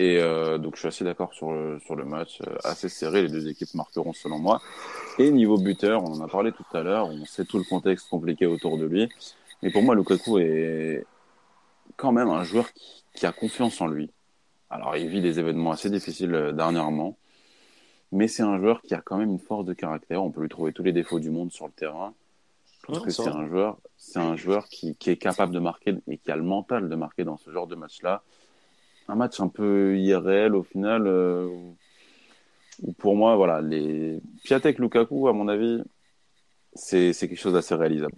Et 0.00 0.16
euh, 0.16 0.56
donc, 0.56 0.76
je 0.76 0.80
suis 0.80 0.88
assez 0.88 1.04
d'accord 1.04 1.34
sur 1.34 1.52
le, 1.52 1.78
sur 1.80 1.94
le 1.94 2.06
match, 2.06 2.40
euh, 2.40 2.56
assez 2.64 2.88
serré. 2.88 3.20
Les 3.20 3.28
deux 3.28 3.46
équipes 3.48 3.74
marqueront 3.74 4.14
selon 4.14 4.38
moi. 4.38 4.62
Et 5.18 5.30
niveau 5.30 5.58
buteur, 5.58 6.02
on 6.02 6.14
en 6.14 6.22
a 6.22 6.26
parlé 6.26 6.52
tout 6.52 6.64
à 6.72 6.82
l'heure. 6.82 7.08
On 7.08 7.26
sait 7.26 7.44
tout 7.44 7.58
le 7.58 7.64
contexte 7.64 8.08
compliqué 8.08 8.46
autour 8.46 8.78
de 8.78 8.86
lui. 8.86 9.10
Mais 9.62 9.70
pour 9.70 9.82
moi, 9.82 9.94
Lukaku 9.94 10.38
est 10.38 11.04
quand 11.98 12.12
même 12.12 12.30
un 12.30 12.44
joueur 12.44 12.72
qui, 12.72 13.04
qui 13.12 13.26
a 13.26 13.32
confiance 13.32 13.78
en 13.82 13.88
lui. 13.88 14.10
Alors, 14.70 14.96
il 14.96 15.06
vit 15.06 15.20
des 15.20 15.38
événements 15.38 15.72
assez 15.72 15.90
difficiles 15.90 16.34
euh, 16.34 16.52
dernièrement. 16.52 17.18
Mais 18.10 18.26
c'est 18.26 18.42
un 18.42 18.58
joueur 18.58 18.80
qui 18.80 18.94
a 18.94 19.02
quand 19.02 19.18
même 19.18 19.28
une 19.28 19.38
force 19.38 19.66
de 19.66 19.74
caractère. 19.74 20.24
On 20.24 20.30
peut 20.30 20.40
lui 20.40 20.48
trouver 20.48 20.72
tous 20.72 20.82
les 20.82 20.92
défauts 20.92 21.20
du 21.20 21.28
monde 21.28 21.52
sur 21.52 21.66
le 21.66 21.72
terrain. 21.72 22.14
Je 22.80 22.86
pense 22.86 23.00
que 23.00 23.10
c'est 23.10 23.28
un 23.28 23.46
joueur, 23.46 23.76
c'est 23.98 24.18
un 24.18 24.34
joueur 24.34 24.66
qui, 24.66 24.96
qui, 24.96 25.10
est 25.10 25.18
capable 25.18 25.52
de 25.52 25.58
marquer 25.58 25.94
et 26.08 26.16
qui 26.16 26.30
a 26.30 26.36
le 26.36 26.42
mental 26.42 26.88
de 26.88 26.94
marquer 26.94 27.24
dans 27.24 27.36
ce 27.36 27.50
genre 27.50 27.66
de 27.66 27.74
match-là. 27.74 28.22
Un 29.10 29.16
match 29.16 29.40
un 29.40 29.48
peu 29.48 29.98
irréel 29.98 30.54
au 30.54 30.62
final, 30.62 31.06
euh, 31.06 31.48
où 32.82 32.92
pour 32.92 33.16
moi, 33.16 33.34
voilà, 33.34 33.60
les 33.60 34.20
Piatek 34.44 34.78
Lukaku, 34.78 35.28
à 35.28 35.32
mon 35.32 35.48
avis, 35.48 35.82
c'est 36.74 37.12
quelque 37.12 37.36
chose 37.36 37.54
d'assez 37.54 37.74
réalisable. 37.74 38.14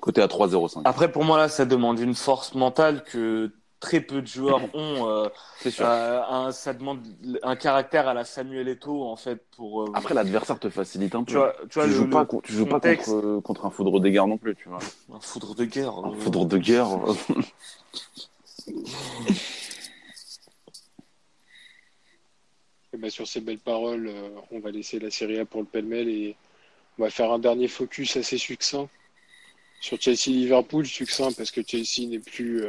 Côté 0.00 0.20
à 0.20 0.26
3-0-5. 0.26 0.82
Après, 0.84 1.10
pour 1.10 1.24
moi, 1.24 1.38
là, 1.38 1.48
ça 1.48 1.64
demande 1.64 1.98
une 1.98 2.14
force 2.14 2.54
mentale 2.54 3.02
que 3.04 3.50
très 3.80 4.00
peu 4.00 4.20
de 4.20 4.26
joueurs 4.26 4.60
ont. 4.74 5.08
Euh, 5.08 5.28
c'est 5.58 5.70
sûr. 5.70 5.86
Euh, 5.88 6.20
un, 6.28 6.52
ça 6.52 6.74
demande 6.74 7.00
un 7.42 7.56
caractère 7.56 8.06
à 8.06 8.14
la 8.14 8.24
Samuel 8.24 8.68
Eto'o 8.68 9.04
en 9.04 9.16
fait 9.16 9.42
pour. 9.56 9.82
Euh, 9.82 9.92
Après 9.94 10.14
l'adversaire 10.14 10.58
te 10.58 10.70
facilite 10.70 11.14
un 11.14 11.24
peu. 11.24 11.32
Tu 11.32 11.36
vois, 11.36 11.54
tu, 11.68 11.78
vois, 11.78 11.88
tu 11.88 11.92
joues 11.92 12.10
pas, 12.10 12.26
tu 12.44 12.52
joues 12.52 12.66
pas 12.66 12.80
contre, 12.80 13.40
contre 13.40 13.66
un 13.66 13.70
foudre 13.70 13.98
de 13.98 14.08
guerre 14.08 14.26
non 14.26 14.38
plus, 14.38 14.54
tu 14.54 14.68
vois. 14.68 14.78
Un 15.12 15.20
foudre 15.20 15.54
de 15.54 15.64
guerre. 15.64 15.94
Un 16.04 16.12
foudre 16.12 16.44
de 16.44 16.58
guerre. 16.58 16.88
Et 22.92 22.96
ben, 22.96 23.10
sur 23.10 23.26
ces 23.26 23.40
belles 23.40 23.58
paroles, 23.58 24.10
on 24.50 24.58
va 24.58 24.70
laisser 24.70 24.98
la 24.98 25.10
Serie 25.10 25.38
A 25.38 25.44
pour 25.44 25.60
le 25.60 25.66
pêle-mêle 25.66 26.08
et 26.08 26.36
on 26.98 27.02
va 27.02 27.10
faire 27.10 27.30
un 27.30 27.38
dernier 27.38 27.68
focus 27.68 28.16
assez 28.16 28.36
succinct 28.36 28.88
sur 29.80 30.00
Chelsea-Liverpool, 30.00 30.84
succinct 30.86 31.32
parce 31.36 31.50
que 31.50 31.62
Chelsea 31.66 32.08
n'est 32.08 32.18
plus 32.18 32.64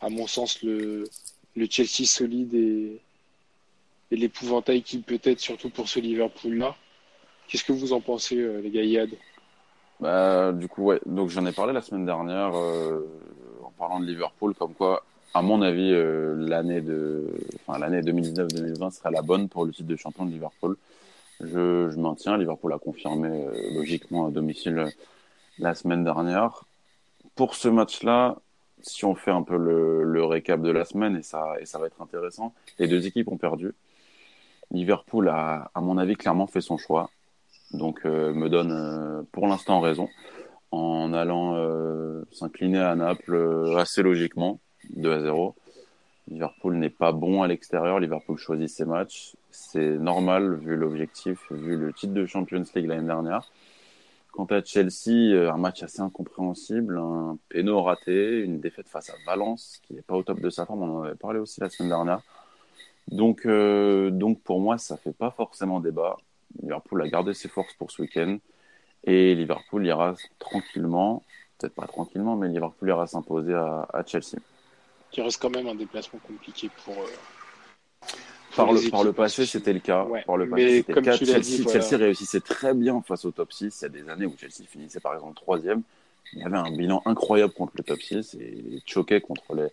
à 0.00 0.08
mon 0.08 0.26
sens, 0.26 0.62
le, 0.62 1.04
Chelsea 1.68 2.06
solide 2.06 2.54
et, 2.54 3.00
l'épouvantail 4.10 4.82
qui 4.82 4.98
peut 4.98 5.20
être, 5.22 5.38
surtout 5.38 5.70
pour 5.70 5.88
ce 5.88 6.00
Liverpool-là. 6.00 6.74
Qu'est-ce 7.46 7.64
que 7.64 7.72
vous 7.72 7.92
en 7.92 8.00
pensez, 8.00 8.36
euh, 8.36 8.60
les 8.60 8.70
gars 8.70 9.06
bah, 10.00 10.52
Du 10.52 10.68
coup, 10.68 10.84
ouais. 10.84 11.00
Donc, 11.06 11.30
j'en 11.30 11.46
ai 11.46 11.52
parlé 11.52 11.72
la 11.72 11.80
semaine 11.80 12.06
dernière 12.06 12.52
euh, 12.56 13.06
en 13.62 13.70
parlant 13.70 14.00
de 14.00 14.06
Liverpool, 14.06 14.54
comme 14.54 14.74
quoi, 14.74 15.04
à 15.34 15.42
mon 15.42 15.62
avis, 15.62 15.92
euh, 15.92 16.34
l'année 16.36 16.80
de, 16.80 17.26
enfin, 17.66 17.78
l'année 17.78 18.00
2019-2020 18.02 18.90
sera 18.90 19.10
la 19.10 19.22
bonne 19.22 19.48
pour 19.48 19.64
le 19.64 19.72
titre 19.72 19.88
de 19.88 19.96
champion 19.96 20.24
de 20.24 20.30
Liverpool. 20.30 20.76
Je, 21.40 21.90
je 21.90 21.96
maintiens. 21.98 22.36
Liverpool 22.36 22.72
a 22.72 22.78
confirmé 22.78 23.46
logiquement 23.74 24.26
à 24.26 24.30
domicile 24.30 24.86
la 25.58 25.74
semaine 25.74 26.04
dernière. 26.04 26.64
Pour 27.34 27.54
ce 27.54 27.68
match-là, 27.68 28.36
si 28.82 29.04
on 29.04 29.14
fait 29.14 29.30
un 29.30 29.42
peu 29.42 29.56
le, 29.56 30.02
le, 30.02 30.24
récap 30.24 30.60
de 30.60 30.70
la 30.70 30.84
semaine, 30.84 31.16
et 31.16 31.22
ça, 31.22 31.54
et 31.60 31.66
ça 31.66 31.78
va 31.78 31.86
être 31.86 32.00
intéressant, 32.00 32.54
les 32.78 32.88
deux 32.88 33.06
équipes 33.06 33.28
ont 33.28 33.36
perdu. 33.38 33.72
Liverpool 34.70 35.28
a, 35.28 35.70
à 35.74 35.80
mon 35.80 35.98
avis, 35.98 36.16
clairement 36.16 36.46
fait 36.46 36.60
son 36.60 36.76
choix. 36.76 37.10
Donc, 37.72 38.00
euh, 38.04 38.32
me 38.34 38.48
donne 38.48 38.72
euh, 38.72 39.22
pour 39.32 39.46
l'instant 39.46 39.80
raison 39.80 40.08
en 40.70 41.12
allant 41.12 41.56
euh, 41.56 42.22
s'incliner 42.32 42.78
à 42.78 42.94
Naples 42.94 43.34
euh, 43.34 43.76
assez 43.76 44.02
logiquement, 44.02 44.60
2 44.90 45.12
à 45.12 45.20
0. 45.20 45.54
Liverpool 46.28 46.76
n'est 46.76 46.90
pas 46.90 47.12
bon 47.12 47.42
à 47.42 47.48
l'extérieur. 47.48 48.00
Liverpool 48.00 48.38
choisit 48.38 48.68
ses 48.68 48.84
matchs. 48.84 49.34
C'est 49.50 49.98
normal 49.98 50.54
vu 50.54 50.76
l'objectif, 50.76 51.50
vu 51.50 51.76
le 51.76 51.92
titre 51.92 52.14
de 52.14 52.26
Champions 52.26 52.64
League 52.74 52.86
l'année 52.86 53.06
dernière. 53.06 53.50
Quant 54.32 54.46
à 54.46 54.62
Chelsea, 54.62 55.34
euh, 55.34 55.52
un 55.52 55.56
match 55.56 55.82
assez 55.82 56.00
incompréhensible, 56.00 56.98
un 56.98 57.36
péno 57.48 57.82
raté, 57.82 58.40
une 58.40 58.60
défaite 58.60 58.88
face 58.88 59.10
à 59.10 59.14
Valence, 59.26 59.80
qui 59.82 59.94
n'est 59.94 60.02
pas 60.02 60.14
au 60.14 60.22
top 60.22 60.40
de 60.40 60.50
sa 60.50 60.66
forme, 60.66 60.82
on 60.82 60.98
en 60.98 61.02
avait 61.02 61.16
parlé 61.16 61.40
aussi 61.40 61.60
la 61.60 61.68
semaine 61.68 61.90
dernière. 61.90 62.22
Donc, 63.08 63.44
euh, 63.44 64.10
donc 64.10 64.40
pour 64.42 64.60
moi, 64.60 64.78
ça 64.78 64.96
fait 64.96 65.12
pas 65.12 65.30
forcément 65.32 65.80
débat. 65.80 66.16
Liverpool 66.62 67.02
a 67.02 67.08
gardé 67.08 67.34
ses 67.34 67.48
forces 67.48 67.74
pour 67.74 67.90
ce 67.90 68.02
week-end 68.02 68.38
et 69.04 69.34
Liverpool 69.34 69.86
ira 69.86 70.14
tranquillement, 70.38 71.22
peut-être 71.58 71.74
pas 71.74 71.86
tranquillement, 71.86 72.36
mais 72.36 72.48
Liverpool 72.48 72.88
ira 72.88 73.06
s'imposer 73.06 73.54
à, 73.54 74.04
Chelsea. 74.06 74.38
Qui 75.10 75.22
reste 75.22 75.40
quand 75.40 75.50
même 75.50 75.66
un 75.66 75.74
déplacement 75.74 76.20
compliqué 76.20 76.70
pour, 76.84 76.94
euh, 76.94 78.06
par 78.56 78.72
le, 78.72 78.90
par 78.90 79.04
le 79.04 79.12
passé, 79.12 79.46
c'était 79.46 79.72
le 79.72 79.80
cas. 79.80 80.06
par 80.26 80.36
le 80.36 80.48
passé, 80.48 80.78
c'était 80.78 80.92
le 80.92 81.02
cas. 81.02 81.16
Chelsea, 81.16 81.68
Chelsea 81.70 81.96
réussissait 81.96 82.40
très 82.40 82.74
bien 82.74 83.00
face 83.02 83.24
au 83.24 83.30
top 83.30 83.52
6. 83.52 83.76
Il 83.80 83.82
y 83.82 83.86
a 83.86 83.88
des 83.88 84.08
années 84.08 84.26
où 84.26 84.34
Chelsea 84.38 84.66
finissait 84.68 85.00
par 85.00 85.14
exemple 85.14 85.34
troisième. 85.34 85.82
Il 86.32 86.40
y 86.40 86.44
avait 86.44 86.58
un 86.58 86.70
bilan 86.70 87.02
incroyable 87.06 87.52
contre 87.52 87.72
le 87.76 87.84
top 87.84 88.00
6 88.00 88.34
et 88.34 88.82
choquait 88.86 89.20
contre, 89.20 89.54
les, 89.54 89.68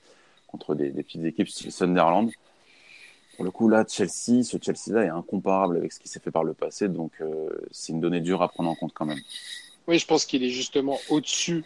contre 0.48 0.76
des, 0.76 0.90
des 0.90 1.04
petites 1.04 1.24
équipes 1.24 1.50
style 1.50 1.72
Sunderland. 1.72 2.32
Pour 3.36 3.46
le 3.46 3.52
coup, 3.52 3.70
là, 3.70 3.86
Chelsea, 3.88 4.44
ce 4.44 4.58
Chelsea-là 4.60 5.06
est 5.06 5.10
incomparable 5.10 5.78
avec 5.78 5.92
ce 5.92 6.00
qui 6.00 6.08
s'est 6.08 6.20
fait 6.20 6.32
par 6.32 6.44
le 6.44 6.54
passé. 6.54 6.88
Donc, 6.88 7.12
euh, 7.22 7.50
c'est 7.72 7.94
une 7.94 8.00
donnée 8.00 8.20
dure 8.20 8.42
à 8.42 8.50
prendre 8.50 8.70
en 8.70 8.76
compte 8.76 8.94
quand 8.94 9.06
même. 9.06 9.20
Oui, 9.88 10.00
je 10.00 10.08
pense 10.08 10.26
qu'il 10.26 10.44
est 10.44 10.50
justement 10.50 10.98
au-dessus 11.10 11.64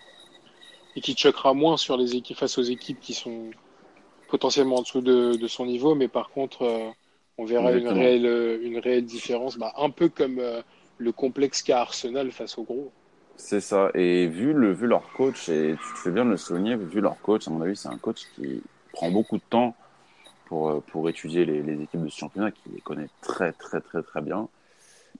et 0.96 1.02
qui 1.02 1.16
choquera 1.16 1.54
moins 1.54 1.78
sur 1.78 1.98
les 1.98 2.16
équipes 2.16 2.38
face 2.38 2.58
aux 2.58 2.64
équipes 2.64 3.00
qui 3.00 3.14
sont 3.14 3.52
potentiellement 4.30 4.78
en 4.78 4.82
dessous 4.82 5.02
de, 5.02 5.36
de 5.36 5.48
son 5.48 5.66
niveau. 5.66 5.96
Mais 5.96 6.08
par 6.08 6.30
contre, 6.30 6.64
euh, 6.64 6.90
on 7.38 7.46
verra 7.46 7.72
une 7.72 7.88
réelle, 7.88 8.26
euh, 8.26 8.60
une 8.62 8.80
réelle 8.80 9.06
différence, 9.06 9.58
bah, 9.58 9.74
un 9.78 9.90
peu 9.90 10.10
comme 10.10 10.40
euh, 10.40 10.62
le 10.98 11.12
complexe 11.12 11.62
qu'a 11.62 11.82
Arsenal 11.82 12.32
face 12.32 12.58
au 12.58 12.64
gros. 12.64 12.92
C'est 13.38 13.62
ça. 13.62 13.90
Et 13.94 14.28
vu, 14.28 14.54
le, 14.54 14.72
vu 14.72 14.88
leur 14.88 15.12
coach, 15.14 15.50
et 15.50 15.76
tu 15.76 15.94
te 15.94 16.00
fais 16.00 16.12
bien 16.12 16.26
de 16.26 16.32
le 16.32 16.38
souligner, 16.38 16.76
vu 16.76 17.02
leur 17.02 17.20
coach, 17.22 17.48
à 17.48 17.52
mon 17.52 17.62
avis, 17.62 17.76
c'est 17.76 17.90
un 17.90 17.98
coach 17.98 18.22
qui 18.36 18.62
prend 18.94 19.10
beaucoup 19.10 19.38
de 19.38 19.44
temps 19.50 19.76
pour, 20.46 20.82
pour 20.84 21.10
étudier 21.10 21.46
les, 21.46 21.64
les, 21.64 21.82
équipes 21.82 22.04
de 22.04 22.10
ce 22.10 22.18
championnat, 22.18 22.52
qui 22.52 22.70
les 22.74 22.82
connaît 22.82 23.08
très, 23.22 23.54
très, 23.54 23.82
très, 23.82 24.04
très 24.04 24.22
bien, 24.22 24.48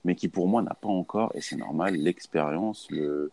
mais 0.04 0.14
qui 0.14 0.28
pour 0.28 0.46
moi 0.46 0.62
n'a 0.62 0.74
pas 0.74 0.88
encore, 0.88 1.32
et 1.34 1.40
c'est 1.40 1.56
normal, 1.56 1.94
l'expérience, 1.94 2.86
le, 2.90 3.32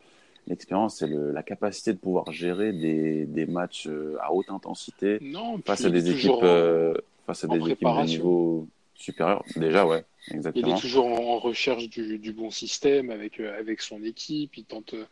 l'expérience 0.49 1.01
et 1.01 1.07
le, 1.07 1.31
la 1.31 1.43
capacité 1.43 1.93
de 1.93 1.99
pouvoir 1.99 2.31
gérer 2.31 2.73
des, 2.73 3.25
des 3.25 3.45
matchs 3.45 3.87
à 4.19 4.33
haute 4.33 4.49
intensité 4.49 5.19
non, 5.21 5.59
face 5.65 5.85
à 5.85 5.89
des 5.89 6.09
équipes, 6.09 6.31
euh, 6.43 6.93
face 7.25 7.43
à 7.43 7.47
des 7.47 7.57
équipes 7.57 7.83
de 7.83 8.05
niveau 8.05 8.67
supérieur. 8.95 9.43
Déjà, 9.55 9.85
ouais, 9.85 10.03
exactement. 10.31 10.67
Il 10.67 10.73
est 10.73 10.81
toujours 10.81 11.05
en 11.05 11.39
recherche 11.39 11.89
du, 11.89 12.19
du 12.19 12.33
bon 12.33 12.51
système 12.51 13.11
avec, 13.11 13.39
euh, 13.39 13.57
avec 13.57 13.81
son 13.81 14.03
équipe. 14.03 14.57
Il 14.57 14.65
tente. 14.65 14.93
Euh, 14.93 15.05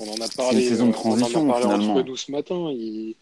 on 0.00 0.08
en 0.08 0.14
a 0.14 0.28
parlé. 0.34 0.52
C'est 0.52 0.62
une 0.62 0.68
saison 0.68 0.86
de 0.88 0.92
transition, 0.92 1.40
on 1.40 1.44
en 1.44 1.48
a 1.48 1.52
parlé 1.52 1.64
finalement. 1.64 1.94
entre 1.96 2.06
nous 2.06 2.16
ce 2.16 2.32
matin. 2.32 2.70
Il... 2.70 3.14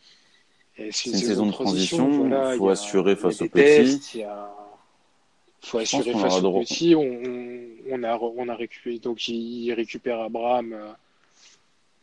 C'est 0.93 1.11
une, 1.11 1.12
une, 1.12 1.18
saison 1.18 1.47
de 1.47 1.53
transition. 1.53 2.11
Il 2.11 2.28
voilà, 2.28 2.57
faut 2.57 2.68
assurer 2.68 3.16
face 3.16 3.43
aux 3.43 3.49
petits. 3.49 4.20
Il 4.20 4.26
faut 5.68 5.78
assurer 5.78 6.12
face 6.12 6.43
aux 6.43 6.61
petits. 6.61 6.95
On, 6.95 7.20
on, 7.91 8.03
a, 8.05 8.18
on 8.18 8.49
a 8.49 8.55
récupéré. 8.55 8.99
Donc, 8.99 9.28
il 9.28 9.72
récupère 9.72 10.20
Abraham. 10.20 10.74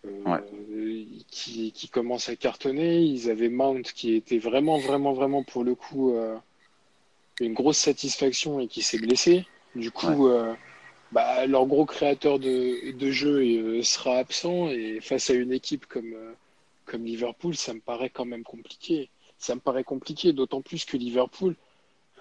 Euh, 0.07 1.03
qui, 1.29 1.71
qui 1.71 1.89
commence 1.89 2.29
à 2.29 2.35
cartonner. 2.35 3.01
Ils 3.01 3.29
avaient 3.29 3.49
Mount 3.49 3.81
qui 3.83 4.15
était 4.15 4.37
vraiment, 4.37 4.77
vraiment, 4.77 5.13
vraiment 5.13 5.43
pour 5.43 5.63
le 5.63 5.75
coup 5.75 6.13
euh, 6.13 6.35
une 7.39 7.53
grosse 7.53 7.77
satisfaction 7.77 8.59
et 8.59 8.67
qui 8.67 8.81
s'est 8.81 8.99
blessé. 8.99 9.45
Du 9.75 9.91
coup, 9.91 10.07
Ouais. 10.27 10.31
euh, 10.31 10.53
bah, 11.11 11.45
leur 11.45 11.65
gros 11.65 11.85
créateur 11.85 12.39
de, 12.39 12.91
de 12.91 13.11
jeu 13.11 13.81
sera 13.83 14.17
absent 14.17 14.69
et 14.69 14.99
face 15.01 15.29
à 15.29 15.33
une 15.33 15.53
équipe 15.53 15.85
comme, 15.85 16.15
comme 16.85 17.05
Liverpool, 17.05 17.55
ça 17.55 17.73
me 17.73 17.79
paraît 17.79 18.09
quand 18.09 18.25
même 18.25 18.43
compliqué. 18.43 19.09
Ça 19.37 19.55
me 19.55 19.59
paraît 19.59 19.83
compliqué, 19.83 20.33
d'autant 20.33 20.61
plus 20.61 20.83
que 20.83 20.97
Liverpool, 20.97 21.55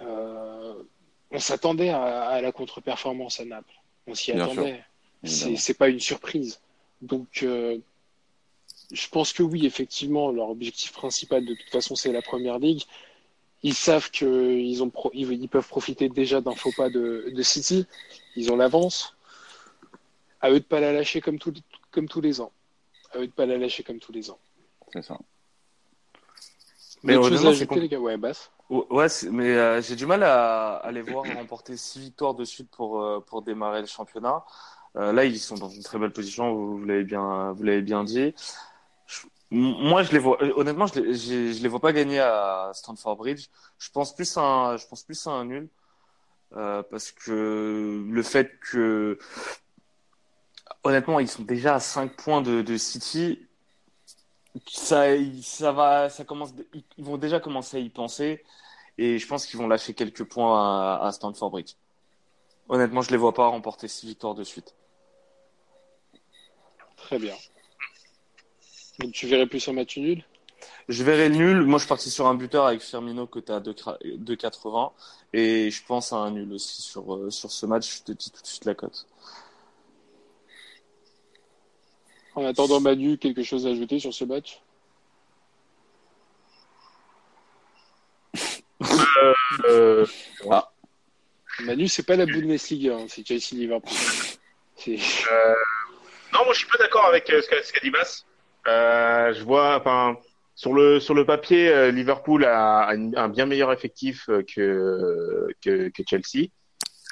on 0.01 1.39
s'attendait 1.39 1.89
à, 1.89 2.03
à 2.29 2.41
la 2.41 2.53
contre-performance 2.53 3.41
à 3.41 3.45
Naples. 3.45 3.75
On 4.07 4.15
s'y 4.15 4.33
attendait. 4.33 4.85
C'est 5.25 5.79
pas 5.79 5.89
une 5.89 5.99
surprise. 6.01 6.61
Donc, 7.03 7.41
euh, 7.43 7.79
je 8.93 9.09
pense 9.09 9.33
que 9.33 9.43
oui, 9.43 9.67
effectivement, 9.67 10.31
leur 10.31 10.49
objectif 10.51 10.93
principal, 10.93 11.45
de 11.45 11.55
toute 11.55 11.71
façon, 11.71 11.95
c'est 11.95 12.13
la 12.13 12.23
première 12.23 12.59
ligue. 12.59 12.83
Ils 13.63 13.75
savent 13.75 14.11
qu'ils 14.11 14.83
ont 14.83 14.91
pro- 14.91 15.11
ils, 15.13 15.49
peuvent 15.49 15.67
profiter 15.67 16.09
déjà 16.09 16.41
d'un 16.41 16.55
faux 16.55 16.73
pas 16.73 16.89
de, 16.89 17.33
de 17.35 17.43
City. 17.43 17.87
Ils 18.37 18.53
ont 18.53 18.57
l'avance. 18.57 19.17
À 20.41 20.51
eux 20.51 20.61
de 20.61 20.65
pas 20.65 20.81
la 20.81 20.93
lâcher 20.93 21.21
comme, 21.21 21.39
tout- 21.39 21.55
comme 21.91 22.09
tous 22.09 22.21
les 22.21 22.41
ans. 22.41 22.53
À 23.13 23.19
eux 23.19 23.27
de 23.27 23.33
pas 23.33 23.47
la 23.47 23.59
lâcher 23.59 23.83
comme 23.83 23.99
tous 23.99 24.13
les 24.13 24.31
ans. 24.31 24.39
C'est 24.93 25.03
ça. 25.03 25.19
Mais 27.03 27.15
à 27.15 27.49
ajouter, 27.49 27.81
les 27.81 27.89
gars? 27.89 27.99
Ouais, 27.99 28.17
basse. 28.17 28.51
Ouais, 28.69 29.07
mais 29.31 29.55
euh, 29.55 29.81
j'ai 29.81 29.95
du 29.95 30.07
mal 30.07 30.23
à, 30.25 30.77
à 30.77 30.91
les 30.93 31.03
voir 31.03 31.25
remporter 31.25 31.77
six 31.77 32.01
victoires 32.01 32.35
de 32.35 32.45
suite 32.45 32.69
pour, 32.71 33.01
euh, 33.01 33.21
pour 33.21 33.43
démarrer 33.43 33.81
le 33.81 33.87
championnat. 33.87 34.45
Euh, 34.97 35.13
là, 35.13 35.25
ils 35.25 35.39
sont 35.39 35.57
dans 35.57 35.69
une 35.69 35.83
très 35.83 35.99
belle 35.99 36.13
position, 36.13 36.55
vous, 36.55 36.85
l'avez 36.85 37.05
bien, 37.05 37.55
bien 37.55 38.05
dit. 38.05 38.35
Moi, 39.51 40.03
je 40.03 40.13
les 40.13 40.19
vois. 40.19 40.43
Honnêtement, 40.59 40.87
je 40.87 41.01
les, 41.01 41.53
les 41.55 41.69
vois 41.69 41.81
pas 41.81 41.93
gagner 41.93 42.19
à 42.19 42.71
Stanford 42.75 43.17
Bridge. 43.17 43.47
Je 43.79 43.91
pense 43.91 44.15
plus 44.15 44.37
à 44.37 44.41
un, 44.43 44.77
je 44.77 44.87
pense 44.87 45.05
plus 45.05 45.27
à 45.27 45.31
un 45.31 45.45
nul 45.45 45.69
euh, 46.57 46.83
parce 46.91 47.13
que 47.13 48.05
le 48.09 48.23
fait 48.23 48.59
que 48.61 49.19
honnêtement, 50.85 51.21
ils 51.21 51.29
sont 51.29 51.43
déjà 51.43 51.77
à 51.77 51.81
5 51.81 52.17
points 52.17 52.43
de, 52.43 52.77
City. 52.77 53.47
Ça, 54.69 55.05
ça 55.43 55.73
va, 55.73 56.09
ça 56.09 56.25
commence. 56.25 56.55
Ils 56.99 57.05
vont 57.05 57.19
déjà 57.19 57.41
commencer 57.41 57.77
à 57.77 57.81
y 57.81 57.91
penser 57.91 58.45
et 58.99 59.19
je 59.19 59.27
pense 59.27 59.47
qu'ils 59.47 59.59
vont 59.59 59.69
lâcher 59.69 59.95
quelques 59.95 60.25
points 60.25 60.99
à, 60.99 61.07
à 61.07 61.13
Stanford 61.13 61.51
Bridge. 61.51 61.75
Honnêtement, 62.69 63.03
je 63.03 63.11
les 63.11 63.17
vois 63.17 63.35
pas 63.35 63.47
remporter 63.49 63.89
six 63.89 64.07
victoires 64.07 64.35
de 64.35 64.45
suite. 64.45 64.75
Très 67.07 67.21
bien. 67.21 67.37
Donc 68.99 69.13
tu 69.13 69.29
verrais 69.29 69.47
plus 69.47 69.69
un 69.69 69.75
match 69.75 69.97
nul? 69.97 70.25
Je 70.89 71.05
verrais 71.05 71.29
le 71.29 71.37
nul. 71.37 71.63
Moi, 71.63 71.79
je 71.79 71.87
partis 71.87 72.11
sur 72.11 72.27
un 72.27 72.35
buteur 72.35 72.67
avec 72.67 72.81
Firmino 72.81 73.29
côté 73.29 73.53
à 73.53 73.61
2,80. 73.61 74.91
Et 75.33 75.71
je 75.71 75.85
pense 75.85 76.13
à 76.13 76.17
un 76.17 76.33
nul 76.33 76.53
aussi 76.53 76.83
sur, 76.83 77.15
euh, 77.15 77.31
sur 77.31 77.53
ce 77.53 77.65
match. 77.65 77.99
Je 77.99 78.03
te 78.03 78.11
dis 78.11 78.33
tout 78.33 78.43
de 78.43 78.47
suite 78.47 78.65
la 78.65 78.75
cote. 78.75 79.07
En 82.35 82.45
attendant 82.45 82.81
Manu, 82.81 83.19
quelque 83.19 83.45
chose 83.45 83.69
à 83.69 83.71
ajouter 83.71 84.01
sur 84.01 84.13
ce 84.13 84.25
match? 84.25 84.61
Euh, 88.83 89.35
euh, 89.69 90.07
ah. 90.51 90.73
Manu, 91.61 91.87
c'est 91.87 92.03
pas 92.03 92.17
la 92.17 92.27
Bundesliga, 92.27 92.97
hein, 92.97 93.07
c'est 93.09 93.25
Chelsea 93.25 93.53
Liverpool. 93.53 93.93
Euh, 94.89 95.55
non, 96.37 96.45
moi 96.45 96.53
je 96.53 96.59
suis 96.59 96.69
pas 96.69 96.79
d'accord 96.79 97.07
avec 97.07 97.27
ce 97.29 97.49
qu'a 97.49 97.81
dit 97.83 97.91
Bass. 97.91 98.27
Euh, 98.69 99.33
je 99.33 99.43
vois, 99.43 99.83
sur 100.55 100.75
le 100.75 101.01
sur 101.01 101.15
le 101.15 101.25
papier, 101.25 101.69
euh, 101.69 101.91
Liverpool 101.91 102.45
a, 102.45 102.89
un 102.89 103.29
bien 103.29 103.47
meilleur 103.47 103.73
effectif 103.73 104.29
euh, 104.29 104.43
que 104.43 105.49
que, 105.63 106.03
Chelsea. 106.09 106.49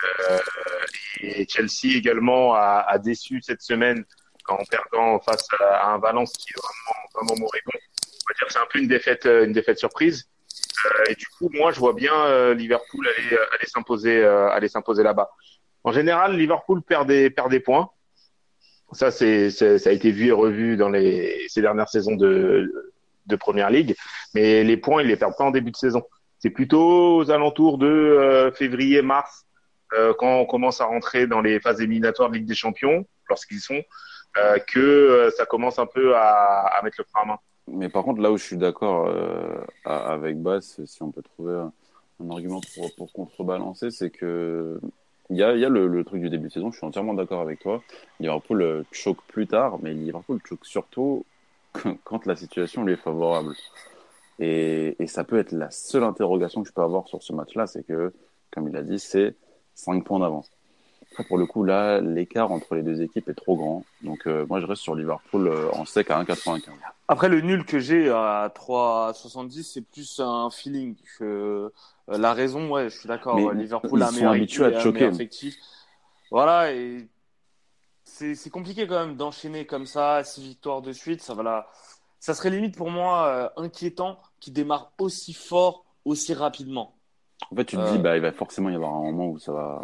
Euh, 0.04 0.38
et 1.20 1.46
Chelsea 1.48 1.96
également 1.96 2.54
a, 2.54 2.98
déçu 2.98 3.40
cette 3.40 3.62
semaine 3.62 4.04
en 4.48 4.62
perdant 4.64 5.18
face 5.20 5.46
à, 5.58 5.92
un 5.92 5.98
Valence 5.98 6.32
qui 6.32 6.50
est 6.50 6.60
vraiment 6.60 7.08
vraiment 7.14 7.40
moribond. 7.40 7.72
On 7.72 8.28
va 8.28 8.34
dire 8.34 8.50
c'est 8.50 8.58
un 8.58 8.66
peu 8.70 8.78
une 8.78 8.88
défaite 8.88 9.24
une 9.24 9.52
défaite 9.52 9.78
surprise. 9.78 10.28
Euh, 10.86 11.04
et 11.08 11.14
du 11.14 11.26
coup, 11.38 11.48
moi, 11.54 11.72
je 11.72 11.80
vois 11.80 11.94
bien 11.94 12.52
Liverpool 12.52 13.08
aller 13.08 13.38
aller 13.38 13.66
s'imposer 13.66 14.22
aller 14.24 14.68
s'imposer 14.68 15.02
là-bas. 15.02 15.30
En 15.82 15.92
général, 15.92 16.36
Liverpool 16.36 16.82
perd 16.82 17.08
des 17.08 17.30
perd 17.30 17.50
des 17.50 17.60
points. 17.60 17.90
Ça, 18.94 19.10
c'est, 19.10 19.50
ça 19.50 19.90
a 19.90 19.92
été 19.92 20.10
vu 20.10 20.28
et 20.28 20.32
revu 20.32 20.76
dans 20.76 20.92
ces 20.92 21.60
dernières 21.60 21.88
saisons 21.88 22.16
de, 22.16 22.72
de 23.26 23.36
Première 23.36 23.70
Ligue. 23.70 23.94
Mais 24.34 24.64
les 24.64 24.76
points, 24.76 25.02
ils 25.02 25.08
les 25.08 25.16
perdent 25.16 25.36
pas 25.36 25.44
en 25.44 25.50
début 25.50 25.70
de 25.70 25.76
saison. 25.76 26.02
C'est 26.38 26.50
plutôt 26.50 27.16
aux 27.16 27.30
alentours 27.30 27.78
de 27.78 27.86
euh, 27.86 28.52
février-mars, 28.52 29.46
euh, 29.94 30.12
quand 30.18 30.40
on 30.40 30.46
commence 30.46 30.80
à 30.80 30.84
rentrer 30.84 31.26
dans 31.26 31.40
les 31.40 31.60
phases 31.60 31.80
éliminatoires 31.80 32.28
de 32.28 32.34
Ligue 32.34 32.46
des 32.46 32.54
Champions, 32.54 33.06
lorsqu'ils 33.28 33.60
sont, 33.60 33.82
euh, 34.36 34.58
que 34.58 35.30
ça 35.36 35.46
commence 35.46 35.78
un 35.78 35.86
peu 35.86 36.14
à, 36.16 36.80
mettre 36.82 36.96
le 36.98 37.04
frein 37.04 37.22
à 37.22 37.26
main. 37.26 37.38
Mais 37.66 37.88
par 37.88 38.04
contre, 38.04 38.20
là 38.20 38.30
où 38.30 38.36
je 38.36 38.44
suis 38.44 38.56
d'accord 38.58 39.10
avec 39.86 40.36
Bass, 40.42 40.84
si 40.84 41.02
on 41.02 41.10
peut 41.10 41.22
trouver 41.22 41.54
un, 41.54 42.30
argument 42.30 42.60
pour 42.96 43.12
contrebalancer, 43.12 43.90
c'est 43.90 44.10
que 44.10 44.78
il 45.30 45.36
y 45.36 45.42
a, 45.42 45.56
y 45.56 45.64
a 45.64 45.68
le, 45.68 45.86
le, 45.86 46.04
truc 46.04 46.20
du 46.20 46.30
début 46.30 46.48
de 46.48 46.52
saison, 46.52 46.70
je 46.70 46.76
suis 46.76 46.86
entièrement 46.86 47.14
d'accord 47.14 47.40
avec 47.40 47.60
toi. 47.60 47.82
Liverpool 48.20 48.62
euh, 48.62 48.82
choque 48.92 49.22
plus 49.26 49.46
tard, 49.46 49.78
mais 49.82 49.94
Liverpool 49.94 50.40
choque 50.46 50.64
surtout 50.66 51.24
quand 52.04 52.26
la 52.26 52.36
situation 52.36 52.84
lui 52.84 52.94
est 52.94 53.02
favorable. 53.02 53.54
Et, 54.38 54.96
et, 54.98 55.06
ça 55.06 55.24
peut 55.24 55.38
être 55.38 55.52
la 55.52 55.70
seule 55.70 56.02
interrogation 56.02 56.62
que 56.62 56.68
je 56.68 56.74
peux 56.74 56.82
avoir 56.82 57.08
sur 57.08 57.22
ce 57.22 57.32
match-là, 57.32 57.66
c'est 57.66 57.84
que, 57.84 58.12
comme 58.50 58.68
il 58.68 58.76
a 58.76 58.82
dit, 58.82 58.98
c'est 58.98 59.36
5 59.74 60.04
points 60.04 60.20
d'avance. 60.20 60.50
Après, 61.14 61.22
pour 61.22 61.38
le 61.38 61.46
coup, 61.46 61.62
là, 61.62 62.00
l'écart 62.00 62.50
entre 62.50 62.74
les 62.74 62.82
deux 62.82 63.00
équipes 63.00 63.28
est 63.28 63.34
trop 63.34 63.56
grand. 63.56 63.84
Donc, 64.02 64.26
euh, 64.26 64.44
moi, 64.48 64.60
je 64.60 64.66
reste 64.66 64.82
sur 64.82 64.96
Liverpool 64.96 65.46
euh, 65.46 65.70
en 65.70 65.84
sec 65.84 66.10
à 66.10 66.20
1,95. 66.20 66.62
Après, 67.06 67.28
le 67.28 67.40
nul 67.40 67.64
que 67.64 67.78
j'ai 67.78 68.10
à 68.10 68.52
3,70, 68.52 69.62
c'est 69.62 69.82
plus 69.82 70.18
un 70.18 70.50
feeling 70.50 70.96
que 71.16 71.72
euh, 72.08 72.18
la 72.18 72.34
raison, 72.34 72.68
ouais, 72.68 72.90
je 72.90 72.98
suis 72.98 73.06
d'accord. 73.06 73.38
Liverpool 73.52 74.02
a 74.02 74.08
un 74.08 74.10
meilleur, 74.10 74.32
à 74.32 74.80
choquer. 74.80 75.04
effectif. 75.04 75.54
Voilà, 76.32 76.72
et 76.72 77.06
c'est 78.02 78.50
compliqué 78.50 78.88
quand 78.88 79.06
même 79.06 79.16
d'enchaîner 79.16 79.66
comme 79.66 79.86
ça, 79.86 80.24
six 80.24 80.42
victoires 80.42 80.82
de 80.82 80.92
suite. 80.92 81.22
Ça, 81.22 81.34
va 81.34 81.70
ça 82.18 82.34
serait 82.34 82.50
limite 82.50 82.76
pour 82.76 82.90
moi 82.90 83.52
inquiétant 83.56 84.18
qu'il 84.40 84.52
démarre 84.52 84.90
aussi 84.98 85.32
fort, 85.32 85.84
aussi 86.04 86.34
rapidement. 86.34 86.93
En 87.50 87.56
fait, 87.56 87.64
tu 87.64 87.76
te 87.76 87.82
dis, 87.90 87.98
euh, 87.98 87.98
bah, 87.98 88.16
il 88.16 88.22
va 88.22 88.32
forcément 88.32 88.70
y 88.70 88.74
avoir 88.74 88.94
un 88.94 89.02
moment 89.02 89.28
où 89.28 89.38
ça 89.38 89.52
va, 89.52 89.82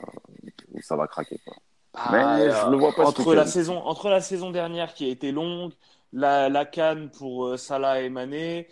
où 0.72 0.80
ça 0.80 0.96
va 0.96 1.06
craquer. 1.06 1.38
Quoi. 1.44 1.56
Bah, 1.94 2.36
Mais 2.36 2.50
je 2.50 2.70
le 2.70 2.76
vois 2.76 2.92
pas 2.92 3.06
entre 3.06 3.34
la 3.34 3.46
saison, 3.46 3.78
entre 3.78 4.08
la 4.08 4.20
saison 4.20 4.50
dernière 4.50 4.94
qui 4.94 5.04
a 5.04 5.08
été 5.08 5.32
longue, 5.32 5.72
la, 6.12 6.48
la 6.48 6.64
canne 6.64 7.10
pour 7.10 7.58
Salah 7.58 8.00
et 8.00 8.08
Mané, 8.08 8.68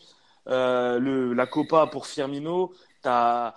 le, 0.47 1.33
la 1.33 1.47
Copa 1.47 1.87
pour 1.87 2.07
Firmino, 2.07 2.73
tu 3.03 3.09
as, 3.09 3.55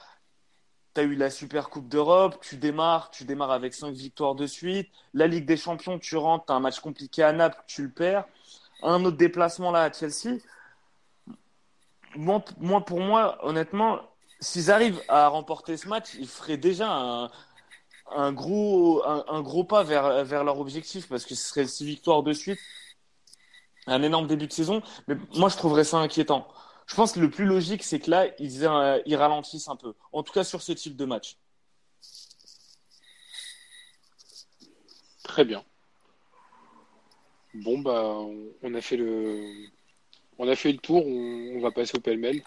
eu 0.98 1.16
la 1.16 1.30
Super 1.30 1.70
Coupe 1.70 1.88
d'Europe, 1.88 2.38
tu 2.42 2.58
démarres, 2.58 3.12
tu 3.12 3.26
démarres 3.26 3.52
avec 3.52 3.74
5 3.74 3.94
victoires 3.94 4.36
de 4.36 4.46
suite. 4.46 4.90
La 5.14 5.28
Ligue 5.28 5.46
des 5.46 5.58
Champions, 5.58 6.00
tu 6.00 6.18
rentres, 6.18 6.46
tu 6.46 6.52
as 6.52 6.56
un 6.56 6.60
match 6.60 6.80
compliqué 6.80 7.24
à 7.24 7.32
Naples, 7.32 7.62
tu 7.68 7.84
le 7.84 7.90
perds. 7.90 8.26
Un 8.84 9.04
autre 9.06 9.18
déplacement 9.18 9.72
là 9.72 9.84
à 9.84 9.92
Chelsea. 9.92 10.40
Moi, 12.16 12.44
moi 12.60 12.84
pour 12.84 13.00
moi, 13.00 13.38
honnêtement, 13.46 14.00
s'ils 14.42 14.72
arrivent 14.72 15.02
à 15.08 15.28
remporter 15.28 15.78
ce 15.78 15.88
match, 15.88 16.16
ils 16.20 16.28
feraient 16.28 16.58
déjà 16.58 16.90
un, 18.10 18.34
gros, 18.34 19.04
un, 19.06 19.42
gros 19.42 19.64
pas 19.64 19.84
vers, 19.84 20.26
vers 20.26 20.44
leur 20.44 20.60
objectif 20.60 21.08
parce 21.08 21.26
que 21.26 21.36
ce 21.36 21.48
serait 21.48 21.68
6 21.68 21.86
victoires 21.86 22.24
de 22.24 22.34
suite. 22.34 22.60
Un 23.88 24.04
énorme 24.04 24.28
début 24.28 24.48
de 24.48 24.54
saison. 24.54 24.82
Mais 25.08 25.16
moi, 25.36 25.50
je 25.50 25.58
trouverais 25.58 25.84
ça 25.84 25.98
inquiétant. 25.98 26.48
Je 26.88 26.96
pense 26.96 27.14
que 27.14 27.20
le 27.20 27.30
plus 27.30 27.46
logique, 27.46 27.84
c'est 27.84 28.00
que 28.00 28.12
là, 28.12 28.28
ils, 28.38 28.64
ils 29.06 29.16
ralentissent 29.16 29.70
un 29.70 29.76
peu. 29.76 29.94
En 30.12 30.24
tout 30.24 30.34
cas, 30.34 30.44
sur 30.44 30.62
ce 30.62 30.72
type 30.74 30.96
de 30.96 31.06
match. 31.06 31.38
Très 35.24 35.46
bien. 35.46 35.64
Bon, 37.54 37.80
bah, 37.80 38.18
on 38.64 38.74
a 38.74 38.82
fait 38.82 38.98
le, 38.98 39.68
on 40.38 40.48
a 40.48 40.56
fait 40.56 40.72
le 40.72 40.78
tour. 40.80 41.06
On, 41.06 41.60
va 41.62 41.72
passer 41.72 41.98
au 41.98 42.02
pêle-mêle. 42.02 42.42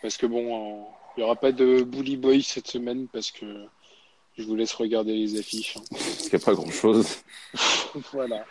Parce 0.00 0.16
que 0.16 0.26
bon, 0.26 0.86
il 1.16 1.20
n'y 1.20 1.24
aura 1.24 1.36
pas 1.36 1.52
de 1.52 1.82
Bully 1.82 2.16
Boy 2.16 2.42
cette 2.42 2.68
semaine 2.68 3.08
parce 3.08 3.30
que 3.30 3.46
je 4.36 4.44
vous 4.44 4.56
laisse 4.56 4.72
regarder 4.72 5.14
les 5.14 5.38
affiches. 5.38 5.76
Hein. 5.76 5.96
Qu'il 6.20 6.30
n'y 6.30 6.42
a 6.42 6.44
pas 6.44 6.54
grand-chose. 6.54 7.18
voilà. 8.12 8.44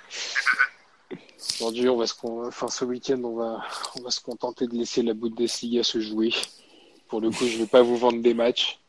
Aujourd'hui, 1.55 1.89
on 1.89 1.97
va 1.97 2.07
se, 2.07 2.13
enfin, 2.23 2.67
ce 2.67 2.85
week-end, 2.85 3.21
on 3.23 3.35
va, 3.35 3.63
on 3.97 4.01
va 4.01 4.11
se 4.11 4.21
contenter 4.21 4.67
de 4.67 4.75
laisser 4.75 5.01
la 5.01 5.13
Bundesliga 5.13 5.83
se 5.83 5.99
jouer. 5.99 6.31
Pour 7.07 7.19
le 7.19 7.29
coup, 7.29 7.45
je 7.45 7.55
ne 7.55 7.63
vais 7.63 7.67
pas 7.67 7.81
vous 7.81 7.97
vendre 7.97 8.21
des 8.21 8.33
matchs. 8.33 8.79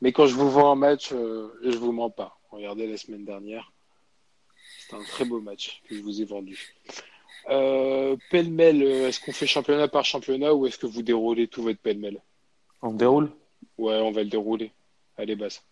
Mais 0.00 0.12
quand 0.12 0.26
je 0.26 0.34
vous 0.34 0.50
vends 0.50 0.70
un 0.70 0.76
match, 0.76 1.10
euh, 1.12 1.48
je 1.62 1.76
vous 1.76 1.92
mens 1.92 2.10
pas. 2.10 2.38
Regardez 2.50 2.86
la 2.86 2.96
semaine 2.96 3.24
dernière. 3.24 3.72
C'est 4.78 4.94
un 4.94 5.02
très 5.02 5.24
beau 5.24 5.40
match 5.40 5.82
que 5.88 5.96
je 5.96 6.00
vous 6.00 6.22
ai 6.22 6.24
vendu. 6.24 6.74
Euh, 7.50 8.16
pêle-mêle, 8.30 8.82
euh, 8.82 9.08
est-ce 9.08 9.20
qu'on 9.20 9.32
fait 9.32 9.46
championnat 9.46 9.88
par 9.88 10.04
championnat 10.04 10.54
ou 10.54 10.66
est-ce 10.66 10.78
que 10.78 10.86
vous 10.86 11.02
déroulez 11.02 11.48
tout 11.48 11.62
votre 11.62 11.80
pêle-mêle? 11.80 12.20
On 12.82 12.92
déroule 12.92 13.30
Ouais, 13.76 14.00
on 14.00 14.12
va 14.12 14.22
le 14.22 14.28
dérouler. 14.28 14.72
Allez, 15.16 15.36
basse. 15.36 15.62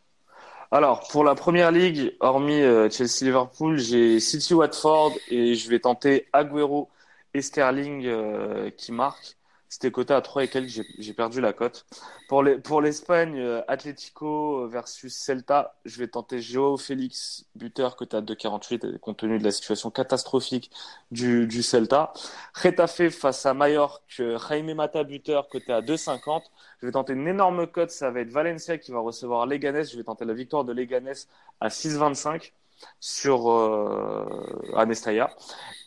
Alors, 0.71 1.07
pour 1.09 1.23
la 1.23 1.35
première 1.35 1.71
ligue, 1.71 2.17
hormis 2.21 2.61
euh, 2.61 2.91
Chelsea-Liverpool, 2.91 3.79
j'ai 3.79 4.19
City-Watford 4.19 5.13
et 5.29 5.55
je 5.55 5.71
vais 5.71 5.79
tenter 5.79 6.27
Aguero 6.33 6.89
et 7.35 7.43
Sterling 7.43 8.05
euh, 8.07 8.71
qui 8.71 8.91
marquent. 8.91 9.37
C'était 9.69 9.91
coté 9.91 10.15
à 10.15 10.21
3 10.21 10.45
et 10.45 10.49
quelques, 10.49 10.83
j'ai 10.99 11.13
perdu 11.13 11.41
la 11.41 11.53
cote. 11.53 11.87
Pour 12.29 12.43
l'Espagne, 12.43 13.33
pour 13.33 13.41
euh, 13.41 13.63
Atlético 13.67 14.69
versus 14.69 15.15
Celta, 15.17 15.75
je 15.85 15.99
vais 15.99 16.09
tenter 16.09 16.41
Joao 16.41 16.77
Félix, 16.77 17.47
buteur 17.57 17.97
coté 17.97 18.17
à 18.17 18.21
2,48 18.21 18.99
compte 18.99 19.17
tenu 19.17 19.39
de 19.39 19.45
la 19.45 19.51
situation 19.51 19.91
catastrophique 19.91 20.71
du, 21.11 21.63
Celta. 21.63 22.13
Retafe 22.55 23.11
face 23.11 23.45
à 23.45 23.55
Mallorca, 23.55 24.03
Jaime 24.09 24.75
Mata, 24.75 25.03
buteur 25.05 25.49
coté 25.49 25.73
à 25.73 25.81
2,50. 25.81 26.43
Je 26.81 26.87
vais 26.87 26.93
tenter 26.93 27.15
une 27.15 27.27
énorme 27.27 27.67
cote, 27.67 27.91
ça 27.91 28.11
va 28.11 28.21
être 28.21 28.31
Valencia 28.31 28.79
qui 28.79 28.93
va 28.93 29.01
recevoir 29.01 29.47
Leganés. 29.47 29.85
Je 29.85 29.97
vais 29.97 30.05
tenter 30.05 30.25
la 30.25 30.35
victoire 30.35 30.65
de 30.65 30.73
Leganés 30.73 31.13
à 31.61 31.69
6,25 31.69 32.53
sur 33.01 33.51
euh, 33.51 34.73
Anestaya. 34.77 35.31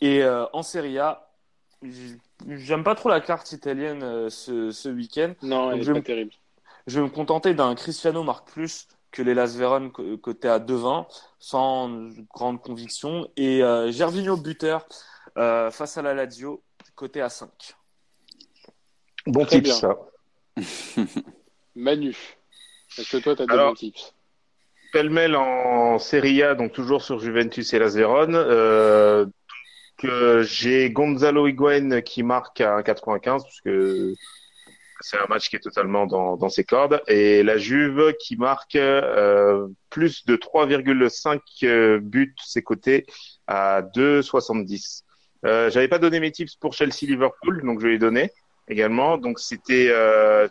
Et 0.00 0.22
euh, 0.22 0.46
en 0.52 0.62
Serie 0.62 0.98
A, 0.98 1.30
j'aime 2.48 2.84
pas 2.84 2.94
trop 2.94 3.08
la 3.08 3.20
carte 3.20 3.52
italienne 3.52 4.02
euh, 4.02 4.30
ce, 4.30 4.70
ce 4.70 4.88
week-end. 4.88 5.34
Non, 5.42 5.72
elle 5.72 5.88
est 5.88 5.92
pas 5.92 6.00
terrible. 6.00 6.32
Je 6.86 6.98
vais 7.00 7.04
me 7.04 7.10
contenter 7.10 7.54
d'un 7.54 7.74
Cristiano 7.74 8.22
marque 8.22 8.48
plus 8.50 8.88
que 9.12 9.22
les 9.22 9.34
Las 9.34 9.56
Véron 9.56 9.90
côté 9.90 10.48
à 10.48 10.58
2,20 10.58 11.06
sans 11.38 12.08
grande 12.32 12.60
conviction. 12.62 13.28
Et 13.36 13.62
euh, 13.62 13.90
Gervinho 13.92 14.36
buteur 14.36 14.86
euh, 15.36 15.70
face 15.70 15.98
à 15.98 16.02
la 16.02 16.14
Lazio 16.14 16.62
côté 16.94 17.20
à 17.20 17.28
5. 17.28 17.48
Bon 19.26 19.44
Très 19.44 19.60
tips, 19.60 19.64
bien. 19.64 19.74
ça. 19.74 19.98
Manu, 21.74 22.16
est-ce 22.98 23.16
que 23.16 23.22
toi, 23.22 23.36
tu 23.36 23.42
as 23.42 23.46
des 23.46 23.56
bons 23.56 23.74
tips? 23.74 24.14
Pêle-mêle 24.92 25.36
en 25.36 25.98
Serie 25.98 26.42
A, 26.42 26.54
donc 26.54 26.72
toujours 26.72 27.02
sur 27.02 27.20
Juventus 27.20 27.72
et 27.74 27.78
Las 27.78 27.94
Vérone. 27.94 28.34
Euh, 28.34 29.26
j'ai 30.42 30.90
Gonzalo 30.90 31.46
Higuain 31.46 32.00
qui 32.00 32.22
marque 32.22 32.60
à 32.60 32.80
1,95 32.80 33.20
parce 33.22 33.60
que 33.60 34.14
c'est 35.00 35.18
un 35.18 35.26
match 35.28 35.48
qui 35.48 35.56
est 35.56 35.60
totalement 35.60 36.06
dans, 36.06 36.36
dans 36.36 36.48
ses 36.48 36.64
cordes. 36.64 37.02
Et 37.08 37.42
la 37.42 37.56
Juve 37.56 38.14
qui 38.20 38.36
marque 38.36 38.76
euh, 38.76 39.66
plus 39.88 40.26
de 40.26 40.36
3,5 40.36 41.40
euh, 41.64 41.98
buts 42.00 42.34
ses 42.42 42.62
côtés 42.62 43.06
à 43.46 43.82
2,70. 43.82 45.02
Euh, 45.46 45.70
J'avais 45.70 45.88
pas 45.88 45.98
donné 45.98 46.20
mes 46.20 46.30
tips 46.30 46.54
pour 46.56 46.74
Chelsea-Liverpool, 46.74 47.62
donc 47.64 47.80
je 47.80 47.86
vais 47.86 47.92
les 47.92 47.98
donner 47.98 48.30
également. 48.68 49.16
Donc 49.16 49.40
c'était 49.40 49.92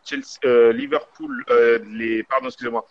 Chelsea, 0.04 0.72
Liverpool, 0.74 1.46
les 1.92 2.24
pardon, 2.24 2.48
excusez-moi, 2.48 2.86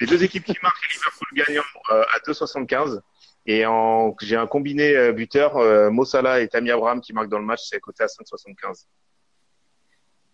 les 0.00 0.06
deux 0.06 0.24
équipes 0.24 0.44
qui 0.44 0.56
marquent 0.62 0.82
et 0.90 0.94
Liverpool 0.94 1.28
gagnant 1.34 1.62
à 1.90 2.18
2,75. 2.26 3.00
Et 3.46 3.64
en, 3.64 4.14
j'ai 4.20 4.36
un 4.36 4.46
combiné 4.46 4.96
euh, 4.96 5.12
buteur, 5.12 5.56
euh, 5.56 5.90
Mo 5.90 6.04
Salah 6.04 6.40
et 6.40 6.48
Tammy 6.48 6.70
Abraham 6.70 7.00
qui 7.00 7.12
marquent 7.12 7.28
dans 7.28 7.38
le 7.38 7.44
match, 7.44 7.62
c'est 7.68 7.78
coté 7.80 8.02
à 8.02 8.06
5,75. 8.06 8.84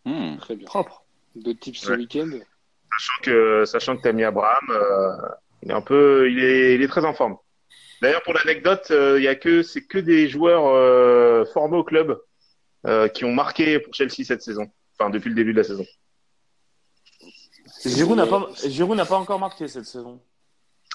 Hmm. 0.04 0.38
Très 0.38 0.56
bien. 0.56 0.66
Propre. 0.66 1.04
D'autres 1.34 1.60
tips 1.60 1.80
ce 1.80 1.90
Ouais. 1.92 1.96
week-end 1.98 2.30
Sachant 2.90 3.22
que, 3.22 3.64
sachant 3.64 3.96
que 3.96 4.02
Tammy 4.02 4.24
Abraham, 4.24 4.64
euh, 4.70 5.28
il 5.62 5.70
est 5.70 5.74
un 5.74 5.80
peu, 5.80 6.30
il 6.30 6.42
est, 6.42 6.74
il 6.74 6.82
est 6.82 6.88
très 6.88 7.04
en 7.04 7.14
forme. 7.14 7.36
D'ailleurs, 8.02 8.22
pour 8.22 8.34
l'anecdote, 8.34 8.88
euh, 8.90 9.18
il 9.18 9.22
y 9.24 9.28
a 9.28 9.34
que, 9.34 9.62
c'est 9.62 9.82
que 9.82 9.98
des 9.98 10.28
joueurs 10.28 10.66
euh, 10.66 11.44
formés 11.54 11.76
au 11.76 11.84
club 11.84 12.20
euh, 12.86 13.08
qui 13.08 13.24
ont 13.24 13.32
marqué 13.32 13.78
pour 13.78 13.94
Chelsea 13.94 14.24
cette 14.24 14.42
saison. 14.42 14.70
Enfin, 14.98 15.08
depuis 15.10 15.28
le 15.30 15.34
début 15.36 15.52
de 15.52 15.58
la 15.58 15.64
saison. 15.64 15.86
Giroud 17.84 18.16
n'a 18.16 18.26
pas, 18.26 18.48
Giroud 18.66 18.96
n'a 18.96 19.06
pas 19.06 19.16
encore 19.16 19.38
marqué 19.38 19.68
cette 19.68 19.84
saison. 19.86 20.20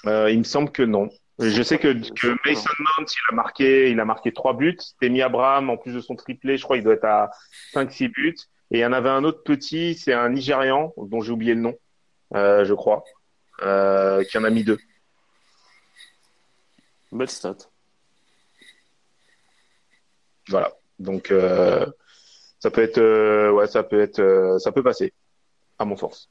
Euh, 0.06 0.30
il 0.30 0.38
me 0.38 0.44
semble 0.44 0.70
que 0.70 0.82
non. 0.82 1.08
Je 1.38 1.62
sais 1.62 1.78
que, 1.78 1.92
que 1.92 2.48
Mason 2.48 2.70
Mount, 2.80 3.06
il 3.06 3.32
a 3.32 3.34
marqué, 3.34 3.90
il 3.90 4.00
a 4.00 4.04
marqué 4.04 4.32
trois 4.32 4.54
buts. 4.54 4.76
Tammy 5.00 5.22
Abraham, 5.22 5.70
en 5.70 5.76
plus 5.76 5.92
de 5.92 6.00
son 6.00 6.16
triplé, 6.16 6.56
je 6.56 6.64
crois, 6.64 6.76
il 6.76 6.82
doit 6.82 6.94
être 6.94 7.04
à 7.04 7.30
5-6 7.74 8.08
buts. 8.08 8.36
Et 8.70 8.78
il 8.78 8.80
y 8.80 8.86
en 8.86 8.92
avait 8.92 9.08
un 9.08 9.24
autre 9.24 9.42
petit, 9.44 9.94
c'est 9.94 10.12
un 10.12 10.28
Nigérian, 10.30 10.92
dont 10.96 11.20
j'ai 11.20 11.32
oublié 11.32 11.54
le 11.54 11.60
nom, 11.60 11.74
euh, 12.34 12.64
je 12.64 12.74
crois, 12.74 13.04
euh, 13.62 14.24
qui 14.24 14.36
en 14.36 14.44
a 14.44 14.50
mis 14.50 14.64
deux. 14.64 14.78
Belle 17.12 17.30
stat. 17.30 17.56
Voilà. 20.48 20.72
Donc 20.98 21.30
euh, 21.30 21.86
ça 22.58 22.70
peut 22.70 22.82
être, 22.82 22.98
euh, 22.98 23.50
ouais, 23.52 23.66
ça 23.66 23.82
peut 23.82 24.00
être, 24.00 24.18
euh, 24.18 24.58
ça 24.58 24.72
peut 24.72 24.82
passer, 24.82 25.14
à 25.78 25.84
mon 25.84 25.96
sens. 25.96 26.28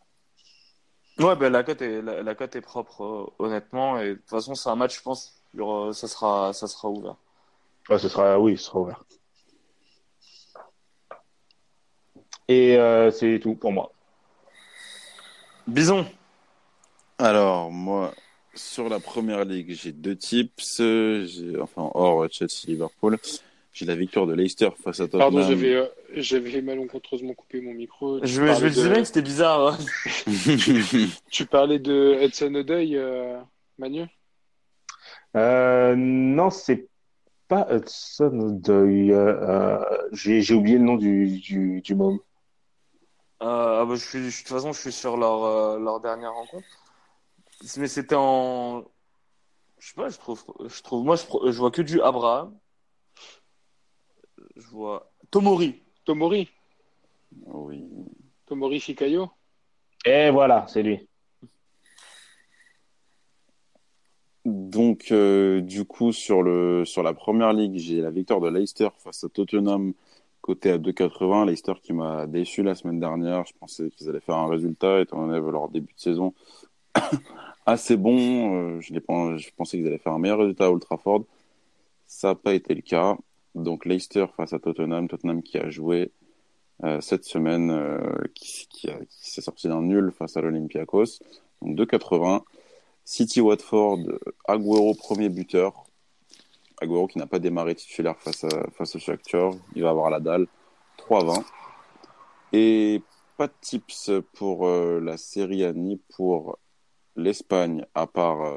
Ouais, 1.19 1.35
ben 1.35 1.51
la 1.51 1.63
cote 1.63 1.81
est, 1.81 2.01
la, 2.01 2.21
la 2.21 2.35
cote 2.35 2.55
est 2.55 2.61
propre, 2.61 3.03
euh, 3.03 3.25
honnêtement. 3.43 3.99
Et 3.99 4.09
de 4.09 4.13
toute 4.15 4.29
façon, 4.29 4.53
c'est 4.55 4.69
un 4.69 4.75
match, 4.75 4.97
je 4.97 5.01
pense, 5.01 5.33
aura- 5.57 5.93
ça 5.93 6.07
sera, 6.07 6.53
ça 6.53 6.67
sera 6.67 6.89
ouvert. 6.89 7.15
Ouais, 7.89 7.97
ce 7.97 8.07
sera, 8.07 8.39
oui, 8.39 8.57
ce 8.57 8.65
sera 8.65 8.79
ouvert. 8.79 9.03
Et 12.47 12.77
euh, 12.77 13.11
c'est 13.11 13.39
tout 13.39 13.55
pour 13.55 13.71
moi. 13.71 13.91
Bison. 15.65 16.05
Alors, 17.17 17.71
moi, 17.71 18.13
sur 18.53 18.87
la 18.87 18.99
première 18.99 19.43
ligue, 19.43 19.71
j'ai 19.73 19.91
deux 19.91 20.15
tips. 20.15 20.77
J'ai, 20.77 21.59
enfin, 21.59 21.89
hors 21.93 22.27
Chelsea-Liverpool. 22.31 23.17
J'ai 23.77 23.85
la 23.85 23.95
victoire 23.95 24.25
de 24.25 24.33
Leicester 24.33 24.69
face 24.83 24.99
à 25.01 25.03
Tottenham. 25.07 25.31
Pardon, 25.33 25.47
j'avais 25.47 25.75
euh, 25.75 25.85
j'avais 26.15 26.63
malencontreusement 26.63 27.35
coupé 27.35 27.61
mon 27.61 27.75
micro. 27.75 28.19
Tu 28.21 28.25
Je, 28.25 28.41
me- 28.41 28.51
je 28.51 28.63
me 28.65 28.69
disais 28.71 28.89
de- 28.89 29.03
c'était 29.03 29.21
bizarre. 29.21 29.67
hein. 29.67 29.77
Tu 31.29 31.45
parlais 31.45 31.77
de 31.77 32.17
Edson 32.19 32.55
Odoi, 32.55 32.95
euh, 32.95 33.39
Manu? 33.77 34.05
Euh, 35.35 35.93
non, 35.95 36.49
c'est 36.49 36.87
pas 37.47 37.67
Hudson 37.69 38.39
Odoi. 38.39 39.11
Euh, 39.13 39.85
j'ai 40.11 40.41
j'ai 40.41 40.55
oublié 40.55 40.79
le 40.79 40.83
nom 40.85 40.95
du, 40.95 41.37
du, 41.39 41.81
du 41.81 41.93
môme. 41.93 42.17
Euh, 43.43 43.81
ah 43.81 43.85
bah, 43.85 43.93
je 43.93 44.03
suis, 44.03 44.31
je- 44.31 44.37
de 44.39 44.47
toute 44.47 44.47
façon, 44.55 44.73
je 44.73 44.79
suis 44.81 44.91
sur 44.91 45.17
leur, 45.17 45.43
euh, 45.43 45.77
leur 45.77 45.99
dernière 45.99 46.33
rencontre. 46.33 46.65
Mais 47.77 47.87
c'était 47.87 48.15
en. 48.17 48.85
Je 49.77 49.89
sais 49.89 49.93
pas, 49.93 50.09
je 50.09 50.17
trouve, 50.17 50.43
je 50.67 50.81
trouve, 50.81 51.05
moi, 51.05 51.15
je, 51.15 51.51
je 51.51 51.57
vois 51.59 51.69
que 51.69 51.83
du 51.83 52.01
Abraham. 52.01 52.57
Je 54.57 54.67
vois 54.69 55.11
Tomori. 55.29 55.81
Tomori 56.05 56.49
oui. 57.45 57.83
Tomori 58.45 58.79
Fikayo 58.79 59.29
Et 60.05 60.29
voilà, 60.31 60.65
c'est 60.67 60.83
lui. 60.83 61.07
Donc, 64.45 65.11
euh, 65.11 65.61
du 65.61 65.83
coup, 65.83 66.13
sur 66.13 66.41
le, 66.41 66.85
sur 66.85 67.03
la 67.03 67.13
première 67.13 67.51
ligue, 67.51 67.75
j'ai 67.77 68.01
la 68.01 68.11
victoire 68.11 68.39
de 68.39 68.49
Leicester 68.49 68.87
face 68.97 69.25
à 69.25 69.29
Tottenham, 69.29 69.93
côté 70.41 70.71
à 70.71 70.77
2,80. 70.77 71.45
Leicester 71.45 71.73
qui 71.83 71.91
m'a 71.91 72.25
déçu 72.27 72.63
la 72.63 72.73
semaine 72.73 72.99
dernière. 72.99 73.45
Je 73.45 73.53
pensais 73.59 73.89
qu'ils 73.89 74.07
allaient 74.07 74.21
faire 74.21 74.37
un 74.37 74.47
résultat, 74.47 75.01
étant 75.01 75.27
donné 75.27 75.39
leur 75.51 75.67
début 75.67 75.93
de 75.93 75.99
saison 75.99 76.33
assez 77.65 77.97
bon. 77.97 78.77
Euh, 78.77 78.79
je, 78.79 78.93
je 78.93 79.49
pensais 79.55 79.77
qu'ils 79.77 79.87
allaient 79.87 79.97
faire 79.97 80.13
un 80.13 80.19
meilleur 80.19 80.39
résultat 80.39 80.65
à 80.65 80.69
Old 80.69 80.81
Trafford. 80.81 81.25
Ça 82.05 82.29
n'a 82.29 82.35
pas 82.35 82.53
été 82.53 82.73
le 82.73 82.81
cas. 82.81 83.17
Donc, 83.63 83.85
Leicester 83.85 84.25
face 84.35 84.53
à 84.53 84.59
Tottenham. 84.59 85.07
Tottenham 85.07 85.41
qui 85.41 85.57
a 85.57 85.69
joué 85.69 86.11
euh, 86.83 87.01
cette 87.01 87.25
semaine, 87.25 87.71
euh, 87.71 88.23
qui, 88.35 88.67
s'est 89.09 89.41
sorti 89.41 89.67
d'un 89.67 89.81
nul 89.81 90.11
face 90.11 90.37
à 90.37 90.41
l'Olympiakos. 90.41 91.19
Donc, 91.61 91.77
2,80. 91.77 92.43
City 93.03 93.41
Watford, 93.41 93.99
Agüero 94.47 94.93
premier 94.93 95.29
buteur. 95.29 95.85
Agüero 96.81 97.07
qui 97.07 97.17
n'a 97.17 97.25
pas 97.25 97.39
démarré 97.39 97.73
titulaire 97.73 98.19
face, 98.19 98.43
à, 98.43 98.69
face 98.71 98.95
au 98.95 98.99
Shakhtar. 98.99 99.53
Il 99.75 99.83
va 99.83 99.89
avoir 99.89 100.09
la 100.09 100.19
dalle. 100.19 100.47
3-20. 100.99 101.43
Et 102.53 103.01
pas 103.37 103.47
de 103.47 103.53
tips 103.61 104.11
pour 104.33 104.67
euh, 104.67 104.99
la 104.99 105.17
Serie 105.17 105.63
A 105.63 105.73
ni 105.73 105.99
pour 106.15 106.59
l'Espagne 107.15 107.85
à 107.95 108.05
part, 108.07 108.53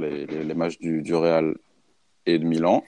les 0.00 0.54
matchs 0.54 0.78
du, 0.78 1.02
du 1.02 1.14
Real 1.14 1.54
et 2.26 2.38
de 2.38 2.44
Milan. 2.44 2.82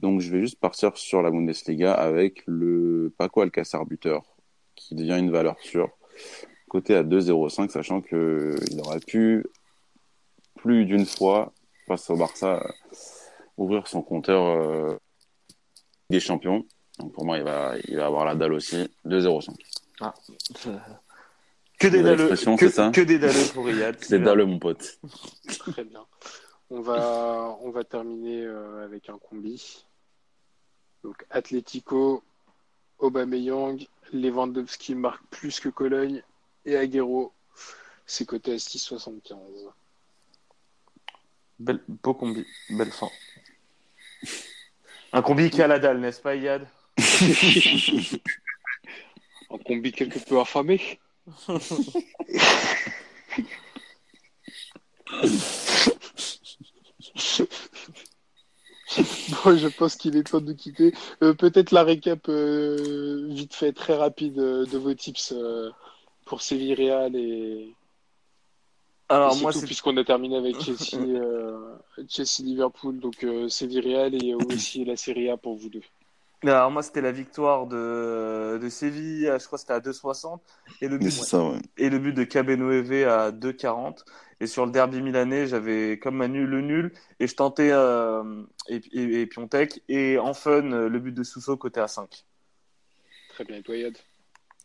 Donc 0.00 0.20
je 0.20 0.30
vais 0.30 0.40
juste 0.40 0.60
partir 0.60 0.96
sur 0.96 1.22
la 1.22 1.30
Bundesliga 1.30 1.92
avec 1.92 2.42
le 2.46 3.12
Paco 3.16 3.40
Alcacer 3.40 3.78
buteur 3.86 4.36
qui 4.74 4.94
devient 4.94 5.18
une 5.18 5.30
valeur 5.30 5.58
sûre. 5.60 5.90
Côté 6.68 6.94
à 6.94 7.02
2,05 7.02 7.70
sachant 7.70 8.00
que 8.00 8.56
il 8.70 8.80
aurait 8.80 9.00
pu 9.00 9.46
plus 10.56 10.84
d'une 10.84 11.06
fois 11.06 11.52
face 11.86 12.10
au 12.10 12.16
Barça 12.16 12.62
ouvrir 13.56 13.86
son 13.86 14.02
compteur 14.02 14.44
euh, 14.44 14.96
des 16.10 16.20
champions. 16.20 16.66
Donc 16.98 17.12
pour 17.12 17.24
moi 17.24 17.38
il 17.38 17.44
va, 17.44 17.74
il 17.88 17.96
va 17.96 18.06
avoir 18.06 18.24
la 18.24 18.34
dalle 18.34 18.52
aussi. 18.52 18.88
2,05. 19.06 19.54
Que 21.78 21.88
des 21.88 22.02
dalleux. 22.02 22.28
Que, 22.28 23.02
des 23.02 23.18
dalleux 23.18 23.52
pour 23.52 23.66
Riyad. 23.66 23.96
C'est 24.00 24.18
dalle 24.18 24.46
mon 24.46 24.58
pote. 24.58 24.98
Très 25.46 25.84
bien. 25.84 26.06
On 26.70 26.80
va, 26.80 27.58
on 27.60 27.70
va 27.70 27.84
terminer 27.84 28.44
euh, 28.44 28.84
avec 28.84 29.08
un 29.10 29.18
combi. 29.18 29.85
Donc 31.06 31.24
Atlético, 31.30 32.24
Aubameyang, 32.98 33.86
Lewandowski 34.12 34.96
marque 34.96 35.24
plus 35.30 35.60
que 35.60 35.68
Cologne 35.68 36.20
et 36.64 36.76
Aguero, 36.76 37.32
c'est 38.06 38.26
coté 38.26 38.54
à 38.54 38.56
6,75. 38.56 39.36
Belle, 41.60 41.80
beau 41.86 42.12
combi. 42.12 42.44
Belle 42.70 42.90
fin. 42.90 43.08
Un 45.12 45.22
combi 45.22 45.48
qui 45.48 45.62
a 45.62 45.68
la 45.68 45.78
dalle, 45.78 46.00
n'est-ce 46.00 46.20
pas, 46.20 46.34
Yad 46.34 46.66
Un 49.50 49.58
combi 49.58 49.92
quelque 49.92 50.18
peu 50.18 50.40
affamé. 50.40 50.98
Bon, 59.44 59.56
je 59.56 59.68
pense 59.68 59.96
qu'il 59.96 60.16
est 60.16 60.24
temps 60.24 60.40
de 60.40 60.52
quitter. 60.52 60.92
Euh, 61.22 61.34
Peut-être 61.34 61.70
la 61.70 61.82
récap 61.82 62.28
euh, 62.28 63.26
vite 63.30 63.54
fait, 63.54 63.72
très 63.72 63.94
rapide 63.94 64.38
euh, 64.38 64.66
de 64.66 64.78
vos 64.78 64.94
tips 64.94 65.34
pour 66.24 66.42
Séville 66.42 66.74
Real 66.74 67.14
et, 67.14 67.74
Alors, 69.08 69.36
et 69.36 69.40
moi, 69.40 69.52
puisqu'on 69.52 69.96
a 69.96 70.04
terminé 70.04 70.36
avec 70.36 70.60
Chelsea, 70.60 70.98
Chelsea 72.08 72.42
Liverpool, 72.42 72.98
donc 72.98 73.26
Séville 73.48 73.80
Real 73.80 74.24
et 74.24 74.34
aussi 74.34 74.84
la 74.84 74.96
Serie 74.96 75.30
A 75.30 75.36
pour 75.36 75.56
vous 75.56 75.68
deux. 75.68 75.82
Alors 76.42 76.70
moi 76.70 76.82
c'était 76.82 77.00
la 77.00 77.12
victoire 77.12 77.66
de, 77.66 78.58
de 78.60 78.68
Séville, 78.68 79.32
je 79.40 79.46
crois 79.46 79.56
que 79.56 79.60
c'était 79.60 79.72
à 79.72 79.80
2,60 79.80 80.40
et 80.82 80.88
le 80.88 80.98
but 80.98 81.10
ça, 81.10 81.42
ouais. 81.42 81.58
et 81.78 81.88
le 81.88 81.98
but 81.98 82.12
de 82.12 82.24
Cabenoeve 82.24 83.08
à 83.08 83.32
2,40 83.32 84.04
et 84.40 84.46
sur 84.46 84.66
le 84.66 84.72
derby 84.72 85.00
milanais 85.00 85.46
j'avais 85.46 85.98
comme 85.98 86.16
Manu 86.16 86.46
le 86.46 86.60
nul 86.60 86.92
et 87.20 87.26
je 87.26 87.34
tentais 87.34 87.70
euh, 87.72 88.42
et, 88.68 88.80
et, 88.92 89.20
et, 89.22 89.26
Piontek. 89.26 89.82
Et 89.88 90.18
en 90.18 90.34
fun 90.34 90.88
le 90.88 90.98
but 90.98 91.12
de 91.12 91.22
Sousso 91.22 91.56
côté 91.56 91.80
à 91.80 91.88
5. 91.88 92.24
Très 93.30 93.44
bien, 93.44 93.56
et 93.56 93.62
toi 93.62 93.76
Yad? 93.76 93.96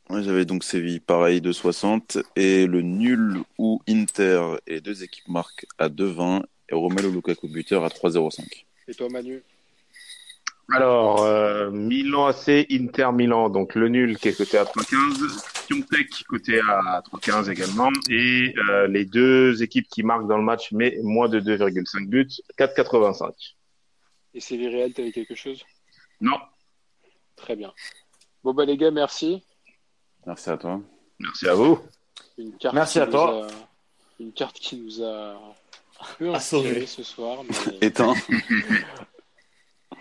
Ouais, 0.10 0.24
j'avais 0.24 0.46
donc 0.46 0.64
Séville 0.64 1.00
pareil 1.00 1.40
2,60 1.40 2.22
et 2.36 2.68
le 2.68 2.82
nul 2.82 3.40
ou 3.58 3.82
Inter 3.88 4.58
et 4.68 4.82
deux 4.82 5.04
équipes 5.04 5.30
marquent 5.30 5.66
à 5.78 5.88
2,20 5.88 6.44
et 6.70 6.76
Romelu 6.76 7.12
Lukaku 7.12 7.48
buteur 7.48 7.86
à 7.86 7.88
3,05. 7.88 8.66
Et 8.88 8.94
toi 8.94 9.08
Manu? 9.10 9.42
Alors, 10.74 11.24
euh, 11.24 11.70
Milan 11.72 12.28
AC, 12.28 12.66
Inter 12.72 13.10
Milan, 13.14 13.50
donc 13.50 13.76
le 13.76 13.88
nul 13.90 14.18
qui 14.18 14.30
est 14.30 14.38
coté 14.38 14.58
à 14.58 14.64
3,15, 14.66 15.68
Piontek 15.68 16.24
coté 16.28 16.60
à 16.60 17.02
3,15 17.12 17.50
également, 17.52 17.90
et 18.10 18.54
euh, 18.70 18.88
les 18.88 19.06
deux 19.06 19.62
équipes 19.64 19.88
qui 19.90 20.04
marquent 20.04 20.28
dans 20.28 20.38
le 20.38 20.44
match 20.44 20.72
mais 20.72 20.98
moins 21.04 21.30
de 21.30 21.40
2,5 21.40 22.08
buts, 22.08 22.28
4,85. 22.58 23.32
Et 24.34 24.40
c'est 24.40 24.56
Réal, 24.56 24.94
tu 24.94 25.02
avais 25.02 25.12
quelque 25.12 25.36
chose? 25.36 25.64
Non. 26.22 26.38
Très 27.36 27.56
bien. 27.56 27.74
Bon 28.44 28.54
bah 28.54 28.66
les 28.66 28.78
gars, 28.78 28.92
merci. 28.92 29.44
Merci 30.26 30.50
à 30.50 30.58
toi. 30.58 30.80
Merci 31.20 31.48
à 31.48 31.54
vous. 31.54 31.80
Une 32.38 32.56
carte 32.58 32.74
Merci 32.76 33.00
à 33.00 33.08
toi. 33.08 33.46
a- 33.46 33.50
Une 34.20 34.32
carte 34.32 34.58
qui 34.60 34.78
nous 34.78 35.02
a 35.04 35.32
un 35.34 36.06
peu 36.18 36.34
Assommé. 36.34 36.68
inspiré 36.70 36.86
ce 36.86 37.04
soir. 37.04 37.40
Mais... 37.44 37.78
Éteint. 37.88 38.14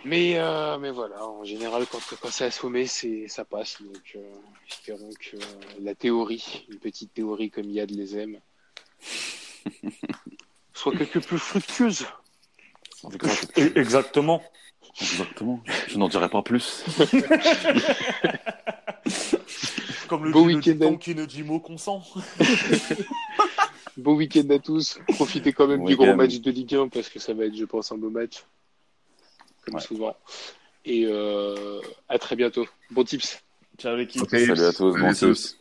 Mais, 0.05 0.39
euh, 0.39 0.79
mais 0.79 0.91
voilà, 0.91 1.25
en 1.27 1.45
général, 1.45 1.85
quand, 1.91 2.01
quand 2.21 2.31
c'est 2.31 2.47
assommé, 2.47 2.87
c'est, 2.87 3.29
ça 3.29 3.45
passe. 3.45 3.83
Donc, 3.83 4.13
euh, 4.17 4.21
espérons 4.69 5.11
que 5.19 5.37
euh, 5.37 5.41
la 5.81 5.95
théorie, 5.95 6.67
une 6.71 6.79
petite 6.79 7.13
théorie 7.13 7.51
comme 7.51 7.69
Yad 7.69 7.91
les 7.91 8.17
aime, 8.17 8.41
soit 10.75 10.93
quelque 10.93 11.19
peu 11.19 11.21
plus 11.21 11.39
fructueuse. 11.39 12.07
Exactement. 13.57 14.43
Exactement. 15.01 15.63
Je 15.89 15.99
n'en 15.99 16.09
dirai 16.09 16.29
pas 16.29 16.43
plus. 16.43 16.85
Comme 20.09 20.25
le 20.25 20.33
Beau 20.33 20.47
dit 20.49 20.75
le 20.75 20.97
qui 20.97 21.15
ne 21.15 21.25
dit 21.25 21.45
mot 21.45 21.61
consent. 21.61 22.03
Bon 23.97 24.15
week-end 24.15 24.49
à 24.51 24.59
tous. 24.59 24.99
Profitez 25.15 25.53
quand 25.53 25.67
même 25.67 25.85
du 25.85 25.95
gros 25.95 26.15
match 26.15 26.41
de 26.41 26.51
Ligue 26.51 26.75
1 26.75 26.89
parce 26.89 27.09
que 27.09 27.19
ça 27.19 27.35
va 27.35 27.45
être, 27.45 27.55
je 27.55 27.65
pense, 27.65 27.93
un 27.93 27.97
beau 27.97 28.09
match. 28.09 28.45
Comme 29.65 29.75
Ouais. 29.75 29.81
souvent. 29.81 30.17
Et 30.85 31.05
euh, 31.07 31.81
à 32.09 32.19
très 32.19 32.37
bientôt. 32.37 32.67
Bon 32.91 33.05
tips. 33.05 33.43
Ciao 33.79 33.97
l'équipe. 33.97 34.23
Ok. 34.23 34.31
Salut 34.31 34.63
à 34.65 34.73
tous, 34.73 34.93
bon 34.99 35.13
tips. 35.13 35.60